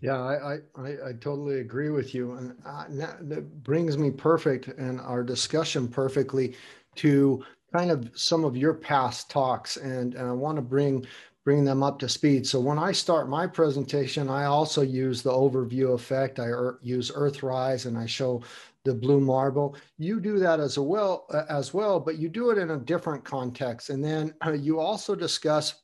Yeah, 0.00 0.20
I, 0.20 0.58
I, 0.76 0.88
I 0.88 1.12
totally 1.18 1.60
agree 1.60 1.88
with 1.88 2.14
you. 2.14 2.32
And 2.32 2.54
uh, 2.66 2.84
that 2.90 3.62
brings 3.62 3.96
me 3.96 4.10
perfect 4.10 4.68
and 4.68 5.00
our 5.00 5.22
discussion 5.22 5.88
perfectly 5.88 6.56
to 6.96 7.42
kind 7.72 7.90
of 7.90 8.10
some 8.14 8.44
of 8.44 8.56
your 8.56 8.74
past 8.74 9.30
talks. 9.30 9.78
And, 9.78 10.14
and 10.14 10.28
I 10.28 10.32
want 10.32 10.56
to 10.56 10.62
bring 10.62 11.06
bring 11.44 11.64
them 11.64 11.82
up 11.82 11.98
to 11.98 12.08
speed. 12.08 12.46
So 12.46 12.58
when 12.58 12.78
I 12.78 12.92
start 12.92 13.28
my 13.28 13.46
presentation, 13.46 14.30
I 14.30 14.44
also 14.44 14.80
use 14.80 15.22
the 15.22 15.30
overview 15.30 15.94
effect. 15.94 16.38
I 16.38 16.46
er, 16.46 16.78
use 16.82 17.10
Earthrise 17.10 17.84
and 17.84 17.98
I 17.98 18.06
show 18.06 18.42
the 18.84 18.94
blue 18.94 19.20
marble. 19.20 19.76
You 19.98 20.20
do 20.20 20.38
that 20.38 20.60
as 20.60 20.78
well, 20.78 21.26
uh, 21.32 21.44
as 21.48 21.72
well, 21.72 21.98
but 21.98 22.18
you 22.18 22.28
do 22.28 22.50
it 22.50 22.58
in 22.58 22.70
a 22.70 22.76
different 22.76 23.24
context. 23.24 23.90
And 23.90 24.04
then 24.04 24.34
uh, 24.44 24.52
you 24.52 24.78
also 24.78 25.14
discuss. 25.14 25.74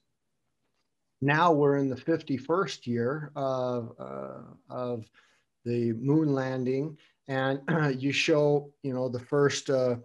Now 1.23 1.53
we're 1.53 1.77
in 1.77 1.91
the 1.91 1.97
51st 1.97 2.87
year 2.87 3.31
of 3.37 3.93
uh, 3.99 4.41
of 4.71 5.05
the 5.67 5.93
moon 5.93 6.33
landing, 6.33 6.97
and 7.29 7.61
you 8.01 8.13
show 8.13 8.73
you 8.83 8.93
know 8.93 9.09
the 9.09 9.21
first. 9.21 9.71
Uh, 9.71 9.97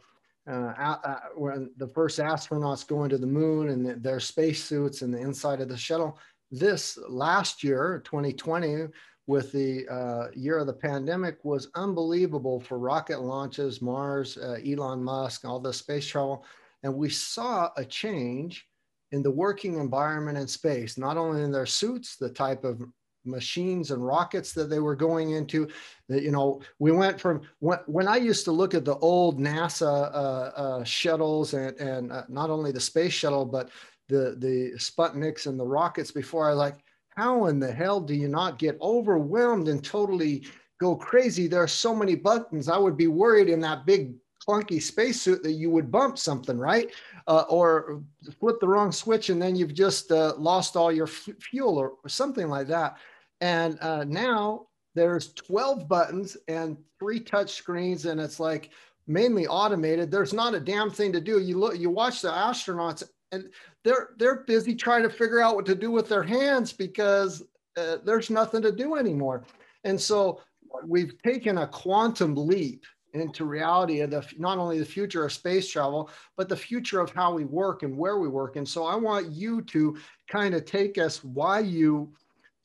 uh, 0.47 1.15
when 1.35 1.71
the 1.77 1.87
first 1.87 2.19
astronauts 2.19 2.85
go 2.85 3.03
into 3.03 3.17
the 3.17 3.25
moon 3.25 3.69
and 3.69 3.83
the, 3.83 3.95
their 3.95 4.19
spacesuits 4.19 5.01
and 5.01 5.11
the 5.11 5.17
inside 5.17 5.59
of 5.59 5.67
the 5.67 5.75
shuttle. 5.75 6.19
This 6.51 6.99
last 7.09 7.63
year, 7.63 8.03
2020, 8.05 8.85
with 9.27 9.51
the 9.51 9.87
uh, 9.87 10.27
year 10.35 10.59
of 10.59 10.67
the 10.67 10.73
pandemic 10.73 11.43
was 11.43 11.69
unbelievable 11.75 12.59
for 12.59 12.77
rocket 12.77 13.21
launches, 13.21 13.81
Mars, 13.81 14.37
uh, 14.37 14.57
Elon 14.65 15.03
Musk, 15.03 15.45
all 15.45 15.59
the 15.59 15.73
space 15.73 16.05
travel. 16.05 16.45
And 16.83 16.93
we 16.93 17.09
saw 17.09 17.69
a 17.77 17.83
change 17.83 18.67
in 19.11 19.23
the 19.23 19.31
working 19.31 19.79
environment 19.79 20.37
in 20.37 20.47
space, 20.47 20.97
not 20.97 21.17
only 21.17 21.41
in 21.41 21.51
their 21.51 21.65
suits, 21.65 22.17
the 22.17 22.29
type 22.29 22.63
of 22.63 22.81
machines 23.25 23.89
and 23.89 24.05
rockets 24.05 24.53
that 24.53 24.69
they 24.69 24.79
were 24.79 24.95
going 24.95 25.31
into. 25.31 25.67
You 26.07 26.31
know, 26.31 26.61
we 26.77 26.91
went 26.91 27.19
from 27.19 27.41
when, 27.59 27.79
when 27.87 28.07
I 28.07 28.17
used 28.17 28.45
to 28.45 28.51
look 28.51 28.75
at 28.75 28.85
the 28.85 28.97
old 28.97 29.39
NASA 29.39 30.11
uh, 30.13 30.61
uh 30.61 30.83
shuttles 30.83 31.55
and, 31.55 31.75
and 31.79 32.11
uh, 32.11 32.23
not 32.29 32.51
only 32.51 32.71
the 32.71 32.79
space 32.79 33.13
shuttle, 33.13 33.45
but 33.45 33.69
the 34.07 34.35
the 34.37 34.73
Sputniks 34.77 35.47
and 35.47 35.59
the 35.59 35.65
rockets 35.65 36.11
before 36.11 36.47
I 36.47 36.53
like 36.53 36.75
how 37.15 37.45
in 37.45 37.59
the 37.59 37.71
hell 37.71 37.99
do 37.99 38.13
you 38.13 38.27
not 38.27 38.59
get 38.59 38.77
overwhelmed 38.81 39.67
and 39.67 39.83
totally 39.83 40.45
go 40.79 40.95
crazy? 40.95 41.47
There 41.47 41.63
are 41.63 41.67
so 41.67 41.95
many 41.95 42.15
buttons. 42.15 42.69
I 42.69 42.77
would 42.77 42.97
be 42.97 43.07
worried 43.07 43.49
in 43.49 43.61
that 43.61 43.85
big 43.85 44.15
clunky 44.47 44.81
spacesuit 44.81 45.41
that 45.43 45.53
you 45.53 45.69
would 45.69 45.91
bump 45.91 46.17
something, 46.17 46.57
right? 46.57 46.91
Uh, 47.27 47.45
or 47.49 48.03
flip 48.39 48.57
the 48.59 48.67
wrong 48.67 48.91
switch 48.91 49.29
and 49.29 49.41
then 49.41 49.55
you've 49.55 49.73
just 49.73 50.11
uh, 50.11 50.35
lost 50.37 50.75
all 50.75 50.91
your 50.91 51.07
f- 51.07 51.29
fuel 51.39 51.77
or, 51.77 51.93
or, 52.03 52.09
something 52.09 52.47
like 52.49 52.67
that. 52.67 52.97
And 53.41 53.79
uh, 53.81 54.03
now 54.03 54.67
there's 54.93 55.33
12 55.33 55.87
buttons 55.87 56.37
and 56.47 56.77
three 56.99 57.19
touch 57.19 57.53
screens, 57.53 58.05
and 58.05 58.19
it's 58.19 58.39
like 58.39 58.69
mainly 59.07 59.47
automated. 59.47 60.09
There's 60.09 60.33
not 60.33 60.53
a 60.53 60.59
damn 60.59 60.89
thing 60.89 61.11
to 61.13 61.21
do. 61.21 61.39
You 61.39 61.57
look, 61.57 61.77
you 61.77 61.89
watch 61.89 62.21
the 62.21 62.29
astronauts 62.29 63.03
and 63.31 63.49
they're 63.85 64.09
they're 64.17 64.43
busy 64.43 64.75
trying 64.75 65.03
to 65.03 65.09
figure 65.09 65.39
out 65.39 65.55
what 65.55 65.65
to 65.67 65.75
do 65.75 65.91
with 65.91 66.09
their 66.09 66.23
hands 66.23 66.73
because 66.73 67.43
uh, 67.77 67.97
there's 68.03 68.29
nothing 68.29 68.61
to 68.63 68.71
do 68.71 68.95
anymore. 68.95 69.45
And 69.85 69.99
so 69.99 70.41
we've 70.85 71.21
taken 71.21 71.59
a 71.59 71.67
quantum 71.67 72.35
leap 72.35 72.83
into 73.13 73.45
reality 73.45 74.01
of 74.01 74.09
the 74.09 74.27
not 74.37 74.57
only 74.57 74.79
the 74.79 74.85
future 74.85 75.23
of 75.23 75.31
space 75.31 75.69
travel 75.69 76.09
but 76.35 76.49
the 76.49 76.55
future 76.55 76.99
of 76.99 77.11
how 77.11 77.33
we 77.33 77.45
work 77.45 77.81
and 77.81 77.95
where 77.95 78.19
we 78.19 78.27
work 78.27 78.57
and 78.57 78.67
so 78.67 78.83
i 78.83 78.93
want 78.93 79.31
you 79.31 79.61
to 79.61 79.95
kind 80.27 80.53
of 80.53 80.65
take 80.65 80.97
us 80.97 81.23
why 81.23 81.59
you 81.59 82.11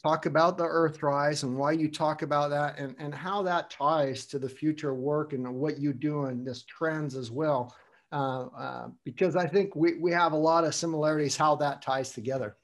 talk 0.02 0.26
about 0.26 0.58
the 0.58 0.64
earthrise 0.64 1.44
and 1.44 1.56
why 1.56 1.70
you 1.70 1.88
talk 1.88 2.22
about 2.22 2.50
that 2.50 2.76
and, 2.80 2.96
and 2.98 3.14
how 3.14 3.42
that 3.42 3.70
ties 3.70 4.26
to 4.26 4.40
the 4.40 4.48
future 4.48 4.92
work 4.92 5.34
and 5.34 5.46
what 5.54 5.78
you 5.78 5.92
do 5.92 6.24
and 6.24 6.44
this 6.44 6.64
trends 6.64 7.14
as 7.14 7.30
well 7.30 7.72
uh, 8.12 8.46
uh, 8.46 8.88
because 9.04 9.36
I 9.36 9.46
think 9.46 9.76
we, 9.76 9.94
we 9.98 10.12
have 10.12 10.32
a 10.32 10.36
lot 10.36 10.64
of 10.64 10.74
similarities 10.74 11.36
how 11.36 11.56
that 11.56 11.82
ties 11.82 12.12
together. 12.12 12.56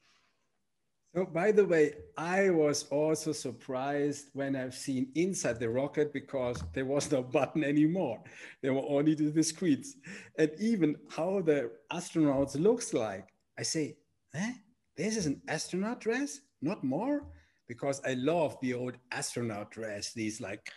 So, 1.15 1.25
by 1.25 1.51
the 1.51 1.65
way, 1.65 1.93
I 2.17 2.49
was 2.49 2.83
also 2.91 3.31
surprised 3.31 4.29
when 4.33 4.55
I've 4.55 4.75
seen 4.75 5.09
inside 5.15 5.59
the 5.59 5.69
rocket 5.69 6.13
because 6.13 6.61
there 6.73 6.85
was 6.85 7.11
no 7.11 7.23
button 7.37 7.63
anymore. 7.63 8.21
There 8.61 8.73
were 8.73 8.87
only 8.87 9.15
the 9.15 9.41
screens. 9.41 9.95
And 10.37 10.51
even 10.59 10.95
how 11.09 11.41
the 11.41 11.71
astronauts 11.91 12.59
looks 12.59 12.93
like. 12.93 13.29
I 13.57 13.63
say, 13.63 13.97
eh, 14.35 14.53
this 14.95 15.17
is 15.17 15.25
an 15.25 15.41
astronaut 15.47 16.01
dress, 16.01 16.41
not 16.61 16.83
more? 16.83 17.23
Because 17.67 17.99
I 18.05 18.13
love 18.13 18.57
the 18.61 18.73
old 18.73 18.97
astronaut 19.11 19.71
dress, 19.71 20.13
these 20.13 20.39
like 20.39 20.69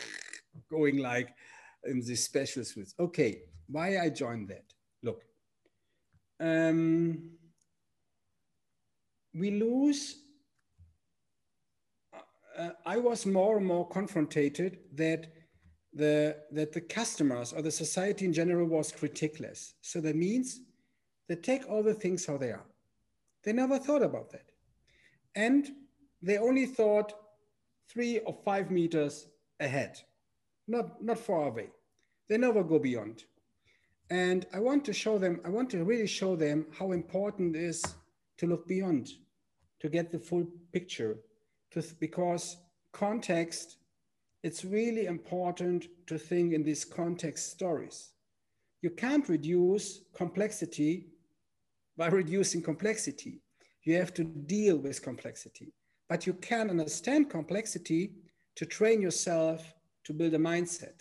going 0.70 0.98
like 0.98 1.34
in 1.84 2.00
these 2.00 2.24
special 2.24 2.64
suits. 2.64 2.94
Okay, 2.98 3.42
why 3.68 3.98
I 3.98 4.08
joined 4.10 4.48
that. 4.48 4.64
Look, 5.02 5.22
um, 6.40 7.30
we 9.34 9.50
lose. 9.50 10.16
Uh, 12.56 12.70
I 12.86 12.98
was 12.98 13.26
more 13.26 13.56
and 13.56 13.66
more 13.66 13.88
confronted 13.88 14.78
that 14.94 15.26
the, 15.92 16.36
that 16.52 16.72
the 16.72 16.80
customers 16.80 17.52
or 17.52 17.62
the 17.62 17.70
society 17.70 18.24
in 18.24 18.32
general 18.32 18.66
was 18.66 18.92
critiqueless. 18.92 19.72
So 19.80 20.00
that 20.00 20.16
means 20.16 20.60
they 21.28 21.36
take 21.36 21.68
all 21.68 21.82
the 21.82 21.94
things 21.94 22.26
how 22.26 22.36
they 22.36 22.50
are. 22.50 22.66
They 23.42 23.52
never 23.52 23.78
thought 23.78 24.02
about 24.02 24.30
that. 24.30 24.50
And 25.34 25.68
they 26.22 26.38
only 26.38 26.66
thought 26.66 27.12
three 27.88 28.18
or 28.20 28.36
five 28.44 28.70
meters 28.70 29.26
ahead, 29.60 30.00
not, 30.66 31.02
not 31.02 31.18
far 31.18 31.48
away. 31.48 31.70
They 32.28 32.38
never 32.38 32.62
go 32.62 32.78
beyond. 32.78 33.24
And 34.10 34.46
I 34.52 34.60
want 34.60 34.84
to 34.86 34.92
show 34.92 35.18
them, 35.18 35.40
I 35.44 35.48
want 35.48 35.70
to 35.70 35.84
really 35.84 36.06
show 36.06 36.36
them 36.36 36.66
how 36.78 36.92
important 36.92 37.56
it 37.56 37.62
is 37.62 37.82
to 38.38 38.46
look 38.46 38.68
beyond, 38.68 39.10
to 39.80 39.88
get 39.88 40.10
the 40.10 40.18
full 40.18 40.46
picture, 40.72 41.18
to, 41.72 41.82
because 42.00 42.56
context, 42.92 43.78
it's 44.42 44.64
really 44.64 45.06
important 45.06 45.86
to 46.06 46.18
think 46.18 46.52
in 46.52 46.62
these 46.62 46.84
context 46.84 47.50
stories. 47.50 48.12
You 48.82 48.90
can't 48.90 49.28
reduce 49.28 50.02
complexity 50.14 51.06
by 51.96 52.08
reducing 52.08 52.60
complexity. 52.60 53.40
You 53.84 53.96
have 53.96 54.12
to 54.14 54.24
deal 54.24 54.76
with 54.76 55.02
complexity. 55.02 55.72
But 56.08 56.26
you 56.26 56.34
can 56.34 56.68
understand 56.68 57.30
complexity 57.30 58.12
to 58.56 58.66
train 58.66 59.00
yourself 59.00 59.74
to 60.04 60.12
build 60.12 60.34
a 60.34 60.38
mindset. 60.38 61.00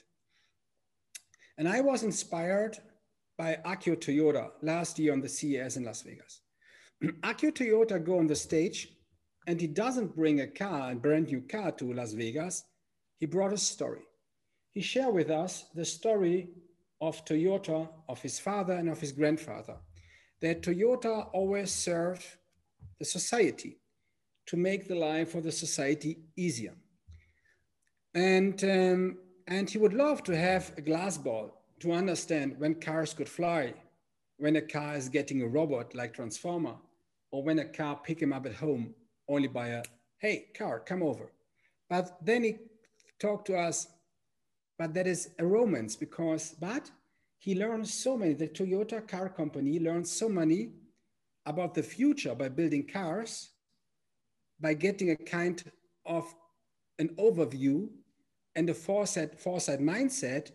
And 1.57 1.67
I 1.67 1.81
was 1.81 2.03
inspired 2.03 2.77
by 3.37 3.57
Akio 3.65 3.95
Toyoda 3.95 4.51
last 4.61 4.99
year 4.99 5.13
on 5.13 5.21
the 5.21 5.29
CES 5.29 5.77
in 5.77 5.85
Las 5.85 6.01
Vegas. 6.01 6.41
Akio 7.03 7.51
Toyoda 7.51 8.03
go 8.03 8.19
on 8.19 8.27
the 8.27 8.35
stage 8.35 8.89
and 9.47 9.59
he 9.59 9.67
doesn't 9.67 10.15
bring 10.15 10.41
a 10.41 10.47
car, 10.47 10.91
a 10.91 10.95
brand 10.95 11.27
new 11.27 11.41
car 11.41 11.71
to 11.71 11.93
Las 11.93 12.13
Vegas. 12.13 12.63
He 13.19 13.25
brought 13.25 13.53
a 13.53 13.57
story. 13.57 14.03
He 14.71 14.81
shared 14.81 15.13
with 15.13 15.29
us 15.29 15.65
the 15.75 15.85
story 15.85 16.49
of 17.01 17.25
Toyota, 17.25 17.89
of 18.07 18.21
his 18.21 18.39
father 18.39 18.73
and 18.73 18.89
of 18.89 18.99
his 18.99 19.11
grandfather. 19.11 19.77
That 20.41 20.61
Toyota 20.61 21.29
always 21.33 21.71
served 21.71 22.25
the 22.99 23.05
society 23.05 23.79
to 24.47 24.57
make 24.57 24.87
the 24.87 24.95
life 24.95 25.35
of 25.35 25.43
the 25.43 25.51
society 25.51 26.19
easier. 26.35 26.75
And, 28.13 28.61
um, 28.63 29.17
and 29.47 29.69
he 29.69 29.77
would 29.77 29.93
love 29.93 30.23
to 30.23 30.37
have 30.37 30.73
a 30.77 30.81
glass 30.81 31.17
ball 31.17 31.62
to 31.79 31.91
understand 31.91 32.59
when 32.59 32.75
cars 32.75 33.13
could 33.13 33.29
fly, 33.29 33.73
when 34.37 34.55
a 34.55 34.61
car 34.61 34.95
is 34.95 35.09
getting 35.09 35.41
a 35.41 35.47
robot 35.47 35.93
like 35.95 36.13
Transformer, 36.13 36.75
or 37.31 37.43
when 37.43 37.59
a 37.59 37.65
car 37.65 37.99
pick 38.03 38.21
him 38.21 38.33
up 38.33 38.45
at 38.45 38.55
home 38.55 38.93
only 39.27 39.47
by 39.47 39.67
a, 39.69 39.83
hey, 40.17 40.47
car, 40.57 40.79
come 40.79 41.03
over. 41.03 41.31
But 41.89 42.17
then 42.23 42.43
he 42.43 42.57
talked 43.19 43.47
to 43.47 43.57
us, 43.57 43.87
but 44.77 44.93
that 44.93 45.07
is 45.07 45.31
a 45.39 45.45
romance 45.45 45.95
because, 45.95 46.55
but 46.59 46.89
he 47.39 47.55
learns 47.55 47.93
so 47.93 48.17
many, 48.17 48.33
the 48.33 48.47
Toyota 48.47 49.05
car 49.07 49.29
company 49.29 49.79
learns 49.79 50.11
so 50.11 50.29
many 50.29 50.71
about 51.45 51.73
the 51.73 51.83
future 51.83 52.35
by 52.35 52.49
building 52.49 52.87
cars, 52.87 53.51
by 54.59 54.73
getting 54.73 55.11
a 55.11 55.15
kind 55.15 55.63
of 56.05 56.33
an 56.99 57.09
overview 57.19 57.89
and 58.55 58.69
a 58.69 58.73
foresight, 58.73 59.39
foresight 59.39 59.79
mindset 59.79 60.51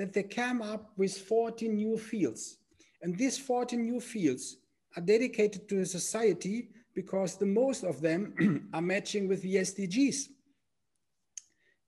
that 0.00 0.14
they 0.14 0.22
came 0.22 0.62
up 0.62 0.92
with 0.96 1.14
14 1.14 1.76
new 1.76 1.98
fields. 1.98 2.56
And 3.02 3.18
these 3.18 3.36
14 3.36 3.84
new 3.84 4.00
fields 4.00 4.56
are 4.96 5.02
dedicated 5.02 5.68
to 5.68 5.76
the 5.76 5.84
society 5.84 6.70
because 6.94 7.36
the 7.36 7.44
most 7.44 7.84
of 7.84 8.00
them 8.00 8.70
are 8.72 8.80
matching 8.80 9.28
with 9.28 9.42
the 9.42 9.56
SDGs 9.56 10.28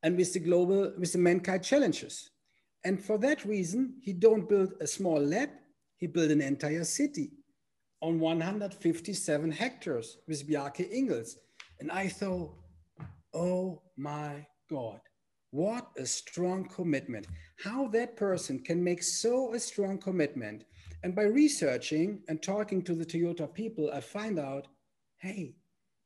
and 0.02 0.14
with 0.14 0.30
the 0.34 0.40
global, 0.40 0.92
with 0.98 1.12
the 1.12 1.18
mankind 1.18 1.64
challenges. 1.64 2.28
And 2.84 3.02
for 3.02 3.16
that 3.16 3.46
reason, 3.46 3.94
he 4.02 4.12
don't 4.12 4.46
build 4.46 4.74
a 4.82 4.86
small 4.86 5.18
lab, 5.18 5.48
he 5.96 6.06
built 6.06 6.30
an 6.30 6.42
entire 6.42 6.84
city 6.84 7.30
on 8.02 8.20
157 8.20 9.50
hectares 9.52 10.18
with 10.28 10.46
Bjarke 10.46 10.92
Ingels. 10.92 11.36
And 11.80 11.90
I 11.90 12.08
thought, 12.08 12.52
oh 13.32 13.80
my 13.96 14.46
God, 14.68 15.00
what 15.52 15.90
a 15.98 16.06
strong 16.06 16.64
commitment. 16.64 17.26
How 17.62 17.86
that 17.88 18.16
person 18.16 18.58
can 18.58 18.82
make 18.82 19.02
so 19.02 19.54
a 19.54 19.60
strong 19.60 19.98
commitment. 19.98 20.64
And 21.04 21.14
by 21.14 21.24
researching 21.24 22.22
and 22.28 22.42
talking 22.42 22.82
to 22.82 22.94
the 22.94 23.04
Toyota 23.04 23.52
people, 23.52 23.90
I 23.92 24.00
find 24.00 24.38
out, 24.38 24.68
hey, 25.18 25.54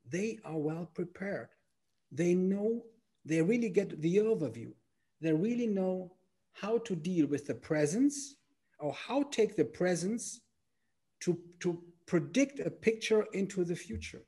they 0.09 0.41
are 0.45 0.59
well 0.59 0.91
prepared. 0.93 1.49
They 2.11 2.35
know, 2.35 2.83
they 3.25 3.41
really 3.41 3.69
get 3.69 4.03
the 4.03 4.17
overview. 4.17 4.73
They 5.21 5.33
really 5.33 5.69
know 5.69 6.13
how 6.53 6.79
to 6.79 6.97
deal 6.97 7.27
with 7.27 7.47
the 7.47 7.55
presence 7.55 8.35
or 8.81 8.93
how 8.93 9.23
take 9.25 9.55
the 9.55 9.65
presence 9.65 10.41
to, 11.21 11.39
to 11.61 11.81
predict 12.07 12.59
a 12.59 12.71
picture 12.71 13.27
into 13.33 13.65
the 13.65 13.77
future. 13.77 14.23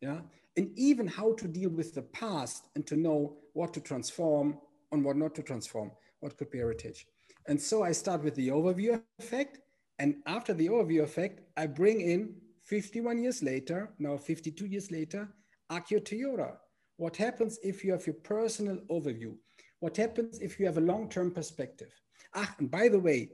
Yeah 0.00 0.20
and 0.58 0.76
even 0.76 1.06
how 1.06 1.34
to 1.34 1.46
deal 1.46 1.70
with 1.70 1.94
the 1.94 2.02
past 2.02 2.66
and 2.74 2.84
to 2.84 2.96
know 2.96 3.36
what 3.52 3.72
to 3.72 3.80
transform 3.80 4.58
and 4.90 5.04
what 5.04 5.16
not 5.16 5.32
to 5.36 5.42
transform, 5.42 5.92
what 6.18 6.36
could 6.36 6.50
be 6.50 6.58
heritage. 6.58 7.06
And 7.46 7.60
so 7.60 7.84
I 7.84 7.92
start 7.92 8.24
with 8.24 8.34
the 8.34 8.48
overview 8.48 9.00
effect. 9.20 9.60
And 10.00 10.16
after 10.26 10.52
the 10.54 10.66
overview 10.66 11.04
effect, 11.04 11.42
I 11.56 11.68
bring 11.68 12.00
in 12.00 12.34
51 12.64 13.22
years 13.22 13.40
later, 13.40 13.90
now 14.00 14.16
52 14.16 14.66
years 14.66 14.90
later, 14.90 15.28
Akio 15.70 16.00
Toyoda. 16.00 16.56
What 16.96 17.16
happens 17.16 17.60
if 17.62 17.84
you 17.84 17.92
have 17.92 18.04
your 18.04 18.16
personal 18.16 18.78
overview? 18.90 19.36
What 19.78 19.96
happens 19.96 20.40
if 20.40 20.58
you 20.58 20.66
have 20.66 20.78
a 20.78 20.88
long-term 20.92 21.30
perspective? 21.30 21.92
Ah, 22.34 22.52
and 22.58 22.68
by 22.68 22.88
the 22.88 22.98
way, 22.98 23.30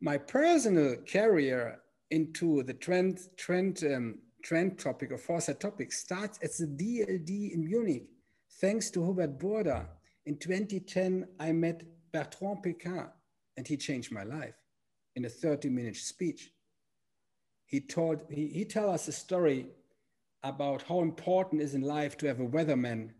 my 0.00 0.16
personal 0.16 0.94
career 1.12 1.80
into 2.12 2.62
the 2.62 2.74
trend, 2.74 3.18
trend 3.36 3.82
um, 3.92 4.18
trend 4.42 4.78
topic 4.78 5.12
or 5.12 5.18
foresight 5.18 5.60
topic 5.60 5.92
starts 5.92 6.38
at 6.42 6.50
the 6.56 6.66
DLD 6.66 7.52
in 7.52 7.64
Munich. 7.64 8.04
Thanks 8.60 8.90
to 8.90 9.04
Hubert 9.04 9.38
Burda. 9.38 9.86
In 10.26 10.36
2010, 10.36 11.26
I 11.38 11.52
met 11.52 11.82
Bertrand 12.12 12.62
Piccard 12.64 13.10
and 13.56 13.66
he 13.66 13.76
changed 13.76 14.12
my 14.12 14.24
life 14.24 14.54
in 15.16 15.24
a 15.24 15.28
30 15.28 15.68
minute 15.68 15.96
speech. 15.96 16.50
He 17.66 17.80
told, 17.80 18.22
he, 18.30 18.48
he 18.48 18.64
tell 18.64 18.90
us 18.90 19.08
a 19.08 19.12
story 19.12 19.66
about 20.42 20.82
how 20.82 21.00
important 21.00 21.62
is 21.62 21.74
in 21.74 21.82
life 21.82 22.16
to 22.18 22.26
have 22.26 22.40
a 22.40 22.46
weatherman, 22.46 23.10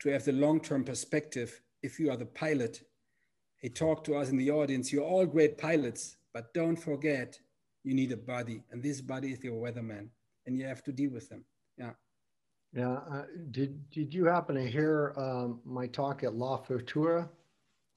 to 0.00 0.10
have 0.10 0.24
the 0.24 0.32
long-term 0.32 0.84
perspective 0.84 1.60
if 1.82 2.00
you 2.00 2.10
are 2.10 2.16
the 2.16 2.26
pilot. 2.26 2.82
He 3.58 3.68
talked 3.68 4.06
to 4.06 4.16
us 4.16 4.30
in 4.30 4.36
the 4.36 4.50
audience, 4.50 4.92
you're 4.92 5.04
all 5.04 5.26
great 5.26 5.58
pilots, 5.58 6.16
but 6.34 6.52
don't 6.54 6.76
forget 6.76 7.38
you 7.84 7.94
need 7.94 8.12
a 8.12 8.16
buddy, 8.16 8.62
and 8.70 8.82
this 8.82 9.00
buddy 9.00 9.32
is 9.32 9.44
your 9.44 9.60
weatherman 9.60 10.08
and 10.46 10.56
you 10.58 10.66
have 10.66 10.82
to 10.84 10.92
deal 10.92 11.10
with 11.10 11.28
them. 11.28 11.44
Yeah. 11.78 11.92
Yeah. 12.72 12.98
Uh, 13.10 13.24
did 13.50 13.90
Did 13.90 14.14
you 14.14 14.26
happen 14.26 14.56
to 14.56 14.66
hear 14.66 15.12
um, 15.16 15.60
my 15.64 15.86
talk 15.86 16.24
at 16.24 16.34
La 16.34 16.58
Futura 16.62 17.28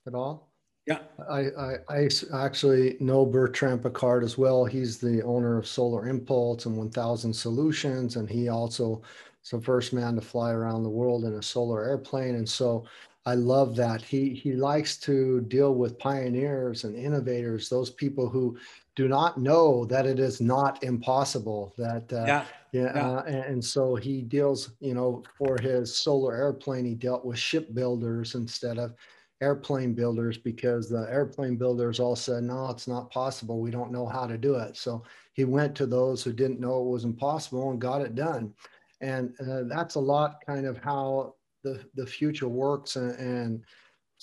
at 0.08 0.14
all? 0.14 0.52
Yeah. 0.86 1.00
I, 1.30 1.48
I, 1.58 1.78
I 1.90 2.46
actually 2.46 2.98
know 3.00 3.26
Bertrand 3.26 3.82
Piccard 3.82 4.24
as 4.24 4.38
well. 4.38 4.66
He's 4.66 5.00
the 5.00 5.24
owner 5.24 5.58
of 5.58 5.68
Solar 5.68 6.08
Impulse 6.08 6.68
and 6.68 6.78
1000 6.78 7.34
Solutions, 7.34 8.18
and 8.18 8.30
he 8.30 8.50
also 8.50 9.02
is 9.44 9.50
the 9.50 9.62
first 9.62 9.94
man 9.94 10.16
to 10.16 10.22
fly 10.22 10.52
around 10.52 10.84
the 10.84 10.90
world 10.90 11.24
in 11.24 11.34
a 11.36 11.42
solar 11.42 11.84
airplane. 11.84 12.36
And 12.36 12.48
so 12.48 12.86
I 13.26 13.34
love 13.36 13.76
that. 13.78 14.02
He 14.02 14.30
he 14.30 14.54
likes 14.54 14.98
to 14.98 15.42
deal 15.42 15.74
with 15.74 15.98
pioneers 15.98 16.84
and 16.84 16.96
innovators, 16.96 17.70
those 17.70 17.90
people 17.90 18.30
who 18.30 18.58
do 18.96 19.08
not 19.08 19.40
know 19.40 19.86
that 19.86 20.06
it 20.06 20.20
is 20.20 20.40
not 20.40 20.84
impossible. 20.84 21.74
That 21.78 22.12
uh, 22.14 22.26
yeah, 22.26 22.46
yeah, 22.72 22.92
yeah. 22.96 23.10
Uh, 23.10 23.24
and, 23.26 23.44
and, 23.46 23.66
so 23.66 23.96
he 23.96 24.22
deals, 24.22 24.72
you 24.80 24.94
know, 24.94 25.24
for 25.38 25.58
his 25.62 25.96
solar 25.96 26.36
airplane, 26.36 26.86
he 26.86 26.96
dealt 26.96 27.26
with 27.26 27.38
shipbuilders 27.38 28.36
instead 28.36 28.78
of 28.78 28.94
airplane 29.42 29.94
builders 29.94 30.38
because 30.38 30.90
the 30.90 31.08
airplane 31.10 31.58
builders 31.58 32.00
all 32.00 32.16
said, 32.16 32.44
no, 32.44 32.70
it's 32.70 32.88
not 32.88 33.12
possible. 33.12 33.60
We 33.60 33.72
don't 33.72 33.92
know 33.92 34.08
how 34.08 34.28
to 34.28 34.38
do 34.38 34.56
it. 34.56 34.78
So 34.78 35.04
he 35.34 35.44
went 35.44 35.76
to 35.76 35.86
those 35.86 36.24
who 36.24 36.32
didn't 36.32 36.60
know 36.60 36.82
it 36.82 36.90
was 36.90 37.04
impossible 37.04 37.72
and 37.72 37.82
got 37.82 38.02
it 38.02 38.16
done. 38.16 38.54
And 39.02 39.34
uh, 39.42 39.64
that's 39.68 39.96
a 39.96 40.00
lot 40.00 40.38
kind 40.46 40.66
of 40.66 40.78
how 40.78 41.35
the, 41.66 41.84
the 41.96 42.06
future 42.06 42.48
works 42.48 42.96
and, 42.96 43.12
and 43.20 43.64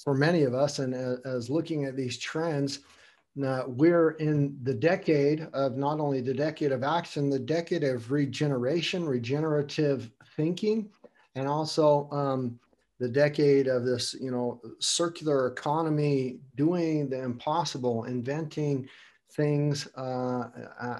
for 0.02 0.14
many 0.14 0.44
of 0.44 0.54
us 0.54 0.78
and 0.78 0.94
as, 0.94 1.18
as 1.26 1.50
looking 1.50 1.84
at 1.84 1.96
these 1.96 2.16
trends 2.16 2.78
now 3.34 3.64
we're 3.66 4.12
in 4.12 4.56
the 4.62 4.72
decade 4.72 5.48
of 5.52 5.76
not 5.76 6.00
only 6.00 6.20
the 6.20 6.32
decade 6.32 6.72
of 6.72 6.82
action 6.82 7.28
the 7.28 7.38
decade 7.38 7.84
of 7.84 8.10
regeneration 8.10 9.04
regenerative 9.04 10.10
thinking 10.36 10.88
and 11.34 11.48
also 11.48 12.08
um, 12.10 12.58
the 13.00 13.08
decade 13.08 13.66
of 13.66 13.84
this 13.84 14.14
you 14.20 14.30
know 14.30 14.60
circular 14.78 15.48
economy 15.48 16.38
doing 16.56 17.10
the 17.10 17.20
impossible 17.20 18.04
inventing 18.04 18.88
things 19.36 19.86
uh, 19.96 20.48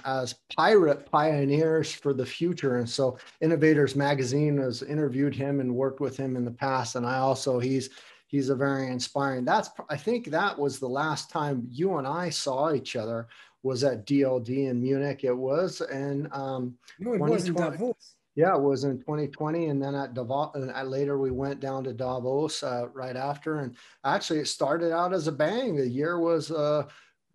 as 0.05 0.35
pirate 0.57 1.11
pioneers 1.11 1.93
for 1.93 2.15
the 2.15 2.27
future. 2.27 2.79
And 2.79 2.89
so 2.89 3.19
Innovators 3.41 3.95
Magazine 3.95 4.59
has 4.59 4.83
interviewed 4.83 5.35
him 5.35 5.61
and 5.61 5.75
worked 5.75 6.01
with 6.01 6.17
him 6.17 6.37
in 6.37 6.45
the 6.45 6.51
past. 6.51 6.97
And 6.97 7.07
I 7.07 7.19
also, 7.19 7.59
he's, 7.59 7.91
he's 8.33 8.49
a 8.49 8.57
very 8.57 8.89
inspiring. 8.89 9.45
That's 9.45 9.71
I 9.89 9.97
think 9.97 10.27
that 10.31 10.59
was 10.59 10.81
the 10.81 10.89
last 10.89 11.31
time 11.31 11.69
you 11.71 11.99
and 11.99 12.07
I 12.07 12.31
saw 12.31 12.73
each 12.73 12.97
other 12.97 13.29
was 13.63 13.85
at 13.85 14.07
DLD 14.07 14.69
in 14.69 14.83
Munich. 14.83 15.23
It 15.23 15.37
was 15.37 15.81
and 15.83 16.33
um, 16.33 16.75
no, 16.99 17.13
it 17.13 17.21
was 17.21 17.47
in 17.47 17.55
Davos. 17.55 18.17
Yeah, 18.35 18.55
it 18.55 18.63
was 18.63 18.85
in 18.85 18.99
2020, 18.99 19.67
and 19.67 19.81
then 19.81 19.95
at 19.95 20.15
Davos. 20.15 20.55
And 20.55 20.91
later 20.91 21.19
we 21.19 21.31
went 21.31 21.61
down 21.61 21.85
to 21.85 21.93
Davos 21.93 22.63
uh, 22.63 22.87
right 22.95 23.15
after, 23.15 23.61
and 23.61 23.77
actually 24.05 24.41
it 24.41 24.49
started 24.49 24.91
out 24.91 25.13
as 25.13 25.29
a 25.29 25.33
bang. 25.33 25.77
The 25.77 25.87
year 25.87 26.19
was 26.19 26.51
uh, 26.51 26.87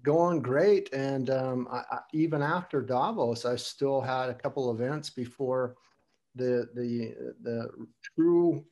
going 0.07 0.41
great, 0.41 0.93
and 0.93 1.29
um, 1.29 1.67
I, 1.69 1.83
I, 1.91 1.99
even 2.13 2.41
after 2.41 2.81
Davos, 2.81 3.43
I 3.43 3.57
still 3.57 3.99
had 3.99 4.29
a 4.29 4.33
couple 4.33 4.71
events 4.71 5.09
before 5.09 5.75
the 6.33 6.69
the 6.73 7.13
the 7.43 7.69
true 8.15 8.63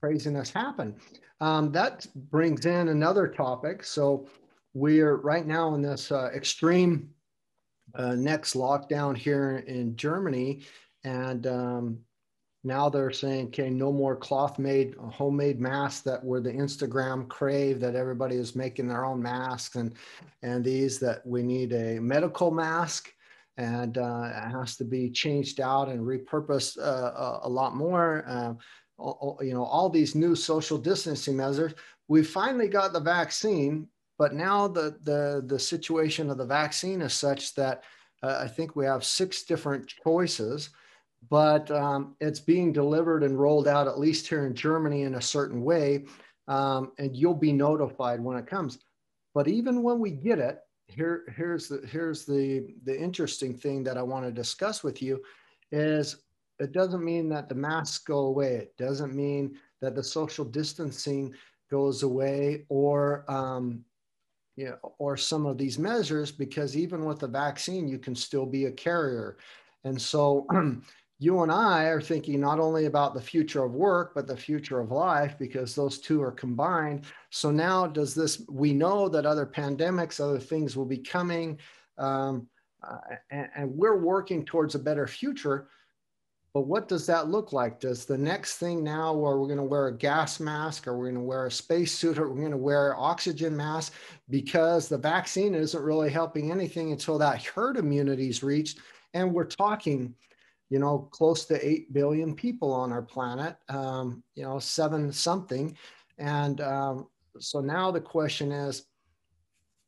craziness 0.00 0.50
happened. 0.50 0.96
Um, 1.40 1.70
that 1.70 2.04
brings 2.32 2.66
in 2.66 2.88
another 2.88 3.28
topic. 3.28 3.84
So 3.84 4.26
we're 4.74 5.18
right 5.18 5.46
now 5.46 5.72
in 5.76 5.82
this 5.82 6.10
uh, 6.10 6.30
extreme 6.34 7.10
uh, 7.94 8.16
next 8.16 8.54
lockdown 8.54 9.16
here 9.16 9.62
in 9.68 9.94
Germany 9.94 10.62
and 11.04 11.46
um, 11.46 11.98
now 12.62 12.88
they're 12.88 13.10
saying, 13.10 13.46
okay, 13.46 13.70
no 13.70 13.90
more 13.90 14.14
cloth 14.14 14.58
made, 14.58 14.94
homemade 14.96 15.60
masks 15.60 16.02
that 16.02 16.22
were 16.22 16.40
the 16.40 16.52
Instagram 16.52 17.26
crave 17.28 17.80
that 17.80 17.94
everybody 17.94 18.36
is 18.36 18.54
making 18.54 18.86
their 18.86 19.04
own 19.04 19.22
masks 19.22 19.76
and, 19.76 19.94
and 20.42 20.64
these 20.64 20.98
that 20.98 21.26
we 21.26 21.42
need 21.42 21.72
a 21.72 21.98
medical 21.98 22.50
mask 22.50 23.10
and 23.56 23.98
uh, 23.98 24.30
it 24.30 24.50
has 24.50 24.76
to 24.76 24.84
be 24.84 25.10
changed 25.10 25.60
out 25.60 25.88
and 25.88 26.00
repurposed 26.00 26.78
uh, 26.78 26.80
a, 26.82 27.40
a, 27.42 27.48
lot 27.48 27.76
more. 27.76 28.24
Uh, 28.26 28.54
you 29.40 29.52
know, 29.54 29.64
all 29.64 29.88
these 29.88 30.14
new 30.14 30.34
social 30.34 30.78
distancing 30.78 31.36
measures. 31.36 31.74
We 32.08 32.22
finally 32.22 32.68
got 32.68 32.92
the 32.92 33.00
vaccine, 33.00 33.86
but 34.18 34.34
now 34.34 34.68
the, 34.68 34.98
the, 35.02 35.42
the 35.46 35.58
situation 35.58 36.30
of 36.30 36.38
the 36.38 36.44
vaccine 36.44 37.00
is 37.00 37.14
such 37.14 37.54
that 37.54 37.84
uh, 38.22 38.40
I 38.42 38.48
think 38.48 38.76
we 38.76 38.84
have 38.84 39.04
six 39.04 39.44
different 39.44 39.86
choices 40.04 40.70
but 41.28 41.70
um, 41.70 42.16
it's 42.20 42.40
being 42.40 42.72
delivered 42.72 43.22
and 43.22 43.38
rolled 43.38 43.68
out 43.68 43.86
at 43.86 43.98
least 43.98 44.26
here 44.26 44.46
in 44.46 44.54
Germany 44.54 45.02
in 45.02 45.16
a 45.16 45.22
certain 45.22 45.62
way, 45.62 46.04
um, 46.48 46.92
and 46.98 47.16
you'll 47.16 47.34
be 47.34 47.52
notified 47.52 48.20
when 48.20 48.36
it 48.36 48.46
comes. 48.46 48.78
But 49.34 49.46
even 49.46 49.82
when 49.82 49.98
we 50.00 50.10
get 50.10 50.38
it, 50.38 50.60
here 50.86 51.24
here's 51.36 51.68
the 51.68 51.86
here's 51.86 52.24
the 52.24 52.74
the 52.84 52.98
interesting 52.98 53.56
thing 53.56 53.84
that 53.84 53.96
I 53.96 54.02
want 54.02 54.24
to 54.24 54.32
discuss 54.32 54.82
with 54.82 55.00
you 55.00 55.22
is 55.70 56.16
it 56.58 56.72
doesn't 56.72 57.04
mean 57.04 57.28
that 57.28 57.48
the 57.48 57.54
masks 57.54 58.04
go 58.04 58.20
away. 58.20 58.54
It 58.56 58.76
doesn't 58.76 59.14
mean 59.14 59.56
that 59.80 59.94
the 59.94 60.02
social 60.02 60.44
distancing 60.44 61.32
goes 61.70 62.02
away 62.02 62.66
or 62.68 63.24
um, 63.28 63.84
you 64.56 64.66
know, 64.66 64.94
or 64.98 65.16
some 65.16 65.46
of 65.46 65.56
these 65.56 65.78
measures 65.78 66.32
because 66.32 66.76
even 66.76 67.04
with 67.04 67.20
the 67.20 67.28
vaccine 67.28 67.86
you 67.86 67.98
can 67.98 68.14
still 68.14 68.44
be 68.44 68.66
a 68.66 68.72
carrier 68.72 69.38
and 69.84 70.00
so 70.00 70.46
you 71.20 71.42
and 71.42 71.52
I 71.52 71.84
are 71.84 72.00
thinking 72.00 72.40
not 72.40 72.58
only 72.58 72.86
about 72.86 73.12
the 73.12 73.20
future 73.20 73.62
of 73.62 73.74
work, 73.74 74.12
but 74.14 74.26
the 74.26 74.36
future 74.36 74.80
of 74.80 74.90
life 74.90 75.36
because 75.38 75.74
those 75.74 75.98
two 75.98 76.22
are 76.22 76.32
combined. 76.32 77.04
So 77.28 77.50
now, 77.50 77.86
does 77.86 78.14
this, 78.14 78.42
we 78.48 78.72
know 78.72 79.06
that 79.10 79.26
other 79.26 79.44
pandemics, 79.44 80.18
other 80.18 80.38
things 80.38 80.78
will 80.78 80.86
be 80.86 80.96
coming, 80.96 81.58
um, 81.98 82.48
uh, 82.82 82.96
and, 83.30 83.50
and 83.54 83.70
we're 83.76 83.98
working 83.98 84.46
towards 84.46 84.74
a 84.74 84.78
better 84.78 85.06
future. 85.06 85.68
But 86.54 86.62
what 86.62 86.88
does 86.88 87.06
that 87.06 87.28
look 87.28 87.52
like? 87.52 87.80
Does 87.80 88.06
the 88.06 88.16
next 88.16 88.56
thing 88.56 88.82
now 88.82 89.12
where 89.12 89.36
we're 89.36 89.46
going 89.46 89.58
to 89.58 89.62
wear 89.62 89.88
a 89.88 89.96
gas 89.96 90.40
mask 90.40 90.88
or 90.88 90.96
we're 90.96 91.10
going 91.10 91.16
to 91.16 91.20
wear 91.20 91.46
a 91.46 91.50
spacesuit 91.50 92.18
or 92.18 92.30
we're 92.30 92.40
going 92.40 92.50
to 92.50 92.56
wear 92.56 92.98
oxygen 92.98 93.54
mask 93.54 93.92
because 94.30 94.88
the 94.88 94.96
vaccine 94.96 95.54
isn't 95.54 95.84
really 95.84 96.10
helping 96.10 96.50
anything 96.50 96.92
until 96.92 97.18
that 97.18 97.44
herd 97.44 97.76
immunity 97.76 98.30
is 98.30 98.42
reached? 98.42 98.78
And 99.12 99.34
we're 99.34 99.44
talking 99.44 100.14
you 100.70 100.78
know, 100.78 101.08
close 101.10 101.44
to 101.46 101.68
8 101.68 101.92
billion 101.92 102.34
people 102.34 102.72
on 102.72 102.92
our 102.92 103.02
planet, 103.02 103.56
um, 103.68 104.22
you 104.36 104.44
know, 104.44 104.60
seven 104.60 105.12
something. 105.12 105.76
And 106.18 106.60
um, 106.60 107.08
so 107.40 107.60
now 107.60 107.90
the 107.90 108.00
question 108.00 108.52
is, 108.52 108.86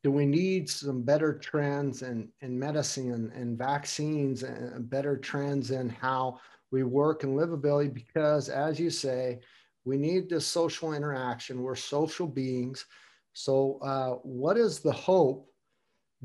do 0.03 0.11
we 0.11 0.25
need 0.25 0.69
some 0.69 1.01
better 1.01 1.33
trends 1.33 2.01
in, 2.01 2.27
in 2.41 2.59
medicine 2.59 3.31
and, 3.33 3.57
vaccines 3.57 4.43
and 4.43 4.89
better 4.89 5.15
trends 5.17 5.71
in 5.71 5.87
how 5.87 6.39
we 6.71 6.83
work 6.83 7.23
and 7.23 7.39
livability? 7.39 7.93
Because 7.93 8.49
as 8.49 8.77
you 8.77 8.89
say, 8.89 9.39
we 9.85 9.97
need 9.97 10.29
this 10.29 10.45
social 10.45 10.93
interaction. 10.93 11.61
We're 11.61 11.75
social 11.75 12.27
beings. 12.27 12.85
So 13.31 13.79
uh, 13.81 14.15
what 14.23 14.57
is 14.57 14.79
the 14.79 14.91
hope 14.91 15.47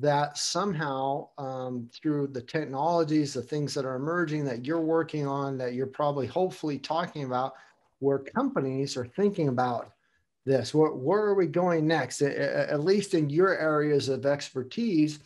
that 0.01 0.39
somehow 0.39 1.29
um, 1.39 1.91
through 1.93 2.29
the 2.29 2.41
technologies, 2.43 3.35
the 3.35 3.43
things 3.43 3.75
that 3.75 3.85
are 3.85 3.97
emerging 3.97 4.45
that 4.45 4.65
you're 4.65 4.81
working 4.81 5.27
on, 5.27 5.59
that 5.59 5.75
you're 5.75 5.87
probably 5.87 6.27
hopefully 6.27 6.79
talking 6.79 7.25
about, 7.25 7.55
where 7.99 8.19
companies 8.19 8.97
are 8.97 9.07
thinking 9.07 9.49
about 9.49 9.93
this. 10.47 10.73
Where, 10.73 10.93
where 10.93 11.23
are 11.23 11.35
we 11.35 11.47
going 11.47 11.87
next? 11.87 12.23
At 12.23 12.85
least 12.85 13.15
in 13.15 13.29
your 13.29 13.59
areas 13.59 14.09
of 14.09 14.25
expertise, 14.25 15.19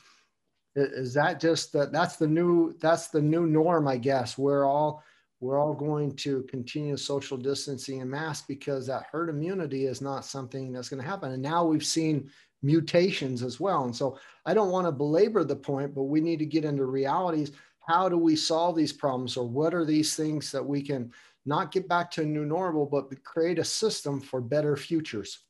is 0.75 1.13
that 1.15 1.39
just 1.39 1.73
that? 1.75 1.93
That's 1.93 2.17
the 2.17 2.27
new 2.27 2.75
that's 2.81 3.09
the 3.09 3.21
new 3.21 3.47
norm, 3.47 3.87
I 3.87 3.99
guess. 3.99 4.39
We're 4.39 4.65
all 4.65 5.03
we're 5.41 5.59
all 5.59 5.75
going 5.75 6.17
to 6.17 6.45
continue 6.45 6.97
social 6.97 7.37
distancing 7.37 8.01
and 8.01 8.11
mask 8.11 8.47
because 8.49 8.87
that 8.87 9.07
herd 9.11 9.29
immunity 9.29 9.85
is 9.85 10.01
not 10.01 10.25
something 10.25 10.73
that's 10.73 10.89
going 10.89 11.03
to 11.03 11.09
happen. 11.09 11.33
And 11.33 11.43
now 11.43 11.65
we've 11.65 11.85
seen 11.85 12.31
mutations 12.63 13.43
as 13.43 13.59
well. 13.59 13.85
And 13.85 13.95
so 13.95 14.19
I 14.47 14.55
don't 14.55 14.71
want 14.71 14.87
to 14.87 14.93
belabor 14.93 15.45
the 15.45 15.57
point, 15.57 15.95
but 15.95 16.05
we 16.05 16.21
need 16.21 16.39
to 16.39 16.47
get 16.47 16.65
into 16.65 16.85
realities. 16.85 17.53
How 17.81 18.09
do 18.09 18.17
we 18.17 18.37
solve 18.37 18.77
these 18.77 18.93
problems, 18.93 19.37
or 19.37 19.49
what 19.49 19.75
are 19.75 19.85
these 19.85 20.15
things 20.15 20.53
that 20.53 20.65
we 20.65 20.83
can 20.83 21.13
not 21.45 21.73
get 21.73 21.89
back 21.89 22.11
to 22.13 22.23
a 22.23 22.25
new 22.25 22.45
normal, 22.45 22.87
but 22.87 23.25
create 23.25 23.59
a 23.59 23.65
system 23.65 24.21
for 24.21 24.41
better 24.41 24.77
futures? 24.77 25.41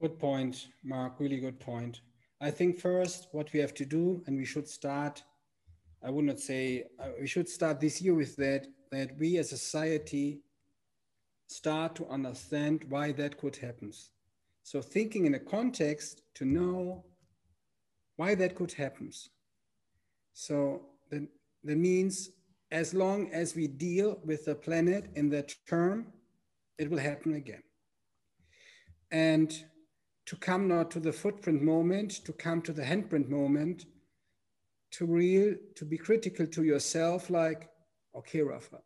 Good 0.00 0.18
point, 0.18 0.68
Mark. 0.82 1.20
Really 1.20 1.38
good 1.38 1.60
point. 1.60 2.00
I 2.40 2.50
think 2.50 2.78
first, 2.78 3.28
what 3.32 3.52
we 3.52 3.60
have 3.60 3.74
to 3.74 3.84
do, 3.84 4.22
and 4.26 4.36
we 4.36 4.44
should 4.44 4.68
start, 4.68 5.22
I 6.02 6.10
would 6.10 6.24
not 6.24 6.40
say, 6.40 6.84
uh, 6.98 7.08
we 7.20 7.26
should 7.26 7.48
start 7.48 7.80
this 7.80 8.00
year 8.02 8.14
with 8.14 8.36
that, 8.36 8.66
that 8.90 9.16
we 9.18 9.38
as 9.38 9.52
a 9.52 9.58
society 9.58 10.40
start 11.46 11.94
to 11.96 12.06
understand 12.08 12.84
why 12.88 13.12
that 13.12 13.36
could 13.38 13.56
happen. 13.56 13.92
So 14.64 14.80
thinking 14.80 15.26
in 15.26 15.34
a 15.34 15.38
context 15.38 16.22
to 16.36 16.46
know 16.46 17.04
why 18.16 18.34
that 18.34 18.54
could 18.54 18.72
happen. 18.72 19.10
So 20.32 20.86
that, 21.10 21.28
that 21.64 21.76
means 21.76 22.30
as 22.70 22.94
long 22.94 23.30
as 23.30 23.54
we 23.54 23.66
deal 23.66 24.18
with 24.24 24.46
the 24.46 24.54
planet 24.54 25.10
in 25.16 25.28
that 25.30 25.54
term, 25.68 26.06
it 26.78 26.90
will 26.90 26.98
happen 26.98 27.34
again. 27.34 27.62
And 29.12 29.54
to 30.26 30.36
come 30.36 30.66
not 30.66 30.90
to 30.92 31.00
the 31.00 31.12
footprint 31.12 31.60
moment, 31.60 32.24
to 32.24 32.32
come 32.32 32.62
to 32.62 32.72
the 32.72 32.82
handprint 32.82 33.28
moment, 33.28 33.84
to 34.92 35.04
real, 35.04 35.56
to 35.76 35.84
be 35.84 35.98
critical 35.98 36.46
to 36.46 36.64
yourself, 36.64 37.28
like, 37.28 37.68
okay, 38.16 38.40
Rafa, 38.40 38.78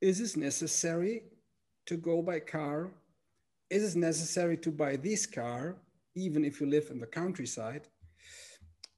is 0.00 0.20
this 0.20 0.36
necessary 0.36 1.24
to 1.86 1.96
go 1.96 2.22
by 2.22 2.38
car 2.38 2.92
is 3.74 3.96
it 3.96 3.98
necessary 3.98 4.56
to 4.58 4.70
buy 4.70 4.94
this 4.94 5.26
car, 5.26 5.76
even 6.14 6.44
if 6.44 6.60
you 6.60 6.66
live 6.66 6.88
in 6.90 7.00
the 7.00 7.06
countryside? 7.06 7.88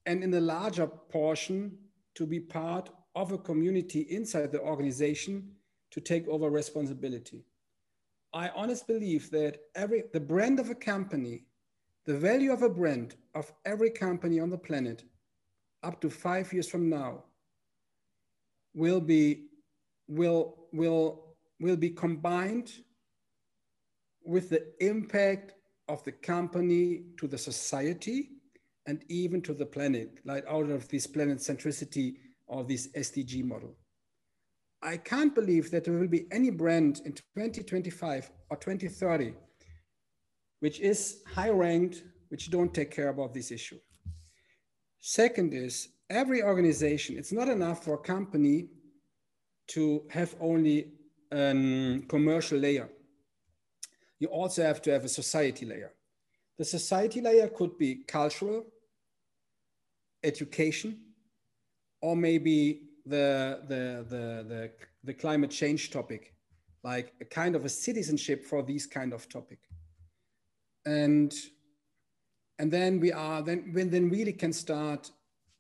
And 0.05 0.23
in 0.23 0.31
the 0.31 0.41
larger 0.41 0.87
portion, 0.87 1.79
to 2.15 2.27
be 2.27 2.41
part 2.41 2.91
of 3.15 3.33
a 3.33 3.39
community 3.39 4.01
inside 4.11 4.53
the 4.53 4.61
organization 4.61 5.51
to 5.91 6.01
take 6.01 6.29
over 6.29 6.51
responsibility. 6.51 7.45
I 8.35 8.51
honestly 8.51 8.99
believe 8.99 9.31
that 9.31 9.61
every 9.75 10.05
the 10.13 10.21
brand 10.21 10.61
of 10.61 10.69
a 10.69 10.75
company, 10.75 11.45
the 12.05 12.19
value 12.19 12.53
of 12.53 12.63
a 12.63 12.69
brand 12.69 13.17
of 13.35 13.53
every 13.65 13.91
company 13.91 14.41
on 14.41 14.51
the 14.51 14.59
planet, 14.59 15.05
up 15.83 16.01
to 16.03 16.11
five 16.11 16.53
years 16.53 16.69
from 16.69 16.91
now, 16.91 17.25
will 18.75 19.01
be 19.01 19.47
will 20.09 20.69
will 20.73 21.37
will 21.61 21.77
be 21.77 21.91
combined 21.91 22.73
with 24.27 24.51
the 24.51 24.73
impact 24.81 25.55
of 25.89 26.03
the 26.05 26.13
company 26.13 27.03
to 27.19 27.27
the 27.27 27.39
society 27.39 28.31
and 28.87 29.05
even 29.09 29.41
to 29.43 29.55
the 29.55 29.67
planet, 29.67 30.19
like 30.25 30.45
out 30.49 30.71
of 30.71 30.89
this 30.89 31.07
planet 31.07 31.39
centricity 31.39 32.17
or 32.47 32.65
this 32.65 32.89
SDG 32.97 33.45
model. 33.45 33.77
I 34.83 34.97
can't 34.97 35.35
believe 35.35 35.71
that 35.71 35.85
there 35.85 35.95
will 35.95 36.09
be 36.09 36.27
any 36.31 36.51
brand 36.51 37.01
in 37.05 37.13
2025 37.13 38.31
or 38.51 38.57
2030 38.57 39.35
which 40.61 40.81
is 40.81 41.23
high 41.35 41.51
ranked, 41.51 42.03
which 42.29 42.51
don't 42.51 42.73
take 42.73 42.91
care 42.91 43.09
about 43.09 43.35
this 43.35 43.51
issue. 43.51 43.79
Second 44.99 45.55
is 45.55 45.89
every 46.11 46.43
organization, 46.43 47.17
it's 47.17 47.33
not 47.33 47.49
enough 47.49 47.85
for 47.85 47.95
a 47.95 47.99
company 47.99 48.69
to 49.69 50.03
have 50.11 50.35
only 50.41 50.93
a 51.33 52.01
commercial 52.09 52.59
layer 52.59 52.89
you 54.19 54.29
also 54.29 54.63
have 54.63 54.81
to 54.83 54.91
have 54.93 55.05
a 55.05 55.09
society 55.09 55.67
layer. 55.67 55.93
The 56.59 56.65
society 56.65 57.21
layer 57.21 57.49
could 57.49 57.77
be 57.77 57.97
cultural, 58.07 58.65
education, 60.25 60.99
or 62.01 62.17
maybe 62.17 62.83
the, 63.05 63.61
the, 63.69 64.07
the, 64.09 64.45
the, 64.49 64.71
the 65.05 65.15
climate 65.15 65.51
change 65.51 65.91
topic, 65.91 66.35
like 66.83 67.13
a 67.21 67.25
kind 67.25 67.55
of 67.55 67.65
a 67.65 67.69
citizenship 67.69 68.45
for 68.45 68.63
these 68.63 68.87
kind 68.87 69.13
of 69.13 69.29
topic. 69.29 69.59
And, 70.87 71.35
and 72.59 72.71
then 72.73 73.01
we 73.01 73.13
are, 73.13 73.43
then, 73.43 73.71
when 73.73 73.91
then 73.91 74.09
really 74.09 74.33
can 74.33 74.53
start 74.53 75.11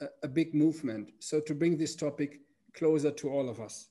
a, 0.00 0.06
a 0.22 0.28
big 0.28 0.54
movement. 0.54 1.10
So 1.20 1.40
to 1.40 1.54
bring 1.54 1.76
this 1.76 1.94
topic 1.94 2.40
closer 2.74 3.10
to 3.10 3.28
all 3.30 3.48
of 3.48 3.60
us. 3.60 3.88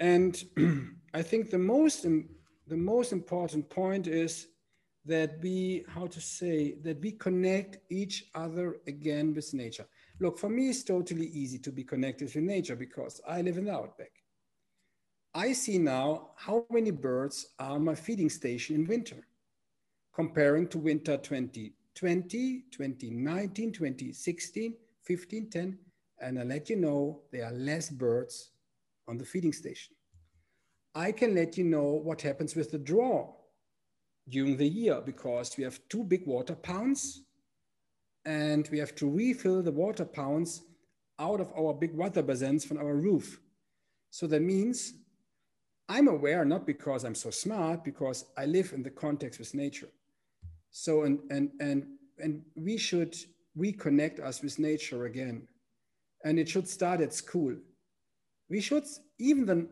And 0.00 0.40
I 1.14 1.22
think 1.22 1.50
the 1.50 1.58
most, 1.58 2.06
the 2.68 2.76
most 2.76 3.12
important 3.12 3.68
point 3.70 4.06
is 4.06 4.48
that 5.04 5.38
we, 5.42 5.84
how 5.88 6.06
to 6.06 6.20
say, 6.20 6.74
that 6.82 7.00
we 7.00 7.12
connect 7.12 7.78
each 7.90 8.26
other 8.34 8.76
again 8.86 9.34
with 9.34 9.54
nature. 9.54 9.86
Look, 10.20 10.38
for 10.38 10.50
me, 10.50 10.68
it's 10.68 10.82
totally 10.82 11.26
easy 11.26 11.58
to 11.60 11.72
be 11.72 11.82
connected 11.84 12.26
with 12.26 12.44
nature 12.44 12.76
because 12.76 13.20
I 13.26 13.40
live 13.40 13.56
in 13.56 13.64
the 13.64 13.72
outback. 13.72 14.12
I 15.34 15.52
see 15.52 15.78
now 15.78 16.30
how 16.36 16.66
many 16.70 16.90
birds 16.90 17.46
are 17.58 17.72
on 17.72 17.84
my 17.84 17.94
feeding 17.94 18.28
station 18.28 18.76
in 18.76 18.86
winter, 18.86 19.26
comparing 20.14 20.68
to 20.68 20.78
winter 20.78 21.16
2020, 21.16 22.64
2019, 22.70 23.72
2016, 23.72 24.74
15, 25.02 25.50
10, 25.50 25.78
and 26.20 26.38
I 26.38 26.42
let 26.42 26.68
you 26.68 26.76
know 26.76 27.20
there 27.30 27.46
are 27.46 27.52
less 27.52 27.88
birds 27.88 28.50
on 29.06 29.16
the 29.16 29.24
feeding 29.24 29.52
station. 29.52 29.94
I 30.98 31.12
can 31.12 31.32
let 31.36 31.56
you 31.56 31.62
know 31.62 31.84
what 31.84 32.22
happens 32.22 32.56
with 32.56 32.72
the 32.72 32.78
draw 32.78 33.32
during 34.28 34.56
the 34.56 34.66
year 34.66 35.00
because 35.00 35.56
we 35.56 35.62
have 35.62 35.78
two 35.88 36.02
big 36.02 36.26
water 36.26 36.56
pounds 36.56 37.22
and 38.24 38.68
we 38.72 38.78
have 38.80 38.96
to 38.96 39.08
refill 39.08 39.62
the 39.62 39.70
water 39.70 40.04
pounds 40.04 40.60
out 41.20 41.40
of 41.40 41.52
our 41.56 41.72
big 41.72 41.94
water 41.94 42.20
basins 42.20 42.64
from 42.64 42.78
our 42.78 42.96
roof. 42.96 43.38
So 44.10 44.26
that 44.26 44.42
means 44.42 44.94
I'm 45.88 46.08
aware, 46.08 46.44
not 46.44 46.66
because 46.66 47.04
I'm 47.04 47.14
so 47.14 47.30
smart, 47.30 47.84
because 47.84 48.24
I 48.36 48.46
live 48.46 48.72
in 48.72 48.82
the 48.82 48.90
context 48.90 49.38
with 49.38 49.54
nature. 49.54 49.90
So, 50.72 51.04
and, 51.04 51.20
and, 51.30 51.50
and, 51.60 51.86
and 52.18 52.42
we 52.56 52.76
should 52.76 53.14
reconnect 53.56 54.18
us 54.18 54.42
with 54.42 54.58
nature 54.58 55.04
again. 55.04 55.46
And 56.24 56.40
it 56.40 56.48
should 56.48 56.66
start 56.66 57.00
at 57.00 57.14
school. 57.14 57.54
We 58.50 58.60
should, 58.60 58.84
even 59.20 59.46
the, 59.46 59.68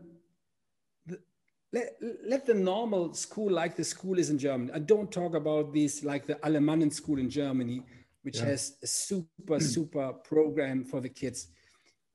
let, 1.73 1.97
let 2.25 2.47
the 2.47 2.55
normal 2.55 3.13
school 3.15 3.51
like 3.51 3.77
the 3.77 3.85
school 3.85 4.19
is 4.19 4.31
in 4.31 4.39
Germany. 4.39 4.71
I 4.73 4.79
don't 4.79 5.11
talk 5.11 5.35
about 5.35 5.73
this 5.73 6.05
like 6.05 6.27
the 6.27 6.37
Alemannen 6.37 6.93
school 6.93 7.19
in 7.19 7.29
Germany, 7.29 7.83
which 8.23 8.39
yeah. 8.39 8.47
has 8.47 8.77
a 8.83 8.87
super, 8.87 9.61
super 9.61 10.13
program 10.13 10.85
for 10.85 11.01
the 11.01 11.09
kids. 11.09 11.49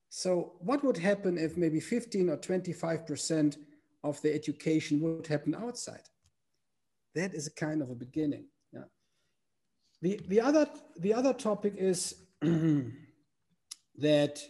So 0.09 0.53
what 0.59 0.83
would 0.83 0.97
happen 0.97 1.37
if 1.37 1.57
maybe 1.57 1.79
15 1.79 2.29
or 2.29 2.37
25% 2.37 3.57
of 4.03 4.21
the 4.21 4.33
education 4.33 4.99
would 5.01 5.27
happen 5.27 5.55
outside? 5.55 6.01
That 7.15 7.33
is 7.33 7.47
a 7.47 7.51
kind 7.51 7.81
of 7.81 7.89
a 7.89 7.95
beginning. 7.95 8.45
Yeah. 8.73 8.83
The, 10.01 10.19
the, 10.27 10.41
other, 10.41 10.67
the 10.97 11.13
other 11.13 11.33
topic 11.33 11.75
is 11.77 12.15
that 12.41 14.41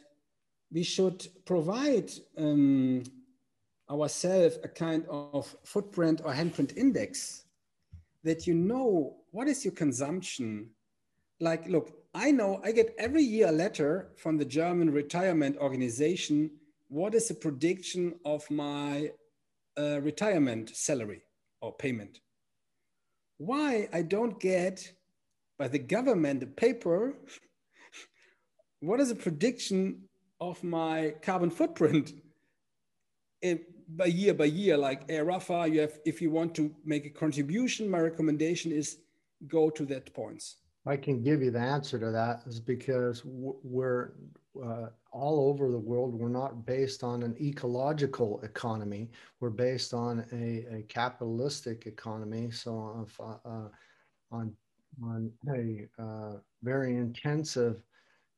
we 0.72 0.84
should 0.84 1.28
provide 1.46 2.12
um, 2.38 3.04
ourselves 3.92 4.58
a 4.64 4.68
kind 4.68 5.06
of 5.10 5.54
footprint 5.64 6.22
or 6.24 6.34
handprint 6.34 6.78
index 6.78 7.44
that 8.24 8.48
you 8.48 8.54
know 8.54 9.18
what 9.32 9.48
is 9.48 9.66
your 9.66 9.74
consumption. 9.74 10.70
Like 11.40 11.68
look 11.68 11.94
i 12.14 12.30
know 12.30 12.60
i 12.64 12.72
get 12.72 12.94
every 13.00 13.24
year 13.24 13.48
a 13.48 13.52
letter 13.52 14.10
from 14.18 14.38
the 14.38 14.46
german 14.46 14.92
retirement 14.92 15.58
organization. 15.58 16.52
What 16.88 17.16
is 17.16 17.30
the 17.30 17.36
prediction 17.36 18.20
of 18.26 18.50
my 18.52 19.12
uh, 19.78 20.02
retirement 20.02 20.76
salary 20.76 21.22
or 21.62 21.74
payment? 21.74 22.20
Why 23.38 23.90
i 23.92 24.02
don't 24.02 24.40
get 24.40 24.94
by 25.58 25.68
the 25.68 25.80
government 25.80 26.44
a 26.44 26.48
paper 26.48 27.16
what 28.82 29.00
is 29.00 29.10
the 29.10 29.16
prediction 29.16 30.04
of 30.40 30.64
my 30.64 31.16
carbon 31.22 31.50
footprint 31.50 32.14
by 33.96 34.06
year 34.06 34.34
by 34.34 34.46
year, 34.46 34.78
like 34.78 35.10
hey, 35.10 35.22
Rafa, 35.22 35.68
you 35.68 35.82
have, 35.82 36.00
if 36.06 36.22
you 36.22 36.32
want 36.32 36.56
to 36.56 36.74
make 36.86 37.06
a 37.06 37.10
contribution, 37.10 37.90
my 37.90 38.00
recommendation 38.00 38.72
is 38.72 39.00
go 39.48 39.70
to 39.70 39.86
that 39.86 40.14
points. 40.14 40.58
I 40.86 40.98
can 40.98 41.22
give 41.22 41.44
you 41.44 41.52
the 41.52 41.60
answer 41.60 42.00
to 42.00 42.12
that 42.12 42.42
is 42.48 42.60
because 42.60 43.22
we're 43.24 44.14
uh, 44.64 44.88
all 45.12 45.50
over 45.50 45.70
the 45.70 45.78
world. 45.78 46.14
We're 46.16 46.30
not 46.30 46.66
based 46.66 47.04
on 47.04 47.22
an 47.24 47.36
ecological 47.40 48.42
economy. 48.42 49.10
We're 49.40 49.52
based 49.52 49.94
on 49.94 50.26
a, 50.32 50.80
a 50.80 50.82
capitalistic 50.84 51.86
economy. 51.86 52.50
So 52.52 53.08
uh, 53.20 53.48
uh 53.48 53.68
on 54.32 54.56
on 55.04 55.32
a 55.56 55.88
uh, 56.02 56.38
very 56.64 56.96
intensive 56.96 57.82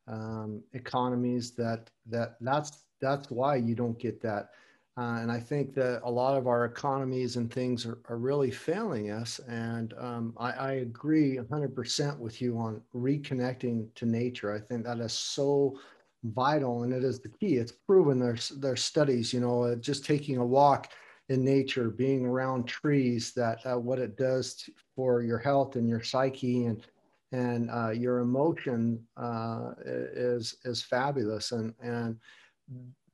um, 0.07 0.61
economies 0.73 1.51
that 1.51 1.89
that 2.07 2.35
that's 2.41 2.83
that's 2.99 3.31
why 3.31 3.55
you 3.55 3.75
don't 3.75 3.97
get 3.97 4.21
that 4.21 4.49
uh, 4.95 5.17
and 5.21 5.31
I 5.31 5.39
think 5.39 5.73
that 5.73 6.01
a 6.03 6.11
lot 6.11 6.37
of 6.37 6.45
our 6.45 6.65
economies 6.65 7.35
and 7.35 7.51
things 7.51 7.85
are, 7.85 7.97
are 8.09 8.17
really 8.17 8.51
failing 8.51 9.09
us. 9.09 9.39
And 9.47 9.93
um, 9.97 10.33
I, 10.37 10.51
I, 10.51 10.71
agree 10.73 11.37
100% 11.37 12.19
with 12.19 12.39
you 12.39 12.59
on 12.59 12.79
reconnecting 12.93 13.87
to 13.95 14.05
nature. 14.05 14.53
I 14.53 14.59
think 14.59 14.83
that 14.83 14.99
is 14.99 15.13
so 15.13 15.79
vital 16.25 16.83
and 16.83 16.93
it 16.93 17.03
is 17.03 17.19
the 17.19 17.29
key. 17.29 17.55
It's 17.55 17.71
proven 17.71 18.19
there's, 18.19 18.49
there's 18.49 18.83
studies, 18.83 19.33
you 19.33 19.39
know, 19.39 19.63
uh, 19.63 19.75
just 19.77 20.05
taking 20.05 20.37
a 20.37 20.45
walk 20.45 20.89
in 21.29 21.43
nature, 21.43 21.89
being 21.89 22.25
around 22.25 22.65
trees, 22.65 23.33
that 23.33 23.65
uh, 23.65 23.79
what 23.79 23.97
it 23.97 24.15
does 24.15 24.69
for 24.95 25.23
your 25.23 25.39
health 25.39 25.75
and 25.75 25.89
your 25.89 26.03
psyche 26.03 26.65
and 26.65 26.85
and 27.31 27.71
uh, 27.71 27.89
your 27.89 28.19
emotion 28.19 29.03
uh, 29.17 29.71
is 29.85 30.57
is 30.65 30.83
fabulous. 30.83 31.51
And 31.51 31.73
and 31.81 32.19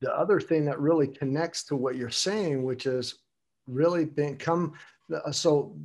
the 0.00 0.14
other 0.14 0.40
thing 0.40 0.64
that 0.64 0.80
really 0.80 1.06
connects 1.06 1.64
to 1.64 1.76
what 1.76 1.96
you're 1.96 2.10
saying, 2.10 2.62
which 2.62 2.86
is 2.86 3.18
really 3.66 4.04
been 4.04 4.36
come. 4.36 4.72
Uh, 5.14 5.30
so 5.30 5.76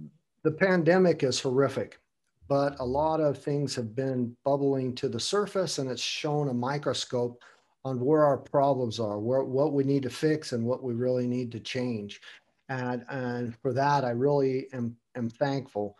the 0.43 0.51
pandemic 0.51 1.23
is 1.23 1.39
horrific, 1.39 1.99
but 2.47 2.79
a 2.79 2.85
lot 2.85 3.19
of 3.19 3.37
things 3.37 3.75
have 3.75 3.95
been 3.95 4.35
bubbling 4.45 4.95
to 4.95 5.09
the 5.09 5.19
surface, 5.19 5.79
and 5.79 5.89
it's 5.89 6.01
shown 6.01 6.49
a 6.49 6.53
microscope 6.53 7.41
on 7.83 7.99
where 7.99 8.23
our 8.23 8.37
problems 8.37 8.99
are, 8.99 9.19
where 9.19 9.43
what 9.43 9.73
we 9.73 9.83
need 9.83 10.03
to 10.03 10.09
fix, 10.09 10.53
and 10.53 10.65
what 10.65 10.83
we 10.83 10.93
really 10.93 11.27
need 11.27 11.51
to 11.51 11.59
change. 11.59 12.21
And 12.69 13.05
and 13.09 13.55
for 13.61 13.73
that, 13.73 14.03
I 14.03 14.11
really 14.11 14.67
am 14.73 14.95
am 15.15 15.29
thankful. 15.29 15.97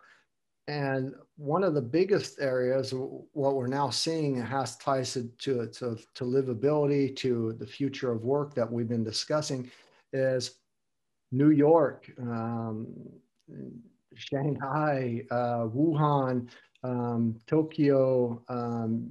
And 0.68 1.14
one 1.36 1.62
of 1.62 1.74
the 1.74 1.82
biggest 1.82 2.40
areas, 2.40 2.92
what 2.92 3.54
we're 3.54 3.68
now 3.68 3.90
seeing 3.90 4.36
has 4.40 4.76
ties 4.76 5.12
to, 5.12 5.30
to, 5.38 5.66
to, 5.68 5.96
to 6.14 6.24
livability, 6.24 7.14
to 7.16 7.52
the 7.58 7.66
future 7.66 8.10
of 8.10 8.24
work 8.24 8.54
that 8.54 8.70
we've 8.70 8.88
been 8.88 9.04
discussing, 9.04 9.70
is 10.12 10.58
New 11.30 11.50
York, 11.50 12.10
um, 12.20 12.88
Shanghai, 14.14 15.22
uh, 15.30 15.66
Wuhan, 15.68 16.48
um, 16.82 17.38
Tokyo, 17.46 18.42
um, 18.48 19.06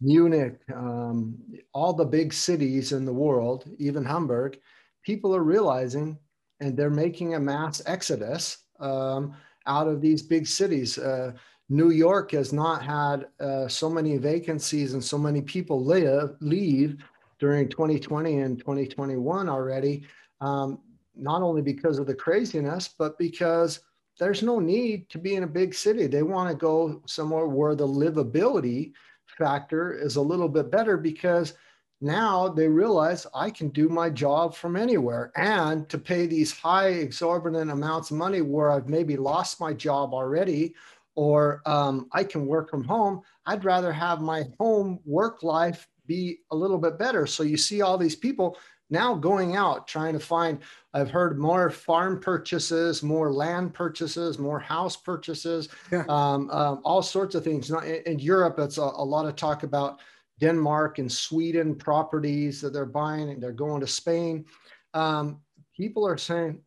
Munich, 0.00 0.58
um, 0.74 1.36
all 1.74 1.92
the 1.92 2.04
big 2.04 2.32
cities 2.32 2.92
in 2.92 3.04
the 3.04 3.12
world, 3.12 3.68
even 3.78 4.04
Hamburg, 4.04 4.58
people 5.04 5.34
are 5.34 5.42
realizing 5.42 6.18
and 6.60 6.76
they're 6.76 6.90
making 6.90 7.34
a 7.34 7.40
mass 7.40 7.82
exodus 7.86 8.58
um, 8.80 9.34
out 9.66 9.88
of 9.88 10.00
these 10.00 10.22
big 10.22 10.46
cities. 10.46 10.98
Uh, 10.98 11.32
New 11.68 11.90
York 11.90 12.32
has 12.32 12.52
not 12.52 12.82
had 12.82 13.26
uh, 13.40 13.66
so 13.66 13.88
many 13.88 14.18
vacancies 14.18 14.94
and 14.94 15.02
so 15.02 15.16
many 15.16 15.40
people 15.40 15.84
live, 15.84 16.36
leave 16.40 16.96
during 17.38 17.68
2020 17.68 18.40
and 18.40 18.58
2021 18.58 19.48
already, 19.48 20.04
um, 20.40 20.78
not 21.16 21.42
only 21.42 21.62
because 21.62 21.98
of 21.98 22.06
the 22.06 22.14
craziness, 22.14 22.88
but 22.98 23.18
because 23.18 23.80
there's 24.18 24.42
no 24.42 24.58
need 24.58 25.08
to 25.08 25.18
be 25.18 25.34
in 25.34 25.42
a 25.42 25.46
big 25.46 25.74
city. 25.74 26.06
They 26.06 26.22
want 26.22 26.50
to 26.50 26.56
go 26.56 27.02
somewhere 27.06 27.46
where 27.46 27.74
the 27.74 27.86
livability 27.86 28.92
factor 29.38 29.92
is 29.92 30.16
a 30.16 30.22
little 30.22 30.48
bit 30.48 30.70
better 30.70 30.96
because 30.96 31.54
now 32.02 32.48
they 32.48 32.68
realize 32.68 33.26
I 33.34 33.50
can 33.50 33.68
do 33.68 33.88
my 33.88 34.10
job 34.10 34.54
from 34.54 34.76
anywhere 34.76 35.32
and 35.36 35.88
to 35.88 35.98
pay 35.98 36.26
these 36.26 36.52
high 36.52 36.88
exorbitant 36.88 37.70
amounts 37.70 38.10
of 38.10 38.16
money 38.16 38.40
where 38.40 38.70
I've 38.70 38.88
maybe 38.88 39.16
lost 39.16 39.60
my 39.60 39.72
job 39.72 40.12
already 40.12 40.74
or 41.14 41.62
um, 41.66 42.08
I 42.12 42.24
can 42.24 42.46
work 42.46 42.70
from 42.70 42.84
home. 42.84 43.22
I'd 43.46 43.64
rather 43.64 43.92
have 43.92 44.20
my 44.20 44.44
home 44.58 44.98
work 45.04 45.42
life 45.42 45.88
be 46.06 46.38
a 46.50 46.56
little 46.56 46.78
bit 46.78 46.98
better. 46.98 47.26
So 47.26 47.42
you 47.42 47.56
see 47.56 47.82
all 47.82 47.96
these 47.96 48.16
people 48.16 48.58
now 48.90 49.14
going 49.14 49.56
out 49.56 49.88
trying 49.88 50.12
to 50.12 50.20
find 50.20 50.58
i've 50.92 51.10
heard 51.10 51.38
more 51.38 51.70
farm 51.70 52.20
purchases 52.20 53.02
more 53.02 53.32
land 53.32 53.72
purchases 53.72 54.38
more 54.38 54.60
house 54.60 54.96
purchases 54.96 55.68
yeah. 55.90 56.04
um, 56.08 56.50
um, 56.50 56.80
all 56.84 57.02
sorts 57.02 57.34
of 57.34 57.42
things 57.42 57.70
in, 57.70 58.18
europe 58.18 58.58
it's 58.58 58.76
a, 58.78 58.82
a, 58.82 59.04
lot 59.04 59.26
of 59.26 59.34
talk 59.34 59.62
about 59.62 60.00
denmark 60.42 60.98
and 60.98 61.10
sweden 61.10 61.72
properties 61.72 62.60
that 62.60 62.72
they're 62.72 62.84
buying 62.84 63.30
and 63.30 63.40
they're 63.40 63.52
going 63.52 63.80
to 63.80 63.86
spain. 63.86 64.44
Um, 64.92 65.40
people 65.76 66.04
are 66.04 66.18
saying 66.18 66.60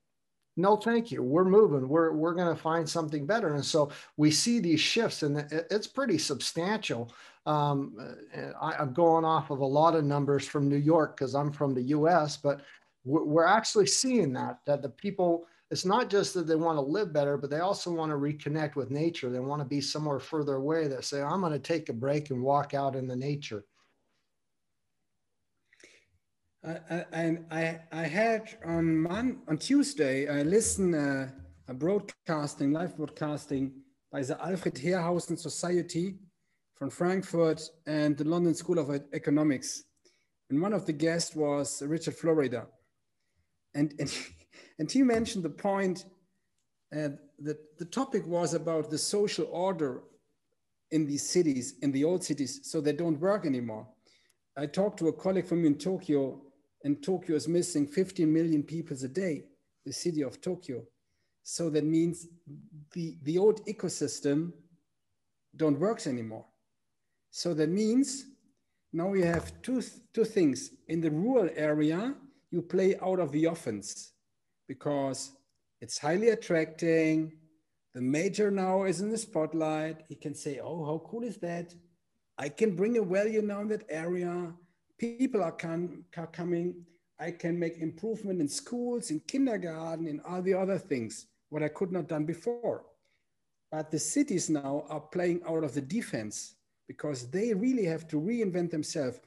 no 0.58 0.78
thank 0.78 1.12
you. 1.12 1.22
We're 1.22 1.44
moving. 1.44 1.90
We're, 1.90 2.14
we're 2.14 2.34
going 2.34 2.56
to 2.56 2.62
find 2.62 2.88
something 2.88 3.26
better. 3.26 3.56
And 3.56 3.66
so 3.66 3.92
we 4.16 4.32
see 4.32 4.60
these 4.60 4.80
shifts 4.80 5.22
and 5.24 5.46
it's 5.70 5.88
pretty 5.88 6.18
substantial. 6.18 7.12
Um, 7.46 7.98
I, 8.62 8.82
am 8.82 8.94
going 8.94 9.26
off 9.26 9.50
of 9.50 9.60
a 9.60 9.66
lot 9.66 9.96
of 9.96 10.06
numbers 10.06 10.48
from 10.48 10.70
New 10.70 10.78
York 10.78 11.18
because 11.18 11.36
I'm 11.36 11.52
from 11.52 11.74
the 11.74 11.82
US, 11.98 12.38
but 12.38 12.62
we're, 13.04 13.26
we're 13.26 13.46
actually 13.46 13.88
seeing 13.88 14.32
that, 14.34 14.60
that 14.66 14.82
the 14.82 14.90
people, 14.90 15.46
it's 15.72 15.86
not 15.86 16.10
just 16.10 16.34
that 16.36 16.46
they 16.48 16.56
want 16.56 16.78
to 16.78 16.82
live 16.82 17.12
better, 17.12 17.38
but 17.38 17.50
they 17.50 17.60
also 17.60 17.92
want 17.92 18.12
to 18.12 18.18
reconnect 18.18 18.76
with 18.76 18.92
nature. 18.92 19.30
They 19.30 19.40
want 19.40 19.62
to 19.62 19.68
be 19.68 19.82
somewhere 19.82 20.20
further 20.20 20.56
away 20.56 20.88
that 20.88 21.04
say, 21.04 21.22
I'm 21.22 21.42
going 21.42 21.54
to 21.54 21.60
take 21.60 21.90
a 21.90 21.94
break 21.94 22.30
and 22.30 22.42
walk 22.44 22.74
out 22.74 22.96
in 22.96 23.08
the 23.08 23.16
nature. 23.16 23.66
I, 26.64 27.38
I, 27.52 27.80
I 27.92 28.04
had 28.04 28.58
on 28.66 28.98
Mon, 28.98 29.42
on 29.48 29.58
Tuesday, 29.58 30.28
I 30.28 30.42
listened 30.42 30.96
uh, 30.96 31.28
a 31.68 31.74
broadcasting, 31.74 32.72
live 32.72 32.98
broadcasting 32.98 33.74
by 34.12 34.24
the 34.24 34.42
Alfred 34.44 34.76
Herrhausen 34.76 35.38
Society 35.38 36.16
from 36.76 36.90
Frankfurt 36.90 37.62
and 37.86 38.18
the 38.18 38.24
London 38.24 38.56
School 38.56 38.80
of 38.80 38.90
Economics. 39.14 39.84
And 40.50 40.62
one 40.62 40.74
of 40.74 40.86
the 40.86 40.94
guests 40.94 41.36
was 41.36 41.82
Richard 41.82 42.16
Florida. 42.16 42.68
And, 43.74 43.94
and, 44.00 44.12
and 44.80 44.92
he 44.92 45.04
mentioned 45.04 45.44
the 45.44 45.50
point 45.50 46.06
uh, 46.96 47.10
that 47.40 47.78
the 47.78 47.86
topic 47.86 48.26
was 48.26 48.54
about 48.54 48.90
the 48.90 48.98
social 48.98 49.48
order 49.52 50.04
in 50.92 51.06
these 51.06 51.28
cities, 51.28 51.76
in 51.82 51.92
the 51.92 52.04
old 52.04 52.24
cities, 52.24 52.62
so 52.64 52.80
they 52.80 52.94
don't 52.94 53.20
work 53.20 53.46
anymore. 53.46 53.88
I 54.58 54.66
talked 54.66 55.00
to 55.00 55.08
a 55.08 55.14
colleague 55.14 55.48
from 55.48 55.66
in 55.66 55.76
Tokyo, 55.76 56.42
and 56.84 57.04
Tokyo 57.04 57.36
is 57.36 57.48
missing 57.48 57.88
15 57.88 58.32
million 58.32 58.64
people 58.64 58.96
a 59.04 59.08
day, 59.08 59.44
the 59.86 59.92
city 59.92 60.22
of 60.22 60.40
Tokyo. 60.40 60.84
So 61.44 61.70
that 61.72 61.84
means 61.84 62.28
the, 62.94 63.18
the 63.24 63.38
old 63.38 63.66
ecosystem 63.66 64.54
don't 65.56 65.80
works 65.80 66.08
anymore. 66.08 66.46
So 67.32 67.54
that 67.54 67.70
means 67.70 68.26
now 68.94 69.08
we 69.08 69.22
have 69.22 69.62
two, 69.62 69.84
two 70.14 70.26
things. 70.26 70.72
In 70.88 71.02
the 71.02 71.12
rural 71.12 71.50
area, 71.56 72.16
you 72.52 72.62
play 72.62 72.96
out 73.02 73.20
of 73.20 73.32
the 73.32 73.46
offense 73.46 74.14
because 74.68 75.32
it's 75.82 75.98
highly 75.98 76.30
attracting. 76.30 77.34
The 77.94 78.02
major 78.02 78.52
now 78.52 78.84
is 78.84 79.02
in 79.02 79.10
the 79.10 79.18
spotlight. 79.18 80.04
He 80.08 80.16
can 80.16 80.36
say, 80.36 80.60
oh, 80.60 80.86
how 80.86 81.02
cool 81.10 81.24
is 81.24 81.38
that? 81.38 81.74
I 82.38 82.50
can 82.50 82.76
bring 82.76 82.98
a 82.98 83.04
value 83.04 83.42
now 83.42 83.62
in 83.62 83.70
that 83.70 83.86
area. 83.90 84.54
People 84.98 85.44
are, 85.44 85.52
come, 85.52 86.04
are 86.18 86.28
coming. 86.28 86.86
I 87.20 87.32
can 87.32 87.58
make 87.58 87.78
improvement 87.78 88.42
in 88.42 88.50
schools, 88.50 89.12
in 89.12 89.22
kindergarten, 89.22 90.08
in 90.08 90.20
all 90.22 90.42
the 90.42 90.54
other 90.54 90.78
things, 90.78 91.28
what 91.50 91.64
I 91.64 91.70
could 91.70 91.92
not 91.92 92.10
done 92.10 92.26
before. 92.26 92.84
But 93.72 93.92
the 93.92 94.00
cities 94.00 94.50
now 94.50 94.86
are 94.90 95.00
playing 95.00 95.42
out 95.48 95.64
of 95.64 95.74
the 95.74 95.82
defense 95.82 96.56
because 96.88 97.30
they 97.30 97.54
really 97.54 97.86
have 97.86 98.08
to 98.10 98.20
reinvent 98.20 98.72
themselves. 98.72 99.20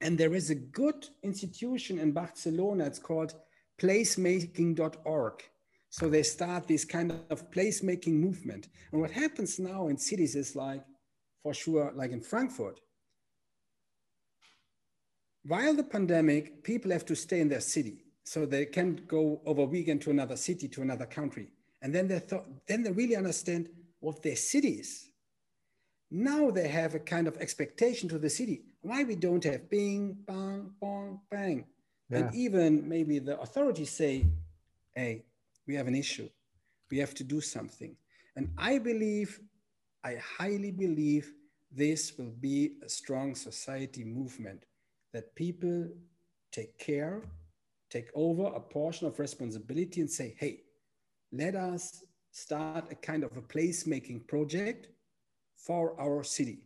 And 0.00 0.16
there 0.16 0.34
is 0.34 0.50
a 0.50 0.54
good 0.54 1.08
institution 1.22 1.98
in 1.98 2.12
Barcelona, 2.12 2.84
it's 2.84 2.98
called 2.98 3.34
placemaking.org. 3.80 5.42
So 5.90 6.08
they 6.08 6.22
start 6.22 6.66
this 6.66 6.84
kind 6.84 7.12
of 7.30 7.50
placemaking 7.50 8.14
movement. 8.14 8.68
And 8.92 9.00
what 9.00 9.10
happens 9.10 9.58
now 9.58 9.88
in 9.88 9.96
cities 9.96 10.34
is 10.34 10.56
like, 10.56 10.82
for 11.42 11.54
sure, 11.54 11.92
like 11.94 12.10
in 12.10 12.20
Frankfurt, 12.20 12.80
while 15.44 15.74
the 15.74 15.84
pandemic, 15.84 16.64
people 16.64 16.90
have 16.90 17.04
to 17.06 17.14
stay 17.14 17.40
in 17.40 17.48
their 17.48 17.60
city. 17.60 18.04
So 18.24 18.44
they 18.44 18.66
can't 18.66 19.06
go 19.06 19.40
over 19.46 19.64
weekend 19.64 20.02
to 20.02 20.10
another 20.10 20.36
city, 20.36 20.66
to 20.68 20.82
another 20.82 21.06
country. 21.06 21.52
And 21.82 21.94
then 21.94 22.08
they 22.08 22.18
thought, 22.18 22.46
then 22.66 22.82
they 22.82 22.90
really 22.90 23.14
understand 23.14 23.68
what 24.00 24.22
their 24.22 24.34
city 24.34 24.70
is. 24.70 25.10
Now 26.10 26.50
they 26.50 26.68
have 26.68 26.94
a 26.94 26.98
kind 26.98 27.28
of 27.28 27.36
expectation 27.36 28.08
to 28.08 28.18
the 28.18 28.30
city. 28.30 28.62
Why 28.80 29.04
we 29.04 29.14
don't 29.14 29.44
have 29.44 29.70
bing, 29.70 30.16
bang, 30.26 30.72
bong, 30.80 31.20
bang. 31.30 31.64
Yeah. 32.08 32.18
And 32.18 32.34
even 32.34 32.88
maybe 32.88 33.18
the 33.18 33.38
authorities 33.40 33.90
say, 33.90 34.26
hey, 34.94 35.24
we 35.66 35.74
have 35.74 35.88
an 35.88 35.94
issue. 35.94 36.28
We 36.90 36.98
have 36.98 37.14
to 37.14 37.24
do 37.24 37.40
something. 37.40 37.96
And 38.36 38.50
I 38.56 38.78
believe, 38.78 39.40
I 40.04 40.16
highly 40.16 40.70
believe 40.70 41.32
this 41.72 42.16
will 42.16 42.32
be 42.40 42.76
a 42.84 42.88
strong 42.88 43.34
society 43.34 44.04
movement 44.04 44.64
that 45.12 45.34
people 45.34 45.88
take 46.52 46.78
care, 46.78 47.22
take 47.90 48.08
over 48.14 48.46
a 48.46 48.60
portion 48.60 49.06
of 49.06 49.18
responsibility 49.18 50.00
and 50.00 50.10
say, 50.10 50.36
hey, 50.38 50.60
let 51.32 51.54
us 51.54 52.04
start 52.30 52.84
a 52.90 52.94
kind 52.94 53.24
of 53.24 53.36
a 53.36 53.42
placemaking 53.42 54.26
project 54.28 54.88
for 55.56 55.98
our 56.00 56.22
city. 56.22 56.58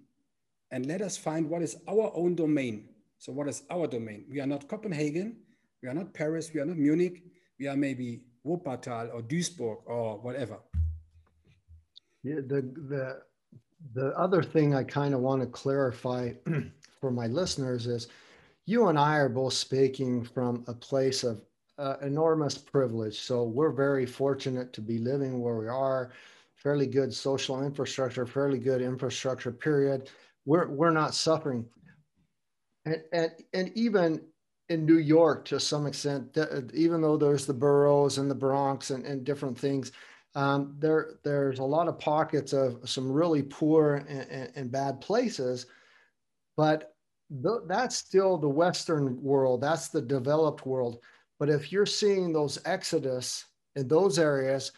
And 0.70 0.86
let 0.86 1.00
us 1.00 1.16
find 1.16 1.48
what 1.48 1.62
is 1.62 1.76
our 1.88 2.12
own 2.14 2.34
domain. 2.34 2.89
So, 3.20 3.32
what 3.32 3.48
is 3.48 3.64
our 3.70 3.86
domain? 3.86 4.24
We 4.30 4.40
are 4.40 4.46
not 4.46 4.66
Copenhagen, 4.66 5.36
we 5.82 5.90
are 5.90 5.94
not 5.94 6.14
Paris, 6.14 6.52
we 6.54 6.60
are 6.60 6.64
not 6.64 6.78
Munich, 6.78 7.22
we 7.58 7.66
are 7.68 7.76
maybe 7.76 8.22
Wuppertal 8.46 9.12
or 9.12 9.20
Duisburg 9.20 9.82
or 9.84 10.18
whatever. 10.20 10.58
Yeah, 12.22 12.36
the, 12.36 12.62
the, 12.88 13.20
the 13.92 14.18
other 14.18 14.42
thing 14.42 14.74
I 14.74 14.84
kind 14.84 15.12
of 15.12 15.20
want 15.20 15.42
to 15.42 15.48
clarify 15.48 16.32
for 17.00 17.10
my 17.10 17.26
listeners 17.26 17.86
is 17.86 18.08
you 18.64 18.88
and 18.88 18.98
I 18.98 19.16
are 19.16 19.28
both 19.28 19.52
speaking 19.52 20.24
from 20.24 20.64
a 20.66 20.72
place 20.72 21.22
of 21.22 21.42
uh, 21.78 21.96
enormous 22.00 22.56
privilege. 22.56 23.20
So 23.20 23.44
we're 23.44 23.70
very 23.70 24.06
fortunate 24.06 24.72
to 24.72 24.80
be 24.80 24.96
living 24.96 25.42
where 25.42 25.58
we 25.58 25.68
are 25.68 26.12
fairly 26.54 26.86
good 26.86 27.12
social 27.12 27.62
infrastructure, 27.62 28.26
fairly 28.26 28.58
good 28.58 28.80
infrastructure, 28.80 29.52
period. 29.52 30.08
We're, 30.46 30.68
we're 30.68 30.90
not 30.90 31.14
suffering. 31.14 31.66
And, 32.90 33.02
and, 33.12 33.32
and 33.52 33.72
even 33.76 34.20
in 34.68 34.84
New 34.84 34.98
York, 34.98 35.44
to 35.46 35.60
some 35.60 35.86
extent, 35.86 36.36
even 36.74 37.00
though 37.00 37.16
there's 37.16 37.46
the 37.46 37.54
boroughs 37.54 38.18
and 38.18 38.30
the 38.30 38.34
Bronx 38.34 38.90
and, 38.90 39.04
and 39.06 39.24
different 39.24 39.56
things, 39.56 39.92
um, 40.34 40.76
there, 40.78 41.18
there's 41.24 41.60
a 41.60 41.64
lot 41.64 41.88
of 41.88 41.98
pockets 41.98 42.52
of 42.52 42.78
some 42.88 43.10
really 43.10 43.42
poor 43.42 44.04
and, 44.08 44.50
and, 44.54 44.70
bad 44.70 45.00
places. 45.00 45.66
But 46.56 46.94
th- 47.30 47.62
that's 47.66 47.96
still 47.96 48.38
the 48.38 48.48
Western 48.48 49.20
world, 49.22 49.60
that's 49.60 49.88
the 49.88 50.02
developed 50.02 50.66
world. 50.66 51.00
But 51.38 51.48
if 51.48 51.72
you're 51.72 51.86
seeing 51.86 52.32
those 52.32 52.60
exodus 52.64 53.44
in 53.74 53.88
those 53.88 54.18
areas, 54.18 54.72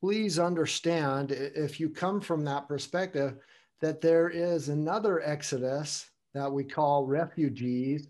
please 0.00 0.38
understand 0.38 1.32
if 1.32 1.78
you 1.80 1.90
come 1.90 2.20
from 2.20 2.44
that 2.44 2.68
perspective 2.68 3.36
that 3.80 4.00
there 4.00 4.30
is 4.30 4.68
another 4.68 5.20
exodus 5.22 6.10
that 6.34 6.50
we 6.50 6.64
call 6.64 7.06
refugees 7.06 8.08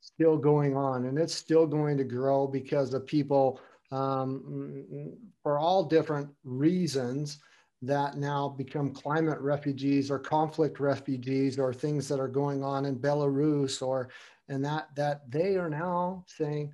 still 0.00 0.36
going 0.36 0.76
on 0.76 1.06
and 1.06 1.18
it's 1.18 1.34
still 1.34 1.66
going 1.66 1.96
to 1.96 2.04
grow 2.04 2.46
because 2.46 2.94
of 2.94 3.06
people 3.06 3.60
um, 3.90 5.12
for 5.42 5.58
all 5.58 5.84
different 5.84 6.28
reasons 6.44 7.38
that 7.82 8.16
now 8.16 8.48
become 8.48 8.92
climate 8.92 9.38
refugees 9.40 10.10
or 10.10 10.18
conflict 10.18 10.80
refugees 10.80 11.58
or 11.58 11.72
things 11.72 12.08
that 12.08 12.20
are 12.20 12.28
going 12.28 12.62
on 12.62 12.84
in 12.84 12.96
Belarus 12.96 13.82
or 13.82 14.08
and 14.48 14.64
that 14.64 14.88
that 14.94 15.28
they 15.30 15.56
are 15.56 15.68
now 15.68 16.24
saying 16.26 16.72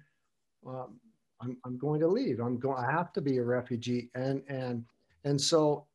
I'm, 1.43 1.57
I'm 1.64 1.76
going 1.76 2.01
to 2.01 2.09
leave. 2.09 2.40
I'm 2.40 2.59
going, 2.59 2.82
I 2.82 2.90
have 2.90 3.12
to 3.14 3.20
be 3.20 3.38
a 3.38 3.43
refugee. 3.43 4.11
And, 4.14 4.43
and, 4.49 4.84
and 5.24 5.40
so 5.40 5.86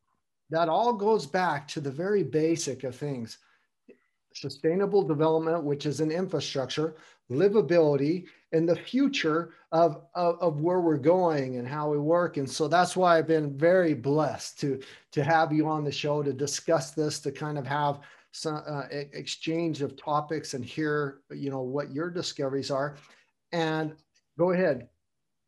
that 0.50 0.70
all 0.70 0.94
goes 0.94 1.26
back 1.26 1.68
to 1.70 1.82
the 1.82 1.92
very 1.92 2.24
basic 2.24 2.84
of 2.84 2.96
things 2.96 3.38
sustainable 4.40 5.04
development, 5.04 5.64
which 5.64 5.86
is 5.86 6.00
an 6.00 6.12
infrastructure, 6.12 6.96
livability, 7.32 8.26
and 8.54 8.68
the 8.68 8.76
future 8.76 9.54
of, 9.72 10.04
of, 10.16 10.38
of, 10.40 10.62
where 10.62 10.80
we're 10.80 10.98
going 10.98 11.58
and 11.58 11.68
how 11.68 11.90
we 11.90 11.98
work. 11.98 12.38
And 12.38 12.50
so 12.50 12.68
that's 12.68 12.96
why 12.96 13.18
I've 13.18 13.28
been 13.28 13.58
very 13.58 13.94
blessed 13.94 14.60
to, 14.62 14.80
to 15.12 15.24
have 15.24 15.52
you 15.52 15.68
on 15.68 15.84
the 15.84 15.92
show 15.92 16.24
to 16.24 16.32
discuss 16.32 16.92
this, 16.92 17.20
to 17.22 17.32
kind 17.32 17.58
of 17.58 17.68
have 17.68 18.00
some 18.32 18.62
uh, 18.68 18.84
exchange 18.92 19.82
of 19.82 19.98
topics 19.98 20.54
and 20.54 20.64
hear, 20.64 21.20
you 21.32 21.50
know, 21.50 21.62
what 21.62 21.92
your 21.92 22.10
discoveries 22.10 22.72
are. 22.72 22.96
And 23.52 23.96
go 24.38 24.52
ahead. 24.52 24.88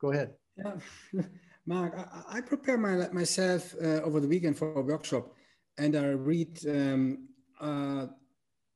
Go 0.02 0.12
ahead. 0.12 0.34
Yeah, 0.58 1.22
Mark, 1.66 1.96
I, 1.98 2.38
I 2.38 2.42
prepare 2.42 2.78
my, 2.78 3.08
myself 3.10 3.74
uh, 3.82 4.02
over 4.02 4.20
the 4.20 4.28
weekend 4.28 4.58
for 4.58 4.74
a 4.74 4.82
workshop 4.82 5.34
and 5.80 5.96
I 5.96 6.08
read 6.10 6.60
um, 6.68 7.30
uh, 7.60 8.08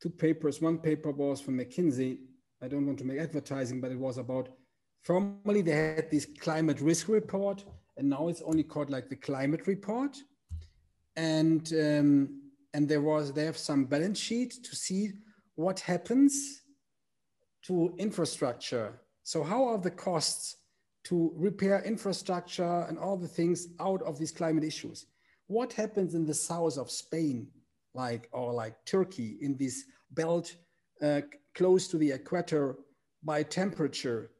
two 0.04 0.10
papers. 0.10 0.62
One 0.62 0.78
paper 0.78 1.12
was 1.12 1.42
from 1.42 1.58
McKinsey 1.58 2.18
I 2.64 2.70
don't 2.70 2.86
want 2.86 2.98
to 3.00 3.06
make 3.06 3.20
advertising, 3.20 3.82
but 3.82 3.92
it 3.92 4.00
was 4.00 4.18
about 4.18 4.48
formerly 5.02 5.62
they 5.62 5.96
had 5.96 6.10
this 6.10 6.26
climate 6.40 6.80
risk 6.80 7.10
report, 7.10 7.66
and 7.98 8.10
now 8.10 8.30
it's 8.30 8.42
only 8.42 8.64
called 8.64 8.90
like 8.90 9.10
the 9.10 9.18
climate 9.18 9.68
report. 9.68 10.16
And 11.18 11.68
um, 11.74 12.42
and 12.74 12.88
there 12.88 13.02
was 13.02 13.34
they 13.34 13.44
have 13.44 13.58
some 13.58 13.84
balance 13.84 14.18
sheet 14.18 14.64
to 14.64 14.76
see 14.78 15.12
what 15.56 15.82
happens 15.82 16.62
to 17.64 17.94
infrastructure. 17.98 19.02
So 19.24 19.44
how 19.44 19.66
are 19.66 19.78
the 19.78 19.92
costs 19.92 20.58
to 21.06 21.34
repair 21.36 21.84
infrastructure 21.84 22.86
and 22.88 22.98
all 22.98 23.18
the 23.18 23.28
things 23.28 23.68
out 23.82 24.02
of 24.04 24.18
these 24.18 24.32
climate 24.32 24.64
issues? 24.64 25.06
What 25.48 25.74
happens 25.74 26.16
in 26.16 26.26
the 26.26 26.34
south 26.34 26.78
of 26.78 26.90
Spain, 26.90 27.48
like 27.94 28.30
or 28.32 28.54
like 28.54 28.76
Turkey, 28.86 29.38
in 29.42 29.58
this 29.58 29.84
belt 30.12 30.56
uh, 31.02 31.22
close 31.56 31.88
to 31.88 31.98
the 31.98 32.12
equator 32.12 32.76
by 33.24 33.44
temperature? 33.44 34.32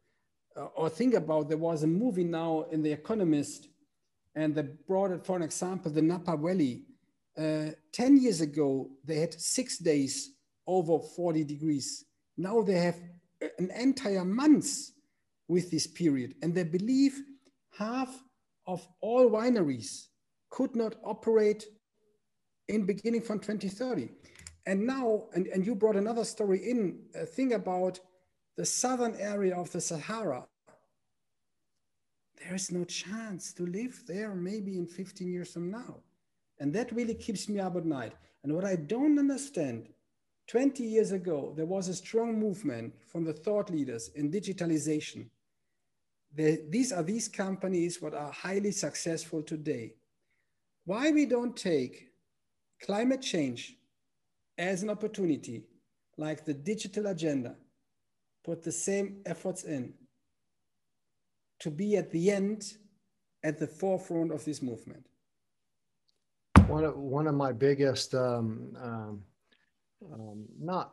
Uh, 0.56 0.66
or 0.76 0.88
think 0.88 1.14
about 1.14 1.48
there 1.48 1.58
was 1.58 1.82
a 1.82 1.86
movie 1.86 2.24
now 2.24 2.66
in 2.70 2.82
The 2.82 2.92
Economist, 2.92 3.68
and 4.34 4.54
they 4.54 4.62
brought 4.86 5.10
it 5.10 5.24
for 5.24 5.36
an 5.36 5.42
example 5.42 5.90
the 5.90 6.02
Napa 6.02 6.36
Valley. 6.36 6.84
Uh, 7.36 7.70
10 7.92 8.18
years 8.18 8.40
ago, 8.40 8.88
they 9.04 9.16
had 9.16 9.34
six 9.34 9.78
days 9.78 10.34
over 10.66 10.98
40 10.98 11.44
degrees. 11.44 12.04
Now 12.36 12.62
they 12.62 12.74
have 12.74 13.00
an 13.58 13.70
entire 13.72 14.24
month 14.24 14.90
with 15.48 15.70
this 15.70 15.86
period. 15.86 16.34
And 16.42 16.54
they 16.54 16.64
believe 16.64 17.20
half 17.76 18.22
of 18.66 18.86
all 19.00 19.28
wineries 19.30 20.06
could 20.50 20.74
not 20.74 20.96
operate 21.04 21.64
in 22.68 22.86
beginning 22.86 23.22
from 23.22 23.38
2030. 23.38 24.08
And 24.66 24.86
now, 24.86 25.24
and, 25.34 25.46
and 25.48 25.66
you 25.66 25.74
brought 25.74 25.96
another 25.96 26.24
story 26.24 26.58
in, 26.70 27.00
a 27.14 27.26
thing 27.26 27.52
about 27.52 28.00
the 28.56 28.64
southern 28.64 29.14
area 29.16 29.54
of 29.54 29.70
the 29.72 29.80
Sahara. 29.80 30.46
There 32.42 32.54
is 32.54 32.70
no 32.70 32.84
chance 32.84 33.52
to 33.54 33.66
live 33.66 34.02
there 34.06 34.34
maybe 34.34 34.78
in 34.78 34.86
15 34.86 35.30
years 35.30 35.52
from 35.52 35.70
now. 35.70 35.96
And 36.58 36.72
that 36.74 36.92
really 36.92 37.14
keeps 37.14 37.48
me 37.48 37.60
up 37.60 37.76
at 37.76 37.84
night. 37.84 38.12
And 38.42 38.54
what 38.54 38.64
I 38.64 38.76
don't 38.76 39.18
understand 39.18 39.88
20 40.46 40.84
years 40.84 41.12
ago, 41.12 41.52
there 41.56 41.66
was 41.66 41.88
a 41.88 41.94
strong 41.94 42.38
movement 42.38 42.94
from 43.06 43.24
the 43.24 43.32
thought 43.32 43.70
leaders 43.70 44.10
in 44.14 44.30
digitalization. 44.30 45.28
The, 46.34 46.62
these 46.68 46.92
are 46.92 47.02
these 47.02 47.28
companies 47.28 48.02
what 48.02 48.14
are 48.14 48.30
highly 48.30 48.72
successful 48.72 49.42
today. 49.42 49.94
Why 50.84 51.10
we 51.10 51.26
don't 51.26 51.56
take 51.56 52.13
climate 52.84 53.22
change 53.22 53.76
as 54.58 54.82
an 54.82 54.90
opportunity, 54.90 55.64
like 56.16 56.44
the 56.44 56.54
digital 56.54 57.06
agenda, 57.06 57.56
put 58.44 58.62
the 58.62 58.72
same 58.72 59.20
efforts 59.26 59.64
in 59.64 59.94
to 61.60 61.70
be 61.70 61.96
at 61.96 62.10
the 62.10 62.30
end, 62.30 62.74
at 63.42 63.58
the 63.58 63.66
forefront 63.66 64.32
of 64.32 64.44
this 64.44 64.60
movement. 64.60 65.06
One 66.66 66.84
of, 66.84 66.96
one 66.96 67.26
of 67.26 67.34
my 67.34 67.52
biggest 67.52 68.14
um, 68.14 68.76
um 68.80 69.22
um, 70.12 70.44
not 70.58 70.92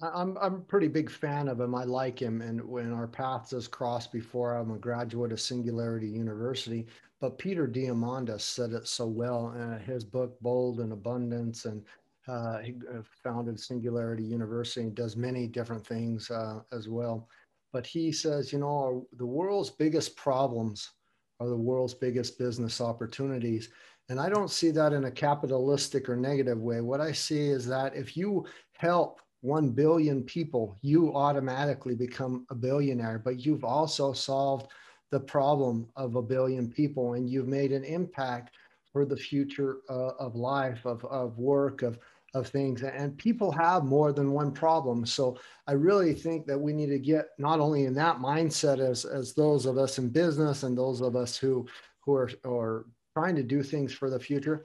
I'm 0.00 0.38
I'm 0.38 0.54
a 0.54 0.60
pretty 0.60 0.88
big 0.88 1.10
fan 1.10 1.48
of 1.48 1.60
him. 1.60 1.74
I 1.74 1.84
like 1.84 2.20
him, 2.20 2.40
and 2.40 2.64
when 2.64 2.92
our 2.92 3.08
paths 3.08 3.50
has 3.50 3.66
crossed 3.66 4.12
before, 4.12 4.54
I'm 4.54 4.70
a 4.70 4.78
graduate 4.78 5.32
of 5.32 5.40
Singularity 5.40 6.08
University. 6.08 6.86
But 7.20 7.38
Peter 7.38 7.66
Diamandis 7.66 8.42
said 8.42 8.72
it 8.72 8.86
so 8.86 9.06
well 9.06 9.52
in 9.52 9.80
his 9.80 10.04
book 10.04 10.40
Bold 10.40 10.78
and 10.78 10.92
Abundance, 10.92 11.64
and 11.64 11.84
uh, 12.28 12.58
he 12.58 12.76
uh, 12.94 13.00
founded 13.24 13.58
Singularity 13.58 14.22
University 14.22 14.82
and 14.82 14.94
does 14.94 15.16
many 15.16 15.48
different 15.48 15.84
things 15.84 16.30
uh, 16.30 16.60
as 16.70 16.88
well. 16.88 17.28
But 17.72 17.86
he 17.86 18.12
says, 18.12 18.52
you 18.52 18.60
know, 18.60 19.06
the 19.16 19.26
world's 19.26 19.70
biggest 19.70 20.16
problems 20.16 20.92
are 21.40 21.48
the 21.48 21.56
world's 21.56 21.94
biggest 21.94 22.38
business 22.38 22.80
opportunities. 22.80 23.70
And 24.08 24.20
I 24.20 24.28
don't 24.28 24.50
see 24.50 24.70
that 24.70 24.92
in 24.92 25.04
a 25.04 25.10
capitalistic 25.10 26.08
or 26.08 26.16
negative 26.16 26.58
way. 26.60 26.80
What 26.80 27.00
I 27.00 27.12
see 27.12 27.48
is 27.48 27.66
that 27.66 27.94
if 27.94 28.16
you 28.16 28.46
help 28.72 29.20
1 29.42 29.70
billion 29.70 30.22
people, 30.24 30.76
you 30.82 31.14
automatically 31.14 31.94
become 31.94 32.46
a 32.50 32.54
billionaire, 32.54 33.18
but 33.18 33.44
you've 33.44 33.64
also 33.64 34.12
solved 34.12 34.70
the 35.10 35.20
problem 35.20 35.88
of 35.96 36.16
a 36.16 36.22
billion 36.22 36.68
people 36.68 37.14
and 37.14 37.30
you've 37.30 37.48
made 37.48 37.72
an 37.72 37.84
impact 37.84 38.54
for 38.92 39.04
the 39.04 39.16
future 39.16 39.78
uh, 39.88 40.12
of 40.18 40.34
life, 40.34 40.84
of, 40.84 41.04
of 41.04 41.38
work, 41.38 41.82
of, 41.82 41.98
of 42.34 42.48
things. 42.48 42.82
And 42.82 43.16
people 43.16 43.50
have 43.52 43.84
more 43.84 44.12
than 44.12 44.32
one 44.32 44.52
problem. 44.52 45.06
So 45.06 45.38
I 45.66 45.72
really 45.72 46.14
think 46.14 46.46
that 46.46 46.58
we 46.58 46.72
need 46.72 46.88
to 46.88 46.98
get 46.98 47.28
not 47.38 47.60
only 47.60 47.84
in 47.84 47.94
that 47.94 48.18
mindset 48.18 48.80
as, 48.80 49.04
as 49.04 49.34
those 49.34 49.66
of 49.66 49.78
us 49.78 49.98
in 49.98 50.08
business 50.08 50.62
and 50.62 50.76
those 50.76 51.00
of 51.00 51.16
us 51.16 51.36
who, 51.36 51.66
who 52.00 52.14
are, 52.14 52.30
are 52.44 52.86
trying 53.14 53.36
to 53.36 53.42
do 53.42 53.62
things 53.62 53.92
for 53.92 54.10
the 54.10 54.20
future. 54.20 54.64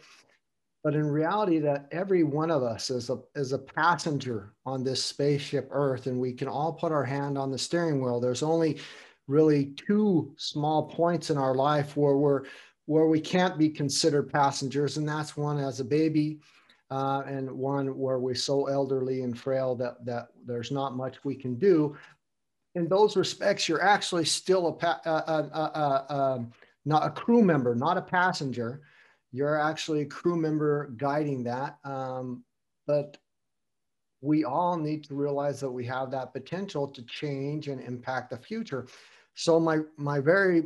But 0.83 0.95
in 0.95 1.07
reality, 1.07 1.59
that 1.59 1.87
every 1.91 2.23
one 2.23 2.51
of 2.51 2.61
us 2.61 2.89
is 2.89 3.09
a, 3.09 3.17
is 3.35 3.53
a 3.53 3.57
passenger 3.57 4.53
on 4.65 4.83
this 4.83 5.03
spaceship 5.03 5.69
Earth, 5.71 6.07
and 6.07 6.19
we 6.19 6.33
can 6.33 6.49
all 6.49 6.73
put 6.73 6.91
our 6.91 7.05
hand 7.05 7.37
on 7.37 7.51
the 7.51 7.57
steering 7.57 8.03
wheel. 8.03 8.19
There's 8.19 8.43
only 8.43 8.79
really 9.27 9.73
two 9.87 10.33
small 10.37 10.89
points 10.89 11.29
in 11.29 11.37
our 11.37 11.55
life 11.55 11.95
where 11.95 12.17
we're 12.17 12.43
where 12.85 13.07
we 13.07 13.21
can't 13.21 13.57
be 13.57 13.69
considered 13.69 14.29
passengers, 14.29 14.97
and 14.97 15.07
that's 15.07 15.37
one 15.37 15.57
as 15.57 15.79
a 15.79 15.85
baby, 15.85 16.41
uh, 16.91 17.23
and 17.25 17.49
one 17.49 17.97
where 17.97 18.19
we're 18.19 18.35
so 18.35 18.65
elderly 18.67 19.21
and 19.21 19.39
frail 19.39 19.75
that 19.75 20.03
that 20.05 20.27
there's 20.45 20.69
not 20.69 20.97
much 20.97 21.23
we 21.23 21.33
can 21.33 21.55
do. 21.55 21.95
In 22.75 22.89
those 22.89 23.15
respects, 23.15 23.69
you're 23.69 23.81
actually 23.81 24.25
still 24.25 24.67
a, 24.67 24.85
uh, 25.07 25.47
uh, 25.53 26.13
um, 26.13 26.51
not 26.83 27.05
a 27.05 27.09
crew 27.09 27.41
member, 27.41 27.73
not 27.73 27.97
a 27.97 28.01
passenger. 28.01 28.81
You're 29.33 29.59
actually 29.59 30.03
a 30.03 30.05
crew 30.05 30.37
member 30.37 30.93
guiding 30.95 31.43
that. 31.45 31.79
Um, 31.83 32.45
but 32.85 33.17
we 34.21 34.45
all 34.45 34.77
need 34.77 35.03
to 35.05 35.15
realize 35.15 35.59
that 35.59 35.69
we 35.69 35.85
have 35.85 36.11
that 36.11 36.31
potential 36.31 36.87
to 36.87 37.01
change 37.03 37.67
and 37.67 37.81
impact 37.81 38.29
the 38.29 38.37
future. 38.37 38.87
So 39.33 39.59
my 39.59 39.79
my 39.97 40.19
very 40.19 40.63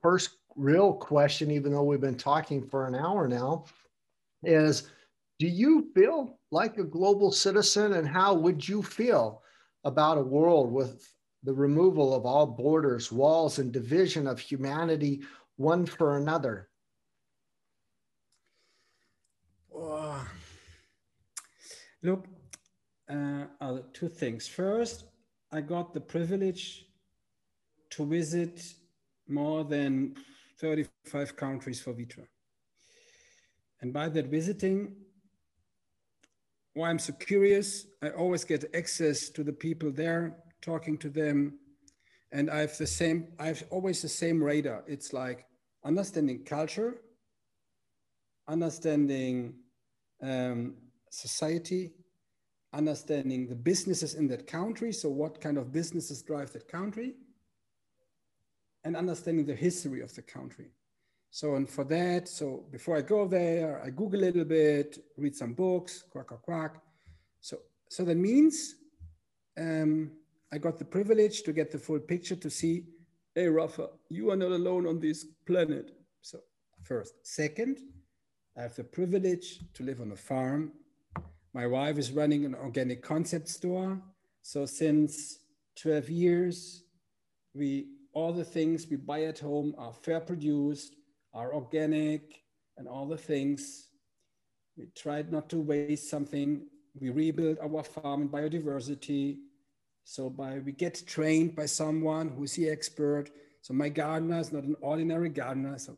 first 0.00 0.36
real 0.54 0.92
question, 0.92 1.50
even 1.50 1.72
though 1.72 1.82
we've 1.82 2.00
been 2.00 2.16
talking 2.16 2.62
for 2.68 2.86
an 2.86 2.94
hour 2.94 3.26
now, 3.26 3.64
is 4.44 4.90
do 5.38 5.46
you 5.46 5.90
feel 5.94 6.38
like 6.52 6.76
a 6.76 6.84
global 6.84 7.32
citizen 7.32 7.94
and 7.94 8.06
how 8.06 8.34
would 8.34 8.68
you 8.68 8.82
feel 8.82 9.42
about 9.84 10.18
a 10.18 10.22
world 10.22 10.70
with 10.70 11.10
the 11.42 11.52
removal 11.52 12.14
of 12.14 12.24
all 12.26 12.46
borders, 12.46 13.10
walls, 13.10 13.58
and 13.58 13.72
division 13.72 14.26
of 14.26 14.38
humanity 14.38 15.22
one 15.56 15.86
for 15.86 16.18
another? 16.18 16.68
Oh. 19.76 20.26
Look, 22.02 22.26
uh, 23.08 23.78
two 23.92 24.08
things. 24.08 24.46
First, 24.46 25.04
I 25.50 25.60
got 25.60 25.94
the 25.94 26.00
privilege 26.00 26.86
to 27.90 28.06
visit 28.06 28.62
more 29.28 29.64
than 29.64 30.14
35 30.58 31.36
countries 31.36 31.80
for 31.80 31.92
Vitra. 31.92 32.26
And 33.80 33.92
by 33.92 34.08
that 34.08 34.26
visiting, 34.26 34.96
why 36.74 36.90
I'm 36.90 36.98
so 36.98 37.12
curious, 37.12 37.86
I 38.02 38.10
always 38.10 38.44
get 38.44 38.74
access 38.74 39.28
to 39.30 39.44
the 39.44 39.52
people 39.52 39.90
there, 39.90 40.36
talking 40.60 40.98
to 40.98 41.08
them, 41.08 41.58
and 42.32 42.50
I 42.50 42.60
have 42.60 42.76
the 42.76 42.86
same, 42.86 43.28
I 43.38 43.46
have 43.46 43.64
always 43.70 44.02
the 44.02 44.08
same 44.08 44.42
radar. 44.42 44.84
It's 44.86 45.12
like 45.12 45.46
understanding 45.84 46.44
culture, 46.44 46.96
understanding 48.48 49.54
um, 50.22 50.74
society, 51.10 51.92
understanding 52.72 53.46
the 53.46 53.54
businesses 53.54 54.14
in 54.14 54.28
that 54.28 54.46
country. 54.46 54.92
So 54.92 55.08
what 55.08 55.40
kind 55.40 55.58
of 55.58 55.72
businesses 55.72 56.22
drive 56.22 56.52
that 56.52 56.68
country? 56.68 57.14
And 58.84 58.96
understanding 58.96 59.46
the 59.46 59.54
history 59.54 60.02
of 60.02 60.14
the 60.14 60.22
country. 60.22 60.70
So, 61.30 61.56
and 61.56 61.68
for 61.68 61.84
that, 61.84 62.28
so 62.28 62.64
before 62.70 62.96
I 62.96 63.00
go 63.00 63.26
there, 63.26 63.82
I 63.84 63.90
Google 63.90 64.20
a 64.20 64.26
little 64.26 64.44
bit, 64.44 64.98
read 65.16 65.34
some 65.34 65.52
books, 65.54 66.04
quack, 66.10 66.28
quack, 66.28 66.42
quack. 66.42 66.76
So, 67.40 67.58
so 67.88 68.04
that 68.04 68.16
means 68.16 68.76
um, 69.58 70.12
I 70.52 70.58
got 70.58 70.78
the 70.78 70.84
privilege 70.84 71.42
to 71.42 71.52
get 71.52 71.72
the 71.72 71.78
full 71.78 71.98
picture 71.98 72.36
to 72.36 72.50
see, 72.50 72.84
hey, 73.34 73.48
Rafa, 73.48 73.88
you 74.10 74.30
are 74.30 74.36
not 74.36 74.52
alone 74.52 74.86
on 74.86 75.00
this 75.00 75.24
planet. 75.46 75.90
So, 76.22 76.38
first. 76.84 77.14
Second, 77.26 77.78
I 78.56 78.62
have 78.62 78.76
the 78.76 78.84
privilege 78.84 79.60
to 79.74 79.82
live 79.82 80.00
on 80.00 80.12
a 80.12 80.16
farm. 80.16 80.72
My 81.52 81.66
wife 81.66 81.98
is 81.98 82.12
running 82.12 82.44
an 82.44 82.54
organic 82.54 83.02
concept 83.02 83.48
store. 83.48 84.00
So, 84.42 84.66
since 84.66 85.38
12 85.80 86.10
years, 86.10 86.84
we 87.54 87.88
all 88.12 88.32
the 88.32 88.44
things 88.44 88.86
we 88.88 88.96
buy 88.96 89.24
at 89.24 89.40
home 89.40 89.74
are 89.76 89.92
fair 89.92 90.20
produced, 90.20 90.94
are 91.32 91.52
organic, 91.52 92.42
and 92.76 92.86
all 92.86 93.06
the 93.06 93.16
things. 93.16 93.88
We 94.76 94.86
tried 94.94 95.32
not 95.32 95.48
to 95.50 95.58
waste 95.58 96.08
something. 96.08 96.66
We 97.00 97.10
rebuild 97.10 97.58
our 97.58 97.82
farm 97.82 98.22
and 98.22 98.30
biodiversity 98.30 99.38
So 100.04 100.28
by 100.28 100.58
we 100.58 100.72
get 100.72 101.02
trained 101.06 101.56
by 101.56 101.66
someone 101.66 102.28
who's 102.28 102.54
the 102.54 102.68
expert. 102.68 103.30
So 103.62 103.72
my 103.74 103.88
gardener 103.88 104.38
is 104.38 104.52
not 104.52 104.64
an 104.64 104.76
ordinary 104.80 105.30
gardener. 105.30 105.78
So 105.78 105.96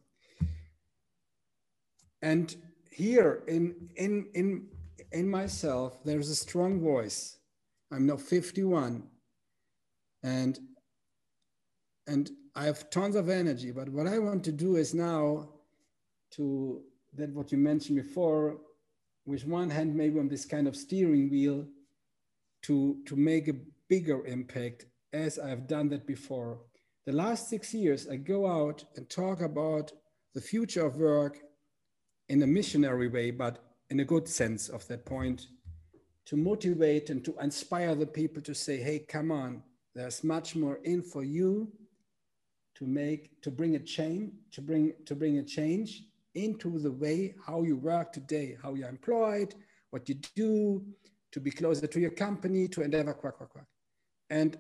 and 2.27 2.57
here 2.91 3.45
in 3.47 3.65
in 3.95 4.27
in 4.35 4.67
in 5.13 5.31
myself, 5.31 6.03
there's 6.05 6.31
a 6.31 6.43
strong 6.47 6.81
voice. 6.81 7.39
I'm 7.93 8.05
now 8.07 8.17
51, 8.17 9.05
and 10.25 10.59
and 12.09 12.31
I 12.57 12.65
have 12.65 12.91
tons 12.91 13.15
of 13.15 13.29
energy. 13.29 13.71
But 13.71 13.89
what 13.91 14.09
I 14.09 14.19
want 14.19 14.43
to 14.45 14.53
do 14.53 14.75
is 14.75 14.93
now 14.93 15.51
to 16.33 16.83
that 17.15 17.33
what 17.33 17.53
you 17.53 17.59
mentioned 17.59 18.03
before, 18.03 18.59
with 19.25 19.47
one 19.47 19.71
hand 19.71 19.95
maybe 19.95 20.19
on 20.19 20.29
this 20.29 20.45
kind 20.45 20.67
of 20.67 20.75
steering 20.75 21.31
wheel, 21.31 21.65
to 22.63 22.97
to 23.07 23.15
make 23.15 23.47
a 23.47 23.61
bigger 23.89 24.27
impact 24.27 24.87
as 25.13 25.39
I've 25.39 25.69
done 25.69 25.89
that 25.91 26.07
before. 26.07 26.59
The 27.07 27.13
last 27.13 27.49
six 27.49 27.73
years, 27.73 28.09
I 28.09 28.17
go 28.17 28.49
out 28.49 28.85
and 28.97 29.09
talk 29.09 29.41
about 29.43 29.93
the 30.35 30.41
future 30.41 30.85
of 30.85 30.97
work 30.97 31.46
in 32.29 32.43
a 32.43 32.47
missionary 32.47 33.09
way, 33.09 33.31
but 33.31 33.59
in 33.91 34.01
a 34.01 34.05
good 34.05 34.29
sense 34.29 34.69
of 34.69 34.87
that 34.89 35.05
point, 35.05 35.47
to 36.27 36.37
motivate 36.37 37.11
and 37.11 37.25
to 37.25 37.35
inspire 37.41 37.95
the 37.95 38.07
people 38.07 38.43
to 38.43 38.55
say, 38.55 38.79
hey, 38.79 38.99
come 38.99 39.31
on, 39.31 39.63
there's 39.95 40.25
much 40.25 40.57
more 40.57 40.81
in 40.85 41.03
for 41.03 41.23
you 41.23 41.71
to 42.75 42.85
make, 42.87 43.41
to 43.43 43.51
bring 43.51 43.77
a 43.77 43.79
change, 43.79 44.33
to 44.53 44.61
bring, 44.61 44.93
to 45.07 45.15
bring 45.15 45.39
a 45.39 45.43
change 45.43 46.03
into 46.35 46.79
the 46.79 46.91
way 46.91 47.35
how 47.47 47.63
you 47.63 47.77
work 47.77 48.13
today, 48.13 48.57
how 48.63 48.75
you're 48.75 48.89
employed, 48.89 49.55
what 49.91 50.09
you 50.09 50.17
do, 50.35 50.85
to 51.33 51.41
be 51.41 51.51
closer 51.51 51.87
to 51.87 52.01
your 52.01 52.11
company, 52.11 52.69
to 52.69 52.83
endeavor, 52.83 53.15
quack, 53.15 53.37
quack, 53.37 53.49
quack. 53.51 53.67
And, 54.29 54.59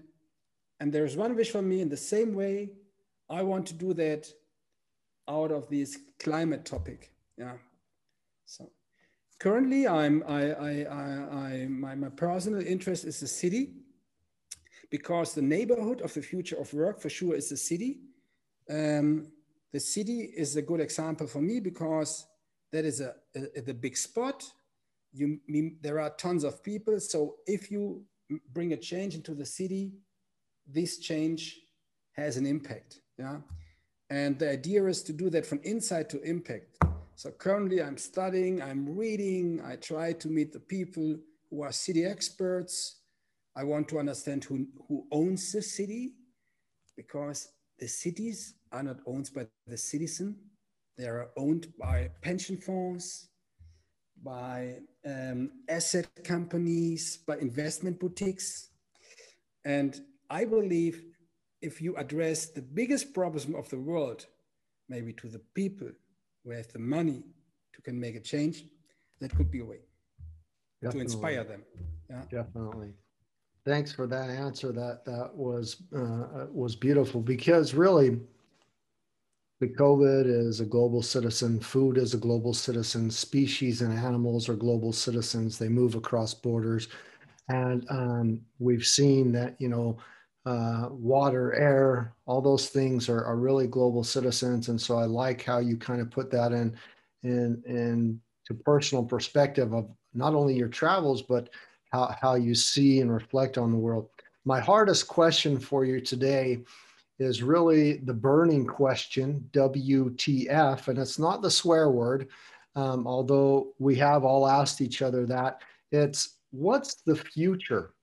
and 0.80 0.92
there's 0.92 1.16
one 1.16 1.34
wish 1.34 1.50
for 1.50 1.62
me 1.62 1.80
in 1.80 1.88
the 1.88 1.96
same 1.96 2.34
way, 2.34 2.70
I 3.28 3.42
want 3.42 3.66
to 3.66 3.74
do 3.74 3.92
that 3.94 4.30
out 5.28 5.50
of 5.50 5.68
this 5.68 5.98
climate 6.20 6.64
topic. 6.64 7.15
Yeah. 7.36 7.54
So 8.44 8.70
currently 9.38 9.86
I'm, 9.86 10.22
I, 10.26 10.52
I, 10.52 10.72
I, 10.84 11.04
I, 11.36 11.66
my, 11.68 11.94
my 11.94 12.08
personal 12.08 12.60
interest 12.66 13.04
is 13.04 13.20
the 13.20 13.26
city 13.26 13.74
because 14.90 15.34
the 15.34 15.42
neighborhood 15.42 16.00
of 16.00 16.14
the 16.14 16.22
future 16.22 16.56
of 16.56 16.72
work 16.72 17.00
for 17.00 17.10
sure 17.10 17.34
is 17.34 17.48
the 17.48 17.56
city. 17.56 18.00
Um, 18.70 19.28
the 19.72 19.80
city 19.80 20.20
is 20.20 20.56
a 20.56 20.62
good 20.62 20.80
example 20.80 21.26
for 21.26 21.40
me 21.40 21.60
because 21.60 22.26
that 22.72 22.84
is 22.84 23.00
a, 23.00 23.14
a, 23.34 23.70
a 23.70 23.74
big 23.74 23.96
spot. 23.96 24.44
You, 25.12 25.40
mean 25.48 25.78
there 25.82 26.00
are 26.00 26.10
tons 26.10 26.44
of 26.44 26.62
people. 26.62 27.00
So 27.00 27.36
if 27.46 27.70
you 27.70 28.04
bring 28.52 28.72
a 28.72 28.76
change 28.76 29.14
into 29.14 29.34
the 29.34 29.46
city, 29.46 29.92
this 30.66 30.98
change 30.98 31.60
has 32.12 32.36
an 32.36 32.46
impact. 32.46 33.00
Yeah. 33.18 33.38
And 34.10 34.38
the 34.38 34.50
idea 34.50 34.84
is 34.86 35.02
to 35.04 35.12
do 35.12 35.30
that 35.30 35.46
from 35.46 35.60
inside 35.64 36.08
to 36.10 36.20
impact. 36.22 36.78
So 37.16 37.30
currently 37.30 37.82
I'm 37.82 37.96
studying, 37.96 38.60
I'm 38.60 38.94
reading, 38.94 39.62
I 39.64 39.76
try 39.76 40.12
to 40.12 40.28
meet 40.28 40.52
the 40.52 40.60
people 40.60 41.16
who 41.48 41.62
are 41.62 41.72
city 41.72 42.04
experts. 42.04 43.00
I 43.56 43.64
want 43.64 43.88
to 43.88 43.98
understand 43.98 44.44
who, 44.44 44.66
who 44.86 45.06
owns 45.10 45.50
the 45.50 45.62
city 45.62 46.12
because 46.94 47.48
the 47.78 47.88
cities 47.88 48.56
are 48.70 48.82
not 48.82 48.98
owned 49.06 49.30
by 49.34 49.46
the 49.66 49.78
citizen. 49.78 50.36
They 50.98 51.06
are 51.06 51.30
owned 51.38 51.72
by 51.78 52.10
pension 52.20 52.58
funds, 52.58 53.30
by 54.22 54.80
um, 55.06 55.52
asset 55.70 56.08
companies, 56.22 57.16
by 57.26 57.38
investment 57.38 57.98
boutiques. 57.98 58.68
And 59.64 59.98
I 60.28 60.44
believe 60.44 61.02
if 61.62 61.80
you 61.80 61.96
address 61.96 62.48
the 62.48 62.60
biggest 62.60 63.14
problem 63.14 63.54
of 63.54 63.70
the 63.70 63.80
world, 63.80 64.26
maybe 64.90 65.14
to 65.14 65.28
the 65.28 65.40
people 65.54 65.92
have 66.52 66.68
the 66.72 66.78
money 66.78 67.22
to 67.74 67.82
can 67.82 67.98
make 67.98 68.16
a 68.16 68.20
change, 68.20 68.64
that 69.20 69.34
could 69.34 69.50
be 69.50 69.60
a 69.60 69.64
way 69.64 69.78
Definitely. 70.82 70.98
to 70.98 71.04
inspire 71.04 71.44
them. 71.44 71.62
Yeah. 72.10 72.22
Definitely. 72.30 72.92
Thanks 73.64 73.92
for 73.92 74.06
that 74.06 74.30
answer. 74.30 74.70
That 74.72 75.04
that 75.06 75.34
was 75.34 75.82
uh, 75.94 76.46
was 76.50 76.76
beautiful 76.76 77.20
because 77.20 77.74
really 77.74 78.20
the 79.58 79.68
COVID 79.68 80.26
is 80.26 80.60
a 80.60 80.66
global 80.66 81.02
citizen, 81.02 81.58
food 81.58 81.96
is 81.96 82.12
a 82.12 82.18
global 82.18 82.52
citizen, 82.52 83.10
species 83.10 83.80
and 83.80 83.92
animals 83.92 84.48
are 84.48 84.54
global 84.54 84.92
citizens. 84.92 85.58
They 85.58 85.68
move 85.68 85.94
across 85.94 86.34
borders. 86.34 86.88
And 87.48 87.86
um, 87.90 88.40
we've 88.58 88.84
seen 88.84 89.32
that, 89.32 89.56
you 89.58 89.68
know, 89.68 89.96
uh, 90.46 90.88
water, 90.90 91.52
air, 91.54 92.14
all 92.24 92.40
those 92.40 92.68
things 92.68 93.08
are, 93.08 93.24
are 93.24 93.36
really 93.36 93.66
global 93.66 94.04
citizens. 94.04 94.68
And 94.68 94.80
so 94.80 94.96
I 94.96 95.04
like 95.04 95.42
how 95.42 95.58
you 95.58 95.76
kind 95.76 96.00
of 96.00 96.08
put 96.08 96.30
that 96.30 96.52
in, 96.52 96.76
in, 97.24 97.60
in 97.66 98.20
to 98.46 98.54
personal 98.54 99.04
perspective 99.04 99.74
of 99.74 99.90
not 100.14 100.34
only 100.34 100.54
your 100.54 100.68
travels, 100.68 101.20
but 101.20 101.50
how, 101.90 102.14
how 102.20 102.36
you 102.36 102.54
see 102.54 103.00
and 103.00 103.12
reflect 103.12 103.58
on 103.58 103.72
the 103.72 103.76
world. 103.76 104.08
My 104.44 104.60
hardest 104.60 105.08
question 105.08 105.58
for 105.58 105.84
you 105.84 106.00
today 106.00 106.62
is 107.18 107.42
really 107.42 107.96
the 107.96 108.14
burning 108.14 108.66
question, 108.66 109.48
WTF, 109.52 110.86
and 110.86 110.98
it's 110.98 111.18
not 111.18 111.42
the 111.42 111.50
swear 111.50 111.90
word, 111.90 112.28
um, 112.76 113.04
although 113.06 113.72
we 113.80 113.96
have 113.96 114.22
all 114.22 114.46
asked 114.46 114.80
each 114.80 115.02
other 115.02 115.26
that. 115.26 115.62
It's 115.90 116.36
what's 116.52 117.02
the 117.02 117.16
future? 117.16 117.94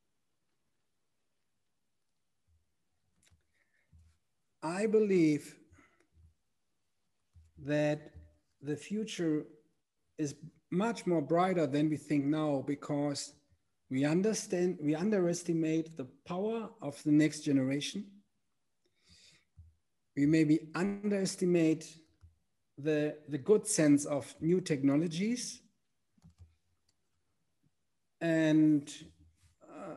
I 4.64 4.86
believe 4.86 5.56
that 7.66 8.12
the 8.62 8.76
future 8.76 9.46
is 10.18 10.36
much 10.72 11.06
more 11.06 11.22
brighter 11.22 11.68
than 11.68 11.90
we 11.90 11.98
think 11.98 12.26
now 12.26 12.64
because 12.66 13.34
we 13.90 14.06
understand, 14.06 14.80
we 14.82 14.96
underestimate 14.96 15.98
the 15.98 16.08
power 16.26 16.70
of 16.82 17.02
the 17.04 17.12
next 17.12 17.42
generation 17.42 18.06
we 20.16 20.26
maybe 20.26 20.68
underestimate 20.76 21.98
the, 22.78 23.16
the 23.30 23.38
good 23.38 23.68
sense 23.68 24.06
of 24.06 24.34
new 24.42 24.62
technologies. 24.62 25.62
And 28.22 28.92
uh, 29.64 29.96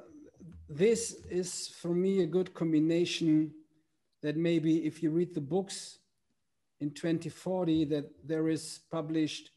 this 0.69 1.17
is 1.31 1.69
for 1.69 1.95
me 1.95 2.23
a 2.23 2.27
good 2.27 2.55
combination 2.55 3.53
that 4.27 4.37
maybe 4.37 4.85
if 4.85 5.05
you 5.05 5.11
read 5.11 5.33
the 5.35 5.41
books 5.41 6.01
in 6.81 6.91
2040 6.91 7.85
that 7.85 8.11
there 8.27 8.49
is 8.49 8.81
published 8.91 9.53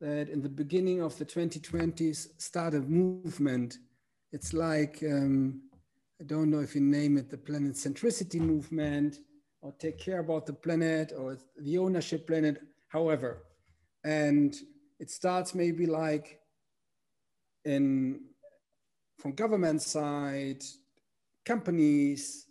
that 0.00 0.28
in 0.28 0.42
the 0.42 0.48
beginning 0.48 1.00
of 1.00 1.16
the 1.18 1.24
2020s 1.24 2.26
started 2.36 2.90
movement. 2.90 3.78
It's 4.32 4.52
like, 4.52 5.04
um, 5.08 5.62
I 6.20 6.24
don't 6.24 6.50
know 6.50 6.58
if 6.58 6.74
you 6.74 6.80
name 6.80 7.16
it 7.16 7.30
the 7.30 7.38
planet 7.38 7.74
centricity 7.74 8.40
movement, 8.40 9.18
or 9.60 9.70
take 9.78 10.00
care 10.00 10.18
about 10.18 10.46
the 10.46 10.52
planet 10.52 11.12
or 11.16 11.38
the 11.56 11.78
ownership 11.78 12.26
planet, 12.26 12.60
however. 12.88 13.44
And 14.02 14.52
it 14.98 15.12
starts 15.12 15.54
maybe 15.54 15.86
like 15.86 16.40
in 17.64 18.22
from 19.20 19.36
government 19.36 19.80
side, 19.80 20.64
companies, 21.46 22.48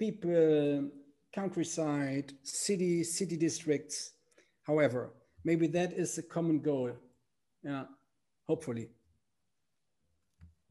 people, 0.00 0.90
countryside, 1.32 2.32
city, 2.42 3.04
city 3.04 3.36
districts. 3.36 4.14
However, 4.64 5.12
maybe 5.44 5.68
that 5.68 5.92
is 5.92 6.18
a 6.18 6.22
common 6.24 6.58
goal. 6.60 6.90
Yeah, 7.62 7.84
hopefully. 8.48 8.88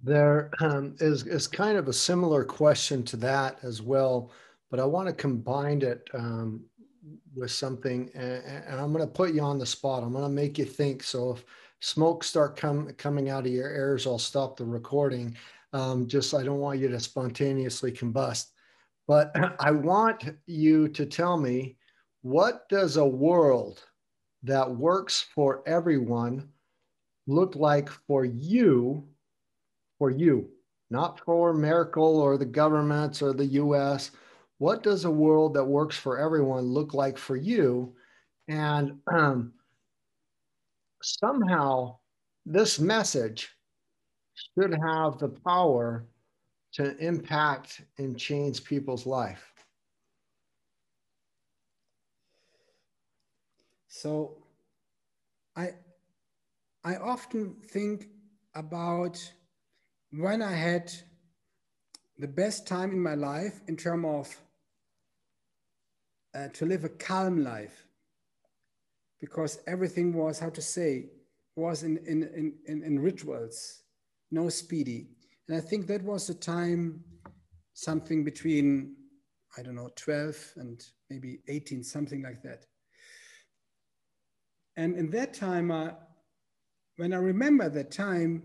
There 0.03 0.51
um, 0.59 0.95
is 0.99 1.25
is 1.27 1.47
kind 1.47 1.77
of 1.77 1.87
a 1.87 1.93
similar 1.93 2.43
question 2.43 3.03
to 3.03 3.17
that 3.17 3.59
as 3.63 3.81
well 3.81 4.31
but 4.69 4.79
I 4.79 4.85
want 4.85 5.07
to 5.07 5.13
combine 5.13 5.81
it 5.81 6.07
um, 6.13 6.63
with 7.35 7.51
something, 7.51 8.09
and, 8.13 8.43
and 8.67 8.79
I'm 8.79 8.93
going 8.93 9.05
to 9.05 9.11
put 9.11 9.33
you 9.33 9.41
on 9.41 9.57
the 9.57 9.65
spot. 9.65 10.03
I'm 10.03 10.11
going 10.11 10.23
to 10.23 10.29
make 10.29 10.57
you 10.57 10.65
think. 10.65 11.03
So 11.03 11.33
if 11.33 11.43
smoke 11.79 12.23
start 12.23 12.55
com- 12.55 12.91
coming 12.97 13.29
out 13.29 13.45
of 13.45 13.51
your 13.51 13.71
ears, 13.71 14.05
I'll 14.05 14.19
stop 14.19 14.57
the 14.57 14.65
recording. 14.65 15.35
Um, 15.73 16.07
just 16.07 16.33
I 16.33 16.43
don't 16.43 16.59
want 16.59 16.79
you 16.79 16.87
to 16.89 16.99
spontaneously 16.99 17.91
combust. 17.91 18.47
But 19.09 19.31
I 19.59 19.71
want 19.71 20.23
you 20.45 20.87
to 20.89 21.05
tell 21.05 21.35
me 21.35 21.77
what 22.21 22.69
does 22.69 22.95
a 22.95 23.05
world 23.05 23.83
that 24.43 24.69
works 24.69 25.25
for 25.33 25.63
everyone 25.67 26.47
look 27.25 27.55
like 27.55 27.89
for 27.89 28.23
you, 28.23 29.07
for 29.97 30.11
you, 30.11 30.49
not 30.91 31.19
for 31.25 31.53
Merkel 31.53 32.19
or 32.21 32.37
the 32.37 32.45
governments 32.45 33.21
or 33.21 33.33
the 33.33 33.45
US, 33.63 34.11
what 34.59 34.83
does 34.83 35.05
a 35.05 35.11
world 35.11 35.55
that 35.55 35.65
works 35.65 35.97
for 35.97 36.19
everyone 36.19 36.65
look 36.65 36.93
like 36.93 37.17
for 37.17 37.35
you? 37.35 37.95
And 38.47 38.99
um, 39.11 39.53
somehow 41.01 41.97
this 42.45 42.79
message 42.79 43.49
should 44.55 44.73
have 44.73 45.17
the 45.17 45.29
power 45.45 46.05
to 46.79 46.97
impact 47.05 47.81
and 47.97 48.17
change 48.17 48.63
people's 48.63 49.05
life? 49.05 49.51
So 53.89 54.37
I 55.57 55.71
I 56.85 56.95
often 56.95 57.55
think 57.67 58.07
about 58.55 59.19
when 60.11 60.41
I 60.41 60.53
had 60.53 60.89
the 62.17 62.29
best 62.29 62.65
time 62.65 62.91
in 62.91 63.01
my 63.03 63.15
life 63.15 63.59
in 63.67 63.75
terms 63.75 64.05
of 64.05 64.41
uh, 66.33 66.47
to 66.53 66.65
live 66.65 66.85
a 66.85 66.89
calm 66.89 67.43
life 67.43 67.85
because 69.19 69.59
everything 69.67 70.13
was 70.13 70.39
how 70.39 70.49
to 70.49 70.61
say 70.61 71.09
was 71.57 71.83
in, 71.83 71.97
in, 72.07 72.53
in, 72.67 72.83
in, 72.83 72.99
rituals 72.99 73.81
no 74.31 74.47
speedy 74.47 75.09
and 75.49 75.57
i 75.57 75.59
think 75.59 75.87
that 75.87 76.01
was 76.03 76.27
the 76.27 76.33
time 76.33 77.03
something 77.73 78.23
between 78.23 78.95
i 79.57 79.61
don't 79.61 79.75
know 79.75 79.89
12 79.97 80.53
and 80.57 80.81
maybe 81.09 81.39
18 81.49 81.83
something 81.83 82.23
like 82.23 82.41
that 82.41 82.65
and 84.77 84.95
in 84.95 85.09
that 85.09 85.33
time 85.33 85.71
uh, 85.71 85.89
when 86.95 87.11
i 87.13 87.17
remember 87.17 87.67
that 87.67 87.91
time 87.91 88.43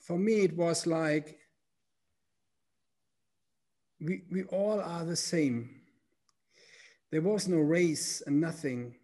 for 0.00 0.18
me 0.18 0.40
it 0.40 0.54
was 0.54 0.86
like 0.86 1.38
we, 4.00 4.22
we 4.30 4.42
all 4.44 4.78
are 4.80 5.06
the 5.06 5.16
same 5.16 5.76
there 7.12 7.22
was 7.22 7.46
no 7.46 7.58
race 7.58 8.22
and 8.26 8.40
nothing. 8.40 8.96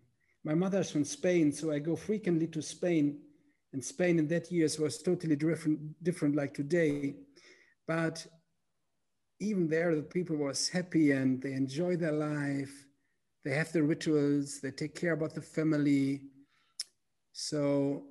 My 0.44 0.54
mother's 0.54 0.90
from 0.90 1.04
Spain, 1.04 1.52
so 1.52 1.70
I 1.70 1.78
go 1.78 1.94
frequently 1.94 2.48
to 2.48 2.60
Spain. 2.60 3.20
And 3.73 3.85
Spain 3.85 4.19
in 4.19 4.28
that 4.28 4.53
years 4.53 4.78
was 4.78 5.03
totally 5.03 5.36
different, 5.36 5.81
different 6.03 6.36
like 6.36 6.55
today. 6.55 7.15
But 7.86 8.27
even 9.40 9.69
there, 9.69 9.94
the 9.94 10.03
people 10.03 10.36
was 10.36 10.69
happy 10.69 11.12
and 11.12 11.43
they 11.43 11.53
enjoy 11.53 11.97
their 11.97 12.12
life. 12.12 12.73
They 13.44 13.53
have 13.53 13.73
the 13.73 13.82
rituals. 13.82 14.61
They 14.61 14.70
take 14.70 14.94
care 14.94 15.12
about 15.12 15.35
the 15.35 15.43
family. 15.43 16.23
So 17.32 18.05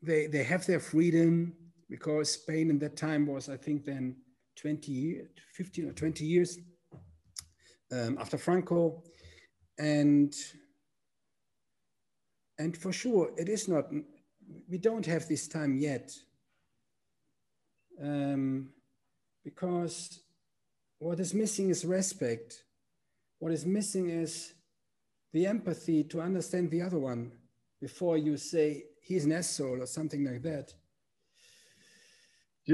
they 0.00 0.26
they 0.26 0.42
have 0.44 0.66
their 0.66 0.80
freedom 0.80 1.54
because 1.88 2.32
Spain 2.32 2.70
in 2.70 2.78
that 2.78 2.96
time 2.96 3.26
was, 3.26 3.48
I 3.48 3.56
think, 3.58 3.84
then 3.84 4.16
20, 4.56 5.20
15 5.54 5.88
or 5.88 5.92
20 5.92 6.24
years 6.24 6.58
um, 7.92 8.18
after 8.18 8.38
Franco 8.38 9.02
and 9.78 10.34
and 12.58 12.76
for 12.76 12.92
sure 12.92 13.30
it 13.36 13.48
is 13.48 13.68
not 13.68 13.86
we 14.68 14.78
don't 14.78 15.06
have 15.06 15.28
this 15.28 15.48
time 15.48 15.76
yet 15.76 16.12
um, 18.02 18.68
because 19.44 20.20
what 20.98 21.20
is 21.20 21.34
missing 21.34 21.70
is 21.70 21.84
respect. 21.84 22.64
What 23.38 23.52
is 23.52 23.66
missing 23.66 24.08
is 24.08 24.54
the 25.32 25.46
empathy 25.46 26.04
to 26.04 26.20
understand 26.20 26.70
the 26.70 26.82
other 26.82 26.98
one 26.98 27.32
before 27.80 28.16
you 28.16 28.36
say 28.36 28.84
he's 29.00 29.24
an 29.24 29.32
asshole 29.32 29.82
or 29.82 29.86
something 29.86 30.24
like 30.24 30.42
that. 30.42 30.72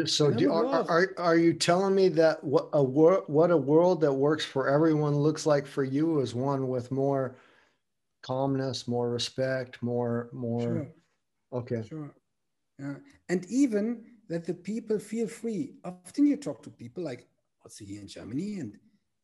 So 0.04 0.30
do, 0.30 0.52
are, 0.52 0.66
are, 0.66 1.14
are 1.16 1.36
you 1.36 1.54
telling 1.54 1.94
me 1.94 2.08
that 2.10 2.44
what 2.44 2.68
a 2.74 2.82
wor- 2.82 3.24
what 3.26 3.50
a 3.50 3.56
world 3.56 4.02
that 4.02 4.12
works 4.12 4.44
for 4.44 4.68
everyone 4.68 5.16
looks 5.16 5.46
like 5.46 5.66
for 5.66 5.82
you 5.82 6.20
is 6.20 6.34
one 6.34 6.68
with 6.68 6.90
more 6.90 7.36
calmness, 8.20 8.86
more 8.86 9.08
respect, 9.08 9.82
more 9.82 10.28
more 10.32 10.60
sure. 10.60 10.88
Okay. 11.52 11.82
Sure. 11.86 12.14
Yeah. 12.78 12.94
And 13.28 13.44
even 13.46 14.04
that 14.28 14.44
the 14.44 14.54
people 14.54 14.98
feel 14.98 15.26
free. 15.26 15.74
Often 15.84 16.26
you 16.26 16.36
talk 16.36 16.62
to 16.62 16.70
people 16.70 17.02
like 17.02 17.26
also 17.64 17.84
here 17.84 18.00
in 18.00 18.08
Germany 18.08 18.60
and 18.60 18.78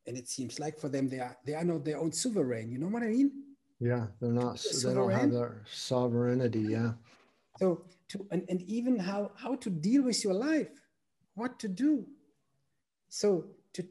and 0.07 0.17
it 0.17 0.27
seems 0.27 0.59
like 0.59 0.79
for 0.79 0.89
them 0.89 1.09
they 1.09 1.19
are 1.19 1.35
they 1.45 1.53
are 1.53 1.63
not 1.63 1.85
their 1.85 1.99
own 1.99 2.11
sovereign. 2.11 2.71
You 2.71 2.79
know 2.79 2.87
what 2.87 3.03
I 3.03 3.07
mean? 3.07 3.31
Yeah, 3.79 4.07
they're 4.19 4.31
not 4.31 4.63
they're 4.63 4.91
they 4.91 4.95
don't 4.95 5.11
have 5.11 5.31
their 5.31 5.63
sovereignty, 5.71 6.61
yeah. 6.61 6.93
So 7.59 7.85
to 8.09 8.25
and, 8.31 8.43
and 8.49 8.61
even 8.63 8.99
how 8.99 9.31
how 9.35 9.55
to 9.55 9.69
deal 9.69 10.03
with 10.03 10.23
your 10.23 10.33
life 10.33 10.69
what 11.35 11.59
to 11.59 11.67
do 11.67 12.05
so 13.09 13.45
to 13.73 13.85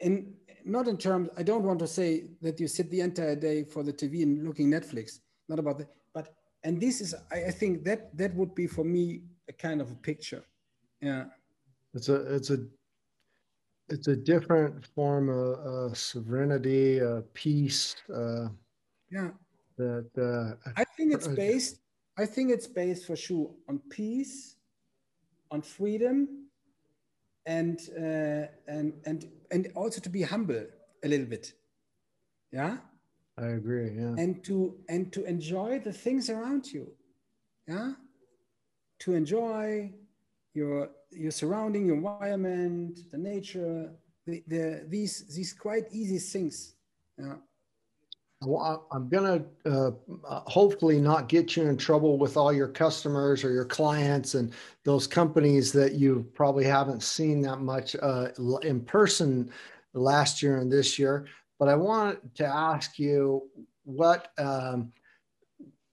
and 0.00 0.34
not 0.64 0.88
in 0.88 0.96
terms 0.96 1.28
i 1.36 1.42
don't 1.42 1.62
want 1.62 1.78
to 1.78 1.86
say 1.86 2.24
that 2.42 2.58
you 2.58 2.66
sit 2.66 2.90
the 2.90 3.00
entire 3.00 3.36
day 3.36 3.64
for 3.64 3.82
the 3.82 3.92
tv 3.92 4.22
and 4.22 4.44
looking 4.44 4.70
netflix 4.70 5.20
not 5.48 5.58
about 5.58 5.78
that 5.78 5.88
and 6.64 6.80
this 6.80 7.00
is 7.00 7.14
I, 7.32 7.46
I 7.46 7.50
think 7.50 7.84
that 7.84 8.16
that 8.16 8.34
would 8.34 8.54
be 8.54 8.66
for 8.66 8.84
me 8.84 9.22
a 9.48 9.52
kind 9.52 9.80
of 9.80 9.90
a 9.90 9.94
picture 9.94 10.44
yeah 11.00 11.24
it's 11.94 12.08
a 12.08 12.34
it's 12.34 12.50
a 12.50 12.58
it's 13.88 14.08
a 14.08 14.16
different 14.16 14.86
form 14.94 15.28
of 15.28 15.58
uh, 15.66 15.94
sovereignty 15.94 17.00
uh, 17.00 17.22
peace 17.34 17.96
uh, 18.14 18.48
yeah 19.10 19.30
that 19.76 20.10
uh, 20.18 20.70
i 20.76 20.84
think 20.84 21.14
it's 21.14 21.28
based 21.28 21.80
I 22.20 22.26
think 22.26 22.50
it's 22.50 22.66
based 22.66 23.06
for 23.06 23.16
sure 23.16 23.50
on 23.66 23.78
peace, 23.88 24.56
on 25.50 25.62
freedom, 25.62 26.48
and 27.46 27.80
uh, 27.96 28.46
and 28.68 28.92
and 29.06 29.26
and 29.50 29.72
also 29.74 30.00
to 30.02 30.10
be 30.10 30.22
humble 30.22 30.66
a 31.02 31.08
little 31.08 31.24
bit. 31.24 31.54
Yeah. 32.52 32.76
I 33.40 33.48
agree. 33.48 33.92
Yeah. 33.96 34.14
And 34.18 34.44
to 34.44 34.76
and 34.88 35.12
to 35.12 35.24
enjoy 35.24 35.78
the 35.78 35.92
things 35.92 36.28
around 36.30 36.72
you. 36.72 36.92
Yeah. 37.66 37.92
To 39.00 39.14
enjoy 39.14 39.92
your 40.54 40.90
your 41.10 41.30
surrounding 41.30 41.86
your 41.86 41.96
environment, 41.96 43.00
the 43.10 43.18
nature, 43.18 43.90
the, 44.26 44.42
the 44.46 44.84
these 44.88 45.34
these 45.34 45.52
quite 45.52 45.84
easy 45.90 46.18
things. 46.18 46.74
Yeah. 47.18 47.36
I'm 48.42 49.08
going 49.10 49.44
to 49.64 49.70
uh, 49.70 49.90
uh, 50.26 50.40
hopefully 50.46 50.98
not 50.98 51.28
get 51.28 51.56
you 51.56 51.68
in 51.68 51.76
trouble 51.76 52.16
with 52.16 52.38
all 52.38 52.54
your 52.54 52.68
customers 52.68 53.44
or 53.44 53.52
your 53.52 53.66
clients 53.66 54.34
and 54.34 54.54
those 54.82 55.06
companies 55.06 55.72
that 55.72 55.92
you 55.92 56.26
probably 56.32 56.64
haven't 56.64 57.02
seen 57.02 57.42
that 57.42 57.60
much 57.60 57.96
uh, 58.00 58.28
in 58.62 58.80
person 58.80 59.52
last 59.92 60.42
year 60.42 60.56
and 60.56 60.72
this 60.72 60.98
year. 60.98 61.26
But 61.60 61.68
I 61.68 61.74
want 61.74 62.34
to 62.36 62.46
ask 62.46 62.98
you 62.98 63.42
what, 63.84 64.32
um, 64.38 64.92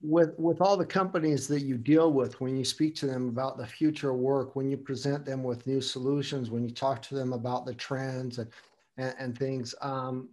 with, 0.01 0.33
with 0.39 0.61
all 0.61 0.77
the 0.77 0.85
companies 0.85 1.45
that 1.49 1.61
you 1.61 1.77
deal 1.77 2.13
with, 2.13 2.39
when 2.39 2.55
you 2.55 2.63
speak 2.63 2.95
to 2.95 3.05
them 3.05 3.27
about 3.27 3.57
the 3.57 3.67
future 3.67 4.13
work, 4.13 4.55
when 4.55 4.71
you 4.71 4.77
present 4.77 5.25
them 5.25 5.43
with 5.43 5.67
new 5.67 5.81
solutions, 5.81 6.49
when 6.49 6.63
you 6.63 6.71
talk 6.71 7.01
to 7.01 7.15
them 7.15 7.33
about 7.33 7.65
the 7.65 7.73
trends 7.73 8.37
and, 8.37 8.49
and, 8.95 9.13
and 9.19 9.37
things, 9.37 9.75
um, 9.81 10.29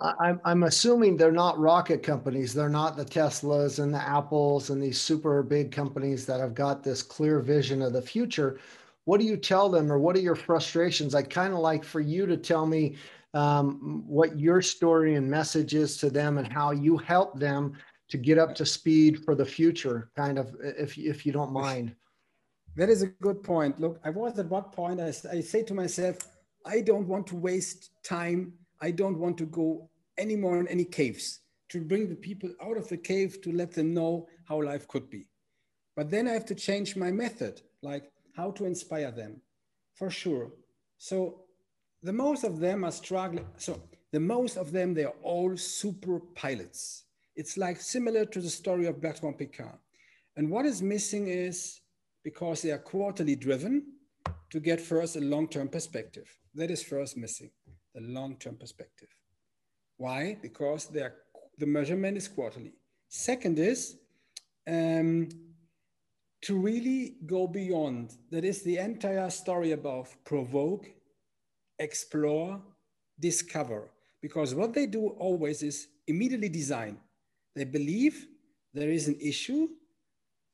I'm, 0.00 0.40
I'm 0.44 0.62
assuming 0.62 1.16
they're 1.16 1.32
not 1.32 1.58
rocket 1.58 2.04
companies. 2.04 2.54
They're 2.54 2.68
not 2.68 2.96
the 2.96 3.04
Teslas 3.04 3.80
and 3.82 3.92
the 3.92 4.02
Apples 4.02 4.70
and 4.70 4.80
these 4.80 5.00
super 5.00 5.42
big 5.42 5.72
companies 5.72 6.24
that 6.26 6.38
have 6.38 6.54
got 6.54 6.84
this 6.84 7.02
clear 7.02 7.40
vision 7.40 7.82
of 7.82 7.92
the 7.92 8.02
future. 8.02 8.60
What 9.04 9.20
do 9.20 9.26
you 9.26 9.36
tell 9.36 9.68
them, 9.68 9.90
or 9.90 9.98
what 9.98 10.16
are 10.16 10.20
your 10.20 10.36
frustrations? 10.36 11.14
I'd 11.14 11.30
kind 11.30 11.52
of 11.52 11.58
like 11.58 11.84
for 11.84 12.00
you 12.00 12.26
to 12.26 12.36
tell 12.36 12.66
me 12.66 12.96
um, 13.34 14.04
what 14.06 14.38
your 14.38 14.62
story 14.62 15.16
and 15.16 15.28
message 15.28 15.74
is 15.74 15.96
to 15.98 16.10
them 16.10 16.38
and 16.38 16.52
how 16.52 16.70
you 16.70 16.96
help 16.96 17.38
them 17.38 17.72
to 18.08 18.16
get 18.18 18.38
up 18.38 18.54
to 18.54 18.66
speed 18.66 19.24
for 19.24 19.34
the 19.34 19.44
future, 19.44 20.10
kind 20.14 20.38
of, 20.38 20.54
if, 20.62 20.98
if 20.98 21.26
you 21.26 21.32
don't 21.32 21.52
mind. 21.52 21.94
That 22.76 22.88
is 22.88 23.02
a 23.02 23.06
good 23.06 23.42
point. 23.42 23.80
Look, 23.80 24.00
I 24.04 24.10
was 24.10 24.38
at 24.38 24.46
what 24.46 24.72
point 24.72 25.00
I, 25.00 25.12
I 25.30 25.40
say 25.40 25.62
to 25.64 25.74
myself, 25.74 26.16
I 26.64 26.80
don't 26.80 27.08
want 27.08 27.26
to 27.28 27.36
waste 27.36 27.90
time. 28.04 28.52
I 28.80 28.90
don't 28.90 29.18
want 29.18 29.36
to 29.38 29.46
go 29.46 29.88
anymore 30.18 30.58
in 30.60 30.68
any 30.68 30.84
caves, 30.84 31.40
to 31.70 31.80
bring 31.80 32.08
the 32.08 32.14
people 32.14 32.50
out 32.62 32.76
of 32.76 32.88
the 32.88 32.96
cave 32.96 33.40
to 33.42 33.52
let 33.52 33.72
them 33.72 33.94
know 33.94 34.28
how 34.44 34.62
life 34.62 34.86
could 34.88 35.08
be. 35.10 35.26
But 35.96 36.10
then 36.10 36.28
I 36.28 36.32
have 36.32 36.46
to 36.46 36.54
change 36.54 36.96
my 36.96 37.10
method, 37.10 37.62
like 37.82 38.10
how 38.34 38.50
to 38.52 38.64
inspire 38.64 39.10
them, 39.10 39.40
for 39.94 40.10
sure. 40.10 40.50
So 40.98 41.44
the 42.02 42.12
most 42.12 42.44
of 42.44 42.58
them 42.58 42.84
are 42.84 42.92
struggling. 42.92 43.46
So 43.56 43.80
the 44.12 44.20
most 44.20 44.56
of 44.56 44.72
them, 44.72 44.94
they 44.94 45.04
are 45.04 45.14
all 45.22 45.56
super 45.56 46.20
pilots. 46.34 47.04
It's 47.36 47.56
like 47.56 47.80
similar 47.80 48.24
to 48.26 48.40
the 48.40 48.50
story 48.50 48.86
of 48.86 49.00
Bertrand 49.00 49.38
Piccard. 49.38 49.78
And 50.36 50.50
what 50.50 50.66
is 50.66 50.82
missing 50.82 51.28
is 51.28 51.80
because 52.24 52.62
they 52.62 52.70
are 52.70 52.78
quarterly 52.78 53.36
driven 53.36 53.84
to 54.50 54.60
get 54.60 54.80
first 54.80 55.16
a 55.16 55.20
long-term 55.20 55.68
perspective. 55.68 56.28
That 56.54 56.70
is 56.70 56.82
first 56.82 57.16
missing, 57.16 57.50
the 57.94 58.02
long-term 58.02 58.56
perspective. 58.56 59.08
Why? 59.96 60.36
Because 60.40 60.90
are, 60.96 61.14
the 61.58 61.66
measurement 61.66 62.16
is 62.16 62.28
quarterly. 62.28 62.74
Second 63.08 63.58
is 63.58 63.96
um, 64.66 65.28
to 66.42 66.58
really 66.58 67.16
go 67.26 67.46
beyond. 67.46 68.14
That 68.30 68.44
is 68.44 68.62
the 68.62 68.78
entire 68.78 69.30
story 69.30 69.72
about 69.72 70.08
provoke, 70.24 70.90
explore, 71.78 72.60
discover. 73.18 73.90
Because 74.20 74.54
what 74.54 74.74
they 74.74 74.86
do 74.86 75.08
always 75.08 75.62
is 75.62 75.88
immediately 76.06 76.48
design. 76.48 76.98
They 77.54 77.64
believe 77.64 78.26
there 78.74 78.90
is 78.90 79.08
an 79.08 79.18
issue. 79.20 79.68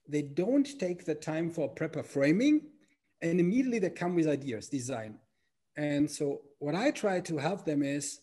they 0.09 0.23
don't 0.23 0.79
take 0.81 1.05
the 1.05 1.15
time 1.15 1.51
for 1.51 1.69
proper 1.69 2.03
framing 2.03 2.63
and 3.21 3.39
immediately 3.39 3.79
they 3.79 3.91
come 3.91 4.15
with 4.15 4.27
ideas, 4.27 4.69
design. 4.69 5.19
And 5.77 6.11
so 6.11 6.41
what 6.59 6.75
I 6.75 6.91
try 6.91 7.21
to 7.21 7.37
help 7.37 7.65
them 7.65 7.83
is 7.83 8.21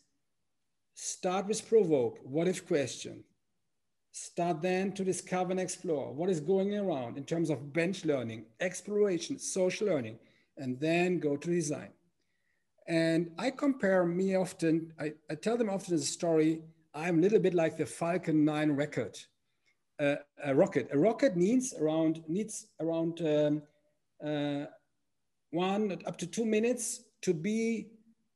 start 0.95 1.47
with 1.47 1.67
provoke, 1.67 2.19
what 2.23 2.47
if 2.47 2.67
question. 2.67 3.23
Start 4.17 4.61
then 4.61 4.93
to 4.93 5.03
discover 5.03 5.51
and 5.51 5.59
explore 5.59 6.13
what 6.13 6.29
is 6.29 6.39
going 6.39 6.73
around 6.73 7.17
in 7.17 7.25
terms 7.25 7.49
of 7.49 7.73
bench 7.73 8.05
learning, 8.05 8.45
exploration, 8.61 9.37
social 9.37 9.87
learning, 9.87 10.17
and 10.55 10.79
then 10.79 11.19
go 11.19 11.35
to 11.35 11.49
design. 11.49 11.89
And 12.87 13.31
I 13.37 13.51
compare 13.51 14.05
me 14.05 14.37
often, 14.37 14.93
I, 14.97 15.11
I 15.29 15.35
tell 15.35 15.57
them 15.57 15.69
often 15.69 15.95
a 15.95 15.97
story. 15.97 16.61
I'm 16.93 17.17
a 17.17 17.21
little 17.23 17.39
bit 17.39 17.53
like 17.53 17.75
the 17.75 17.85
Falcon 17.85 18.45
9 18.45 18.71
record. 18.71 19.19
Uh, 19.99 20.15
a 20.45 20.55
rocket. 20.55 20.87
A 20.93 20.97
rocket 20.97 21.35
needs 21.35 21.73
around 21.73 22.23
needs 22.29 22.67
around 22.79 23.19
um, 23.19 23.63
uh, 24.25 24.67
one 25.51 26.01
up 26.07 26.17
to 26.19 26.25
two 26.25 26.45
minutes 26.45 27.01
to 27.23 27.33
be 27.33 27.87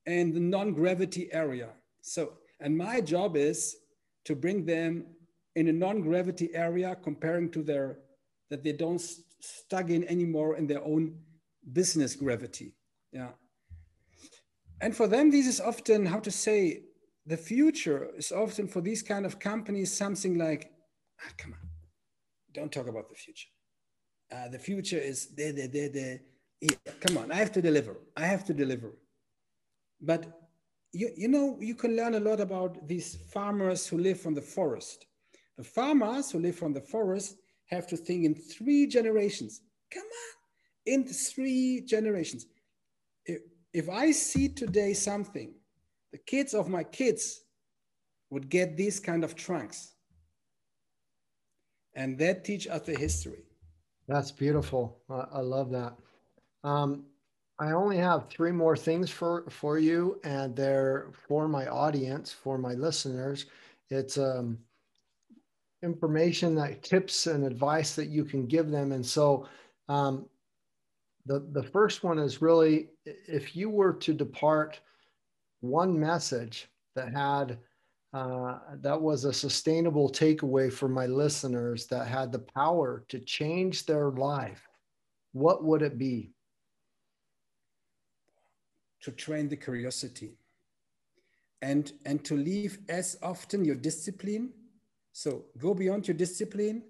in 0.05 0.33
the 0.33 0.41
non-gravity 0.41 1.29
area. 1.31 1.69
So, 2.01 2.33
and 2.59 2.77
my 2.77 2.99
job 2.99 3.37
is 3.37 3.77
to 4.25 4.35
bring 4.35 4.65
them 4.65 5.05
in 5.55 5.67
a 5.67 5.73
non-gravity 5.73 6.53
area, 6.53 6.95
comparing 7.01 7.49
to 7.51 7.63
their 7.63 7.99
that 8.49 8.63
they 8.63 8.73
don't 8.73 8.99
st 8.99 9.25
stuck 9.41 9.89
in 9.89 10.03
anymore 10.07 10.57
in 10.57 10.67
their 10.67 10.83
own 10.83 11.15
business 11.71 12.15
gravity. 12.15 12.73
Yeah. 13.11 13.29
And 14.81 14.95
for 14.95 15.07
them, 15.07 15.31
this 15.31 15.47
is 15.47 15.61
often 15.61 16.05
how 16.05 16.19
to 16.19 16.31
say 16.31 16.83
the 17.25 17.37
future 17.37 18.09
is 18.17 18.31
often 18.31 18.67
for 18.67 18.81
these 18.81 19.01
kind 19.01 19.25
of 19.25 19.39
companies 19.39 19.95
something 19.95 20.37
like, 20.37 20.71
ah, 21.21 21.31
come 21.37 21.53
on, 21.53 21.69
don't 22.53 22.71
talk 22.71 22.87
about 22.87 23.09
the 23.09 23.15
future. 23.15 23.49
Uh, 24.31 24.47
the 24.49 24.59
future 24.59 24.97
is 24.97 25.27
there, 25.35 25.53
there, 25.53 25.67
there, 25.67 25.89
there. 25.89 26.19
Yeah, 26.61 26.93
come 26.99 27.17
on, 27.17 27.31
I 27.31 27.35
have 27.35 27.51
to 27.53 27.61
deliver. 27.61 27.97
I 28.17 28.25
have 28.25 28.43
to 28.45 28.53
deliver. 28.53 28.91
But 30.01 30.25
you, 30.91 31.11
you 31.15 31.27
know, 31.27 31.57
you 31.59 31.75
can 31.75 31.95
learn 31.95 32.15
a 32.15 32.19
lot 32.19 32.39
about 32.39 32.87
these 32.87 33.17
farmers 33.31 33.87
who 33.87 33.97
live 33.97 34.19
from 34.19 34.33
the 34.33 34.41
forest. 34.41 35.05
The 35.59 35.65
farmers 35.65 36.31
who 36.31 36.39
live 36.39 36.55
from 36.55 36.71
the 36.71 36.79
forest 36.79 37.35
have 37.65 37.85
to 37.87 37.97
think 37.97 38.23
in 38.23 38.33
three 38.33 38.87
generations. 38.87 39.59
Come 39.93 40.03
on, 40.03 40.93
in 40.93 41.03
three 41.03 41.81
generations. 41.81 42.45
If, 43.25 43.41
if 43.73 43.89
I 43.89 44.11
see 44.11 44.47
today 44.47 44.93
something, 44.93 45.53
the 46.13 46.17
kids 46.17 46.53
of 46.53 46.69
my 46.69 46.85
kids 46.85 47.41
would 48.29 48.49
get 48.49 48.77
these 48.77 49.01
kind 49.01 49.25
of 49.25 49.35
trunks. 49.35 49.95
And 51.93 52.17
that 52.19 52.45
teach 52.45 52.65
us 52.65 52.83
the 52.83 52.95
history. 52.97 53.43
That's 54.07 54.31
beautiful. 54.31 55.01
I, 55.09 55.25
I 55.33 55.39
love 55.41 55.71
that. 55.71 55.93
Um, 56.63 57.03
I 57.59 57.73
only 57.73 57.97
have 57.97 58.29
three 58.29 58.53
more 58.53 58.77
things 58.77 59.09
for, 59.09 59.43
for 59.49 59.77
you, 59.77 60.21
and 60.23 60.55
they're 60.55 61.11
for 61.27 61.49
my 61.49 61.67
audience, 61.67 62.31
for 62.31 62.57
my 62.57 62.75
listeners. 62.75 63.47
It's 63.89 64.17
um, 64.17 64.57
information 65.83 66.55
that 66.55 66.83
tips 66.83 67.27
and 67.27 67.43
advice 67.45 67.95
that 67.95 68.07
you 68.07 68.25
can 68.25 68.45
give 68.45 68.69
them. 68.69 68.91
And 68.91 69.05
so 69.05 69.47
um, 69.87 70.25
the, 71.25 71.45
the 71.51 71.63
first 71.63 72.03
one 72.03 72.19
is 72.19 72.41
really 72.41 72.89
if 73.05 73.55
you 73.55 73.69
were 73.69 73.93
to 73.93 74.13
depart 74.13 74.79
one 75.61 75.99
message 75.99 76.69
that 76.95 77.13
had 77.13 77.59
uh, 78.11 78.57
that 78.81 78.99
was 78.99 79.23
a 79.23 79.31
sustainable 79.31 80.09
takeaway 80.11 80.73
for 80.73 80.89
my 80.89 81.05
listeners 81.05 81.85
that 81.85 82.07
had 82.07 82.31
the 82.31 82.39
power 82.39 83.05
to 83.07 83.19
change 83.19 83.85
their 83.85 84.09
life, 84.09 84.67
what 85.33 85.63
would 85.63 85.83
it 85.83 85.97
be? 85.99 86.31
To 89.03 89.11
train 89.11 89.47
the 89.47 89.55
curiosity 89.55 90.39
and, 91.61 91.91
and 92.05 92.23
to 92.25 92.35
leave 92.35 92.79
as 92.89 93.17
often 93.21 93.63
your 93.63 93.75
discipline. 93.75 94.49
So 95.11 95.45
go 95.57 95.73
beyond 95.73 96.07
your 96.07 96.17
discipline 96.17 96.83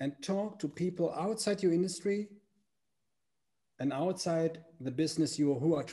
and 0.00 0.12
talk 0.22 0.58
to 0.60 0.68
people 0.68 1.12
outside 1.16 1.62
your 1.62 1.72
industry 1.72 2.28
and 3.78 3.92
outside 3.92 4.64
the 4.80 4.90
business 4.90 5.38
you 5.38 5.54
who 5.54 5.74
are 5.74 5.86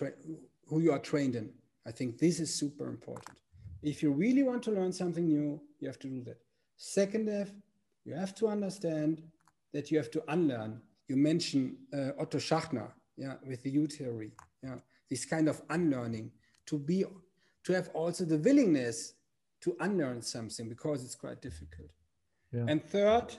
who 0.68 0.80
you 0.80 0.91
are 0.91 0.99
trained 0.99 1.36
in. 1.36 1.52
I 1.86 1.91
think 1.91 2.18
this 2.18 2.40
is 2.40 2.53
super 2.53 2.88
important. 2.88 3.38
If 3.82 4.03
you 4.03 4.11
really 4.11 4.44
want 4.44 4.64
to 4.64 4.72
learn 4.72 4.94
something 4.94 5.28
new, 5.28 5.60
you 5.80 5.88
have 5.88 5.99
to 5.99 6.07
do 6.07 6.23
that. 6.23 6.38
Second 6.78 7.28
you 8.06 8.15
have 8.15 8.34
to 8.36 8.48
understand 8.48 9.22
that 9.73 9.91
you 9.91 9.98
have 9.98 10.11
to 10.11 10.23
unlearn. 10.28 10.82
You 11.07 11.18
mentioned 11.18 11.76
uh, 11.94 12.11
Otto 12.19 12.38
Scharmer, 12.38 12.91
yeah, 13.18 13.36
with 13.45 13.64
the 13.64 13.72
U 13.72 13.88
theory, 13.88 14.32
yeah, 14.64 14.78
this 15.10 15.26
kind 15.26 15.48
of 15.48 15.61
unlearning 15.69 16.32
to 16.68 16.78
be, 16.78 17.03
to 17.65 17.73
have 17.73 17.90
also 17.90 18.26
the 18.26 18.38
willingness 18.38 19.14
to 19.62 19.76
unlearn 19.80 20.22
something 20.22 20.68
because 20.68 21.04
it's 21.04 21.16
quite 21.16 21.42
difficult. 21.42 21.90
Yeah. 22.52 22.66
And 22.68 22.84
third, 22.84 23.36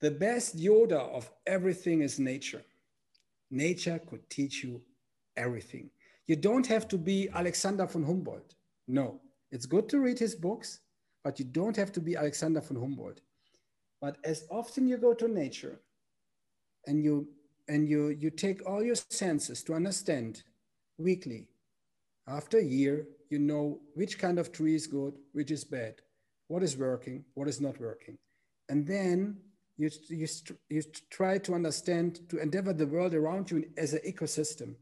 the 0.00 0.10
best 0.10 0.56
Yoda 0.56 0.98
of 1.14 1.30
everything 1.46 2.02
is 2.02 2.18
nature. 2.18 2.62
Nature 3.50 4.00
could 4.08 4.28
teach 4.28 4.64
you 4.64 4.82
everything. 5.36 5.90
You 6.26 6.36
don't 6.36 6.66
have 6.66 6.88
to 6.88 6.98
be 6.98 7.28
Alexander 7.32 7.86
von 7.86 8.04
Humboldt. 8.04 8.54
No, 8.88 9.20
it's 9.50 9.66
good 9.66 9.88
to 9.90 10.00
read 10.00 10.18
his 10.18 10.34
books, 10.34 10.80
but 11.22 11.38
you 11.38 11.44
don't 11.44 11.76
have 11.76 11.92
to 11.92 12.00
be 12.00 12.16
Alexander 12.16 12.60
von 12.60 12.80
Humboldt. 12.80 13.20
But 14.00 14.16
as 14.24 14.44
often 14.50 14.88
you 14.88 14.96
go 14.96 15.14
to 15.14 15.28
nature 15.28 15.80
and 16.86 17.04
you 17.04 17.28
and 17.68 17.88
you 17.88 18.08
you 18.08 18.30
take 18.30 18.66
all 18.68 18.82
your 18.82 18.96
senses 18.96 19.62
to 19.64 19.74
understand 19.74 20.42
weekly, 20.98 21.48
after 22.28 22.58
a 22.58 22.64
year, 22.64 23.06
you 23.30 23.38
know 23.38 23.80
which 23.94 24.18
kind 24.18 24.38
of 24.38 24.52
tree 24.52 24.74
is 24.74 24.86
good, 24.86 25.14
which 25.32 25.50
is 25.50 25.64
bad, 25.64 25.94
what 26.48 26.62
is 26.62 26.76
working, 26.76 27.24
what 27.34 27.48
is 27.48 27.60
not 27.60 27.80
working. 27.80 28.18
And 28.68 28.86
then 28.86 29.38
you, 29.76 29.90
you, 30.08 30.26
you 30.68 30.82
try 31.10 31.38
to 31.38 31.54
understand, 31.54 32.20
to 32.28 32.38
endeavor 32.38 32.72
the 32.72 32.86
world 32.86 33.14
around 33.14 33.50
you 33.50 33.64
as 33.76 33.94
an 33.94 34.00
ecosystem. 34.06 34.74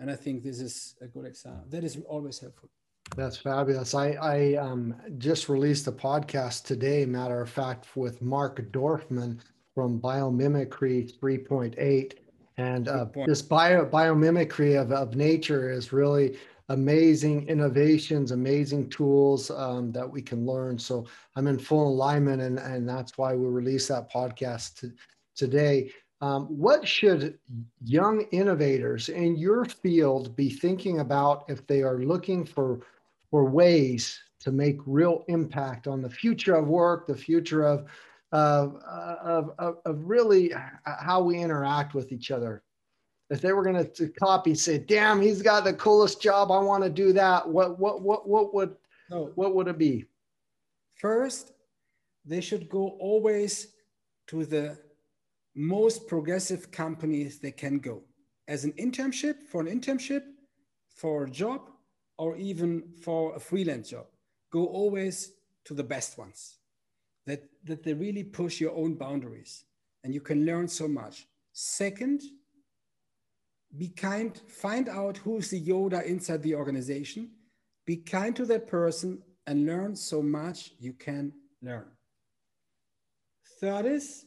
And 0.00 0.10
I 0.10 0.16
think 0.16 0.44
this 0.44 0.60
is 0.60 0.94
a 1.00 1.06
good 1.06 1.26
example. 1.26 1.64
That 1.68 1.82
is 1.82 1.98
always 2.08 2.38
helpful. 2.38 2.70
That's 3.16 3.36
fabulous. 3.36 3.94
I, 3.94 4.12
I 4.12 4.54
um, 4.54 4.94
just 5.18 5.48
released 5.48 5.86
a 5.88 5.92
podcast 5.92 6.64
today, 6.64 7.04
matter 7.06 7.40
of 7.40 7.50
fact, 7.50 7.96
with 7.96 8.22
Mark 8.22 8.60
Dorfman 8.70 9.40
from 9.74 10.00
Biomimicry 10.00 11.12
3.8. 11.18 12.12
And 12.58 12.88
uh, 12.88 13.06
this 13.26 13.40
bio, 13.40 13.86
biomimicry 13.86 14.80
of, 14.80 14.92
of 14.92 15.16
nature 15.16 15.70
is 15.70 15.92
really 15.92 16.36
amazing 16.68 17.48
innovations, 17.48 18.30
amazing 18.30 18.90
tools 18.90 19.50
um, 19.50 19.90
that 19.92 20.10
we 20.10 20.20
can 20.20 20.44
learn. 20.44 20.78
So 20.78 21.06
I'm 21.36 21.46
in 21.46 21.58
full 21.58 21.88
alignment, 21.88 22.42
and, 22.42 22.58
and 22.58 22.88
that's 22.88 23.16
why 23.16 23.34
we 23.34 23.46
released 23.46 23.88
that 23.88 24.12
podcast 24.12 24.80
to, 24.80 24.92
today. 25.34 25.90
Um, 26.20 26.46
what 26.46 26.86
should 26.86 27.38
young 27.84 28.22
innovators 28.32 29.08
in 29.08 29.36
your 29.36 29.64
field 29.64 30.34
be 30.34 30.50
thinking 30.50 30.98
about 31.00 31.44
if 31.48 31.66
they 31.66 31.82
are 31.82 31.98
looking 31.98 32.44
for 32.44 32.80
for 33.30 33.44
ways 33.44 34.18
to 34.40 34.50
make 34.50 34.78
real 34.86 35.24
impact 35.28 35.86
on 35.86 36.00
the 36.00 36.10
future 36.10 36.54
of 36.54 36.66
work, 36.66 37.06
the 37.06 37.14
future 37.14 37.62
of 37.62 37.86
of, 38.32 38.76
of, 38.84 39.52
of, 39.58 39.78
of 39.86 40.00
really 40.04 40.52
how 40.84 41.22
we 41.22 41.38
interact 41.38 41.94
with 41.94 42.12
each 42.12 42.30
other? 42.30 42.62
If 43.30 43.40
they 43.40 43.52
were 43.52 43.62
going 43.62 43.84
to 43.86 44.08
copy, 44.08 44.54
say, 44.54 44.78
"Damn, 44.78 45.20
he's 45.20 45.42
got 45.42 45.64
the 45.64 45.74
coolest 45.74 46.20
job. 46.20 46.50
I 46.50 46.58
want 46.60 46.82
to 46.84 46.90
do 46.90 47.12
that." 47.12 47.48
What 47.48 47.78
what 47.78 48.02
what 48.02 48.28
what 48.28 48.54
would 48.54 48.76
no. 49.10 49.32
what 49.34 49.54
would 49.54 49.68
it 49.68 49.78
be? 49.78 50.06
First, 50.94 51.52
they 52.24 52.40
should 52.40 52.68
go 52.68 52.96
always 53.00 53.68
to 54.28 54.44
the 54.44 54.78
most 55.54 56.06
progressive 56.06 56.70
companies 56.70 57.38
they 57.38 57.50
can 57.50 57.78
go 57.78 58.02
as 58.46 58.64
an 58.64 58.72
internship 58.72 59.42
for 59.42 59.60
an 59.60 59.66
internship 59.66 60.22
for 60.88 61.24
a 61.24 61.30
job 61.30 61.70
or 62.16 62.36
even 62.36 62.82
for 63.00 63.34
a 63.34 63.40
freelance 63.40 63.90
job 63.90 64.06
go 64.52 64.66
always 64.66 65.32
to 65.64 65.74
the 65.74 65.82
best 65.82 66.16
ones 66.18 66.58
that 67.26 67.42
that 67.64 67.82
they 67.82 67.92
really 67.92 68.22
push 68.22 68.60
your 68.60 68.74
own 68.76 68.94
boundaries 68.94 69.64
and 70.04 70.14
you 70.14 70.20
can 70.20 70.44
learn 70.46 70.68
so 70.68 70.86
much 70.86 71.26
second 71.52 72.22
be 73.76 73.88
kind 73.88 74.40
find 74.48 74.88
out 74.88 75.18
who's 75.18 75.50
the 75.50 75.60
yoda 75.60 76.04
inside 76.04 76.42
the 76.42 76.54
organization 76.54 77.30
be 77.86 77.96
kind 77.96 78.34
to 78.34 78.44
that 78.44 78.66
person 78.66 79.22
and 79.46 79.66
learn 79.66 79.94
so 79.94 80.22
much 80.22 80.72
you 80.78 80.92
can 80.92 81.32
learn 81.62 81.86
third 83.60 83.86
is 83.86 84.24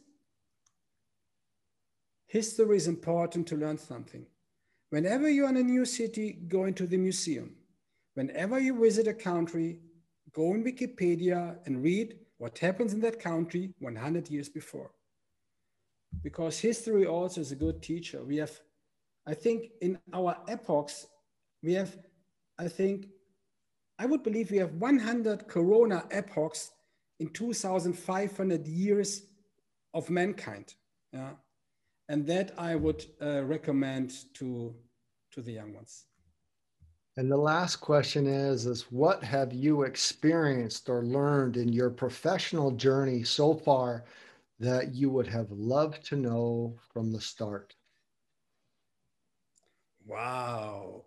History 2.32 2.78
is 2.78 2.88
important 2.88 3.46
to 3.48 3.58
learn 3.58 3.78
something. 3.78 4.26
Whenever 4.90 5.30
you're 5.30 5.50
in 5.50 5.58
a 5.58 5.64
new 5.64 5.84
city, 5.84 6.32
go 6.48 6.64
into 6.64 6.88
the 6.88 6.96
museum. 6.96 7.58
Whenever 8.14 8.58
you 8.58 8.80
visit 8.80 9.06
a 9.06 9.14
country, 9.14 9.80
go 10.32 10.52
on 10.52 10.64
Wikipedia 10.64 11.58
and 11.66 11.84
read 11.84 12.20
what 12.38 12.58
happens 12.58 12.94
in 12.94 13.02
that 13.02 13.20
country 13.20 13.74
100 13.80 14.30
years 14.30 14.48
before. 14.48 14.92
because 16.24 16.60
history 16.60 17.06
also 17.06 17.42
is 17.42 17.52
a 17.52 17.56
good 17.56 17.82
teacher. 17.82 18.24
We 18.24 18.38
have, 18.38 18.58
I 19.28 19.34
think, 19.34 19.72
in 19.82 20.00
our 20.14 20.38
epochs, 20.48 21.08
we 21.64 21.74
have, 21.74 21.96
I 22.58 22.68
think, 22.68 23.08
I 24.00 24.06
would 24.06 24.24
believe 24.24 24.50
we 24.50 24.58
have 24.58 24.74
100 24.74 25.48
Corona 25.48 26.06
epochs 26.10 26.72
in 27.20 27.30
2,500 27.30 28.68
years 28.68 29.24
of 29.94 30.10
mankind. 30.10 30.74
Yeah. 31.14 31.32
And 32.10 32.26
that 32.28 32.54
I 32.58 32.76
would 32.76 33.06
uh, 33.22 33.44
recommend 33.44 34.12
to, 34.36 34.74
to 35.34 35.42
the 35.42 35.52
young 35.52 35.74
ones. 35.74 36.06
And 37.18 37.32
the 37.32 37.38
last 37.38 37.76
question 37.76 38.26
is, 38.26 38.66
is 38.66 38.84
what 38.92 39.24
have 39.24 39.54
you 39.54 39.84
experienced 39.84 40.90
or 40.90 41.04
learned 41.04 41.58
in 41.58 41.72
your 41.72 41.90
professional 41.90 42.72
journey 42.72 43.24
so 43.24 43.54
far 43.54 44.06
that 44.60 44.96
you 44.96 45.10
would 45.10 45.28
have 45.28 45.52
loved 45.52 46.06
to 46.08 46.16
know 46.16 46.76
from 46.92 47.12
the 47.12 47.20
start? 47.20 47.76
Wow. 50.08 51.06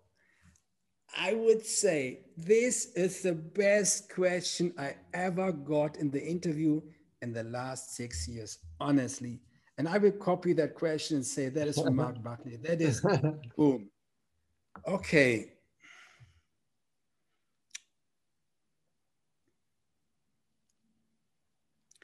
I 1.17 1.33
would 1.33 1.65
say 1.65 2.25
this 2.35 2.91
is 2.95 3.21
the 3.21 3.33
best 3.33 4.13
question 4.13 4.73
I 4.77 4.95
ever 5.13 5.51
got 5.51 5.97
in 5.97 6.11
the 6.11 6.23
interview 6.23 6.81
in 7.21 7.31
the 7.31 7.43
last 7.43 7.95
six 7.95 8.27
years, 8.27 8.57
honestly. 8.79 9.39
And 9.77 9.87
I 9.87 9.97
will 9.97 10.11
copy 10.11 10.53
that 10.53 10.75
question 10.75 11.17
and 11.17 11.25
say 11.25 11.49
that 11.49 11.67
is 11.67 11.79
from 11.79 11.95
Mark 11.95 12.21
Buckley. 12.23 12.57
That 12.57 12.81
is 12.81 13.01
boom. 13.57 13.89
Okay. 14.87 15.55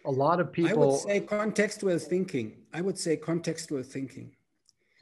a 0.06 0.12
lot 0.12 0.40
of 0.40 0.52
people. 0.52 0.72
I 0.72 0.86
would 0.86 1.00
say 1.00 1.20
contextual 1.22 2.02
thinking. 2.02 2.54
I 2.74 2.82
would 2.82 2.98
say 2.98 3.18
contextual 3.18 3.86
thinking. 3.86 4.32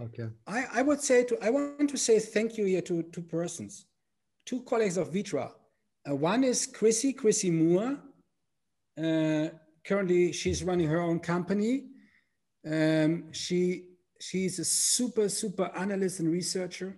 Okay. 0.01 0.29
I, 0.47 0.65
I 0.75 0.81
would 0.81 1.01
say 1.01 1.25
to 1.25 1.37
I 1.43 1.49
want 1.49 1.89
to 1.89 1.97
say 1.97 2.19
thank 2.19 2.57
you 2.57 2.65
here 2.65 2.81
to 2.83 3.03
two 3.03 3.21
persons, 3.21 3.85
two 4.45 4.61
colleagues 4.61 4.97
of 4.97 5.11
Vitra. 5.11 5.51
Uh, 6.09 6.15
one 6.15 6.43
is 6.43 6.65
Chrissy, 6.65 7.13
Chrissy 7.13 7.51
Moore. 7.51 7.99
Uh, 8.97 9.49
currently, 9.85 10.31
she's 10.31 10.63
running 10.63 10.87
her 10.87 11.01
own 11.01 11.19
company. 11.19 11.87
Um, 12.65 13.31
she 13.33 13.89
she's 14.21 14.59
a 14.59 14.65
super 14.65 15.27
super 15.27 15.69
analyst 15.75 16.21
and 16.21 16.31
researcher. 16.31 16.97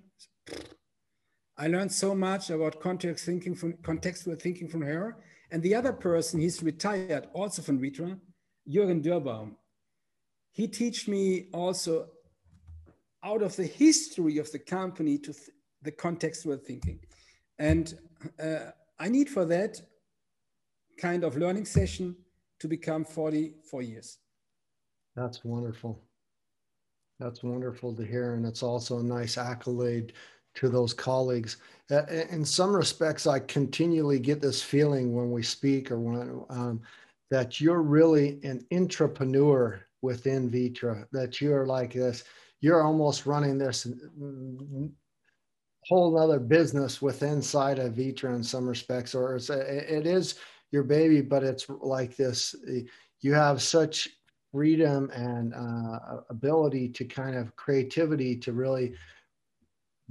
I 1.58 1.68
learned 1.68 1.92
so 1.92 2.14
much 2.14 2.50
about 2.50 2.80
context 2.80 3.26
thinking 3.26 3.56
from 3.56 3.74
contextual 3.84 4.40
thinking 4.40 4.68
from 4.68 4.82
her. 4.82 5.18
And 5.52 5.62
the 5.62 5.76
other 5.76 5.92
person, 5.92 6.40
he's 6.40 6.64
retired 6.64 7.28
also 7.34 7.62
from 7.62 7.80
Vitra, 7.80 8.18
Jürgen 8.70 9.04
Dürbaum. 9.04 9.56
He 10.54 10.68
teach 10.68 11.08
me 11.08 11.48
also 11.54 12.08
out 13.24 13.42
of 13.42 13.56
the 13.56 13.66
history 13.66 14.38
of 14.38 14.52
the 14.52 14.60
company 14.60 15.18
to 15.18 15.34
th 15.34 15.50
the 15.84 15.92
contextual 15.92 16.62
thinking. 16.62 17.00
And 17.58 17.98
uh, 18.40 18.72
I 19.00 19.10
need 19.10 19.30
for 19.30 19.46
that 19.46 19.82
kind 21.00 21.24
of 21.24 21.38
learning 21.38 21.66
session 21.66 22.16
to 22.60 22.68
become 22.68 23.04
44 23.04 23.82
years. 23.82 24.20
That's 25.16 25.44
wonderful. 25.44 26.00
That's 27.20 27.42
wonderful 27.44 27.96
to 27.96 28.04
hear. 28.04 28.36
And 28.36 28.46
it's 28.46 28.64
also 28.64 29.00
a 29.00 29.04
nice 29.04 29.38
accolade 29.38 30.14
to 30.56 30.70
those 30.70 30.94
colleagues. 30.94 31.58
Uh, 31.90 32.06
in 32.30 32.46
some 32.46 32.76
respects, 32.76 33.26
I 33.26 33.40
continually 33.40 34.20
get 34.20 34.42
this 34.42 34.62
feeling 34.62 35.14
when 35.16 35.32
we 35.32 35.44
speak 35.44 35.92
or 35.92 36.00
when 36.00 36.46
um, 36.50 36.82
that 37.30 37.62
you're 37.62 37.82
really 37.82 38.40
an 38.44 38.66
entrepreneur 38.72 39.82
within 40.02 40.50
Vitra, 40.50 41.06
that 41.12 41.42
you're 41.42 41.66
like 41.66 41.94
this, 41.94 42.24
you're 42.62 42.84
almost 42.84 43.26
running 43.26 43.58
this 43.58 43.88
whole 45.88 46.18
other 46.18 46.40
business 46.40 47.02
within 47.02 47.34
inside 47.34 47.80
of 47.80 47.94
Vitra 47.94 48.36
in 48.36 48.44
some 48.44 48.68
respects, 48.68 49.16
or 49.16 49.36
it's 49.36 49.50
a, 49.50 49.98
it 49.98 50.06
is 50.06 50.36
your 50.72 50.84
baby, 50.84 51.22
but 51.22 51.44
it's 51.44 51.68
like 51.82 52.16
this, 52.16 52.56
you 53.22 53.34
have 53.34 53.62
such 53.62 54.08
freedom 54.52 55.10
and 55.14 55.54
uh, 55.54 56.22
ability 56.30 56.90
to 56.90 57.06
kind 57.06 57.36
of 57.36 57.56
creativity 57.56 58.38
to 58.38 58.54
really 58.54 58.94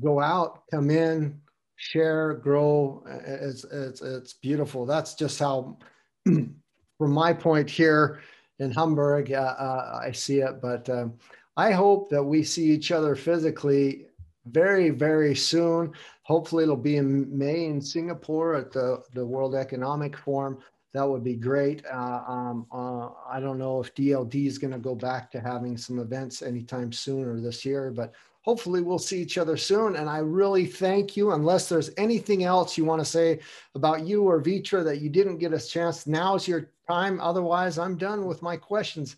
go 0.02 0.20
out, 0.20 0.62
come 0.70 0.90
in, 0.90 1.40
share, 1.76 2.34
grow. 2.34 3.02
It's, 3.26 3.64
it's, 3.64 4.02
it's 4.02 4.34
beautiful. 4.34 4.86
That's 4.86 5.14
just 5.14 5.38
how, 5.38 5.78
from 6.24 6.54
my 6.98 7.32
point 7.32 7.70
here 7.70 8.20
in 8.58 8.70
Hamburg, 8.70 9.32
uh, 9.32 9.54
uh, 9.58 10.00
I 10.02 10.12
see 10.12 10.40
it. 10.40 10.60
But 10.60 10.88
um, 10.90 11.14
I 11.60 11.72
hope 11.72 12.08
that 12.08 12.24
we 12.24 12.42
see 12.42 12.70
each 12.70 12.90
other 12.90 13.14
physically 13.14 14.06
very, 14.46 14.88
very 14.88 15.34
soon. 15.34 15.92
Hopefully, 16.22 16.64
it'll 16.64 16.74
be 16.74 16.96
in 16.96 17.36
May 17.36 17.66
in 17.66 17.82
Singapore 17.82 18.54
at 18.54 18.72
the, 18.72 19.02
the 19.12 19.26
World 19.26 19.54
Economic 19.54 20.16
Forum. 20.16 20.56
That 20.94 21.06
would 21.06 21.22
be 21.22 21.36
great. 21.36 21.84
Uh, 21.84 22.22
um, 22.26 22.66
uh, 22.72 23.10
I 23.28 23.40
don't 23.40 23.58
know 23.58 23.78
if 23.78 23.94
DLD 23.94 24.46
is 24.46 24.56
going 24.56 24.72
to 24.72 24.78
go 24.78 24.94
back 24.94 25.30
to 25.32 25.38
having 25.40 25.76
some 25.76 25.98
events 25.98 26.40
anytime 26.40 26.92
soon 26.92 27.28
or 27.28 27.38
this 27.42 27.62
year, 27.66 27.90
but 27.90 28.14
hopefully 28.40 28.80
we'll 28.80 28.98
see 28.98 29.20
each 29.20 29.36
other 29.36 29.58
soon. 29.58 29.96
And 29.96 30.08
I 30.08 30.18
really 30.18 30.64
thank 30.64 31.14
you. 31.14 31.32
Unless 31.32 31.68
there's 31.68 31.90
anything 31.98 32.42
else 32.42 32.78
you 32.78 32.86
want 32.86 33.02
to 33.02 33.04
say 33.04 33.38
about 33.74 34.06
you 34.06 34.22
or 34.22 34.40
Vitra 34.40 34.82
that 34.82 35.02
you 35.02 35.10
didn't 35.10 35.36
get 35.36 35.52
a 35.52 35.60
chance, 35.60 36.06
now's 36.06 36.48
your 36.48 36.70
time. 36.88 37.20
Otherwise, 37.20 37.76
I'm 37.76 37.98
done 37.98 38.24
with 38.24 38.40
my 38.40 38.56
questions. 38.56 39.16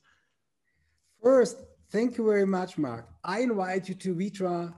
First, 1.22 1.58
thank 1.92 2.16
you 2.16 2.24
very 2.24 2.46
much, 2.46 2.78
Mark. 2.78 3.06
I 3.22 3.40
invite 3.40 3.88
you 3.88 3.94
to 3.94 4.14
Vitra, 4.14 4.74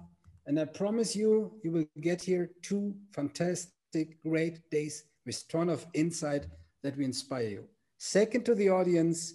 and 0.46 0.60
I 0.60 0.64
promise 0.64 1.14
you, 1.16 1.52
you 1.62 1.70
will 1.70 1.86
get 2.00 2.20
here 2.20 2.50
two 2.62 2.94
fantastic, 3.12 4.20
great 4.22 4.68
days 4.70 5.04
with 5.24 5.48
ton 5.48 5.68
of 5.70 5.86
insight 5.94 6.46
that 6.82 6.96
will 6.96 7.04
inspire 7.04 7.48
you. 7.48 7.64
Second 7.98 8.44
to 8.44 8.54
the 8.54 8.68
audience, 8.68 9.34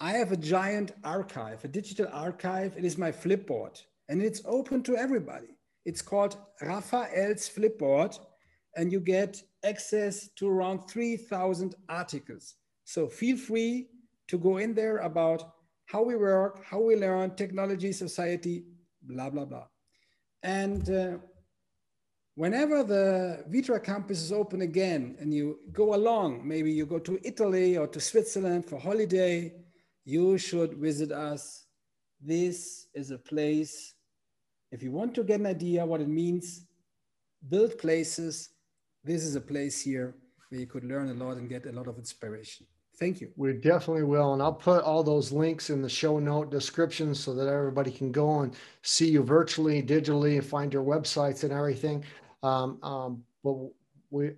I 0.00 0.12
have 0.12 0.32
a 0.32 0.36
giant 0.36 0.92
archive, 1.04 1.64
a 1.64 1.68
digital 1.68 2.08
archive. 2.12 2.76
It 2.78 2.84
is 2.84 2.96
my 2.96 3.12
Flipboard 3.12 3.82
and 4.08 4.22
it's 4.22 4.42
open 4.44 4.82
to 4.84 4.96
everybody. 4.96 5.56
It's 5.84 6.02
called 6.02 6.36
Raphael's 6.62 7.48
Flipboard, 7.48 8.18
and 8.76 8.90
you 8.90 9.00
get 9.00 9.42
access 9.64 10.28
to 10.36 10.48
around 10.48 10.88
3,000 10.88 11.74
articles. 11.88 12.54
So 12.84 13.08
feel 13.08 13.36
free 13.36 13.88
to 14.28 14.38
go 14.38 14.58
in 14.58 14.74
there 14.74 14.98
about 14.98 15.52
how 15.94 16.02
we 16.02 16.16
work, 16.16 16.64
how 16.68 16.80
we 16.80 16.96
learn, 16.96 17.36
technology, 17.36 17.92
society, 17.92 18.64
blah, 19.00 19.30
blah, 19.30 19.44
blah. 19.44 19.68
And 20.42 20.90
uh, 20.90 21.18
whenever 22.34 22.82
the 22.82 23.44
Vitra 23.48 23.80
campus 23.80 24.20
is 24.20 24.32
open 24.32 24.62
again 24.62 25.16
and 25.20 25.32
you 25.32 25.60
go 25.72 25.94
along, 25.94 26.48
maybe 26.48 26.72
you 26.72 26.84
go 26.84 26.98
to 26.98 27.20
Italy 27.22 27.78
or 27.78 27.86
to 27.86 28.00
Switzerland 28.00 28.66
for 28.66 28.76
holiday, 28.76 29.52
you 30.04 30.36
should 30.36 30.74
visit 30.78 31.12
us. 31.12 31.66
This 32.20 32.88
is 32.92 33.12
a 33.12 33.18
place 33.18 33.94
if 34.72 34.82
you 34.82 34.90
want 34.90 35.14
to 35.14 35.22
get 35.22 35.38
an 35.38 35.46
idea 35.46 35.86
what 35.86 36.00
it 36.00 36.08
means, 36.08 36.66
build 37.48 37.78
places. 37.78 38.48
This 39.04 39.22
is 39.22 39.36
a 39.36 39.40
place 39.40 39.80
here 39.80 40.16
where 40.48 40.60
you 40.60 40.66
could 40.66 40.82
learn 40.82 41.08
a 41.10 41.14
lot 41.14 41.36
and 41.36 41.48
get 41.48 41.66
a 41.66 41.72
lot 41.72 41.86
of 41.86 41.98
inspiration. 41.98 42.66
Thank 42.98 43.20
you. 43.20 43.30
We 43.36 43.54
definitely 43.54 44.04
will. 44.04 44.34
And 44.34 44.42
I'll 44.42 44.52
put 44.52 44.84
all 44.84 45.02
those 45.02 45.32
links 45.32 45.70
in 45.70 45.82
the 45.82 45.88
show 45.88 46.18
note 46.18 46.50
description 46.50 47.14
so 47.14 47.34
that 47.34 47.48
everybody 47.48 47.90
can 47.90 48.12
go 48.12 48.40
and 48.40 48.54
see 48.82 49.10
you 49.10 49.22
virtually, 49.22 49.82
digitally, 49.82 50.34
and 50.34 50.46
find 50.46 50.72
your 50.72 50.84
websites 50.84 51.42
and 51.42 51.52
everything. 51.52 52.04
Um, 52.42 52.78
um, 52.82 53.24
but 53.42 53.56
we, 54.10 54.30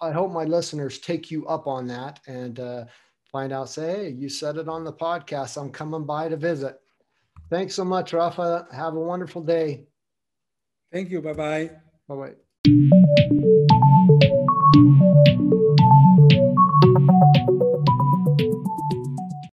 I 0.00 0.10
hope 0.10 0.32
my 0.32 0.44
listeners 0.44 0.98
take 0.98 1.30
you 1.30 1.46
up 1.46 1.66
on 1.66 1.86
that 1.88 2.20
and 2.26 2.58
uh, 2.60 2.84
find 3.30 3.52
out, 3.52 3.68
say, 3.68 3.92
hey, 3.92 4.08
you 4.10 4.30
said 4.30 4.56
it 4.56 4.68
on 4.68 4.84
the 4.84 4.92
podcast. 4.92 5.60
I'm 5.60 5.70
coming 5.70 6.06
by 6.06 6.28
to 6.28 6.36
visit. 6.36 6.78
Thanks 7.50 7.74
so 7.74 7.84
much, 7.84 8.14
Rafa. 8.14 8.66
Have 8.72 8.94
a 8.94 9.00
wonderful 9.00 9.42
day. 9.42 9.84
Thank 10.90 11.10
you. 11.10 11.20
Bye 11.20 11.34
bye. 11.34 11.70
Bye 12.08 12.34
bye. 12.64 13.12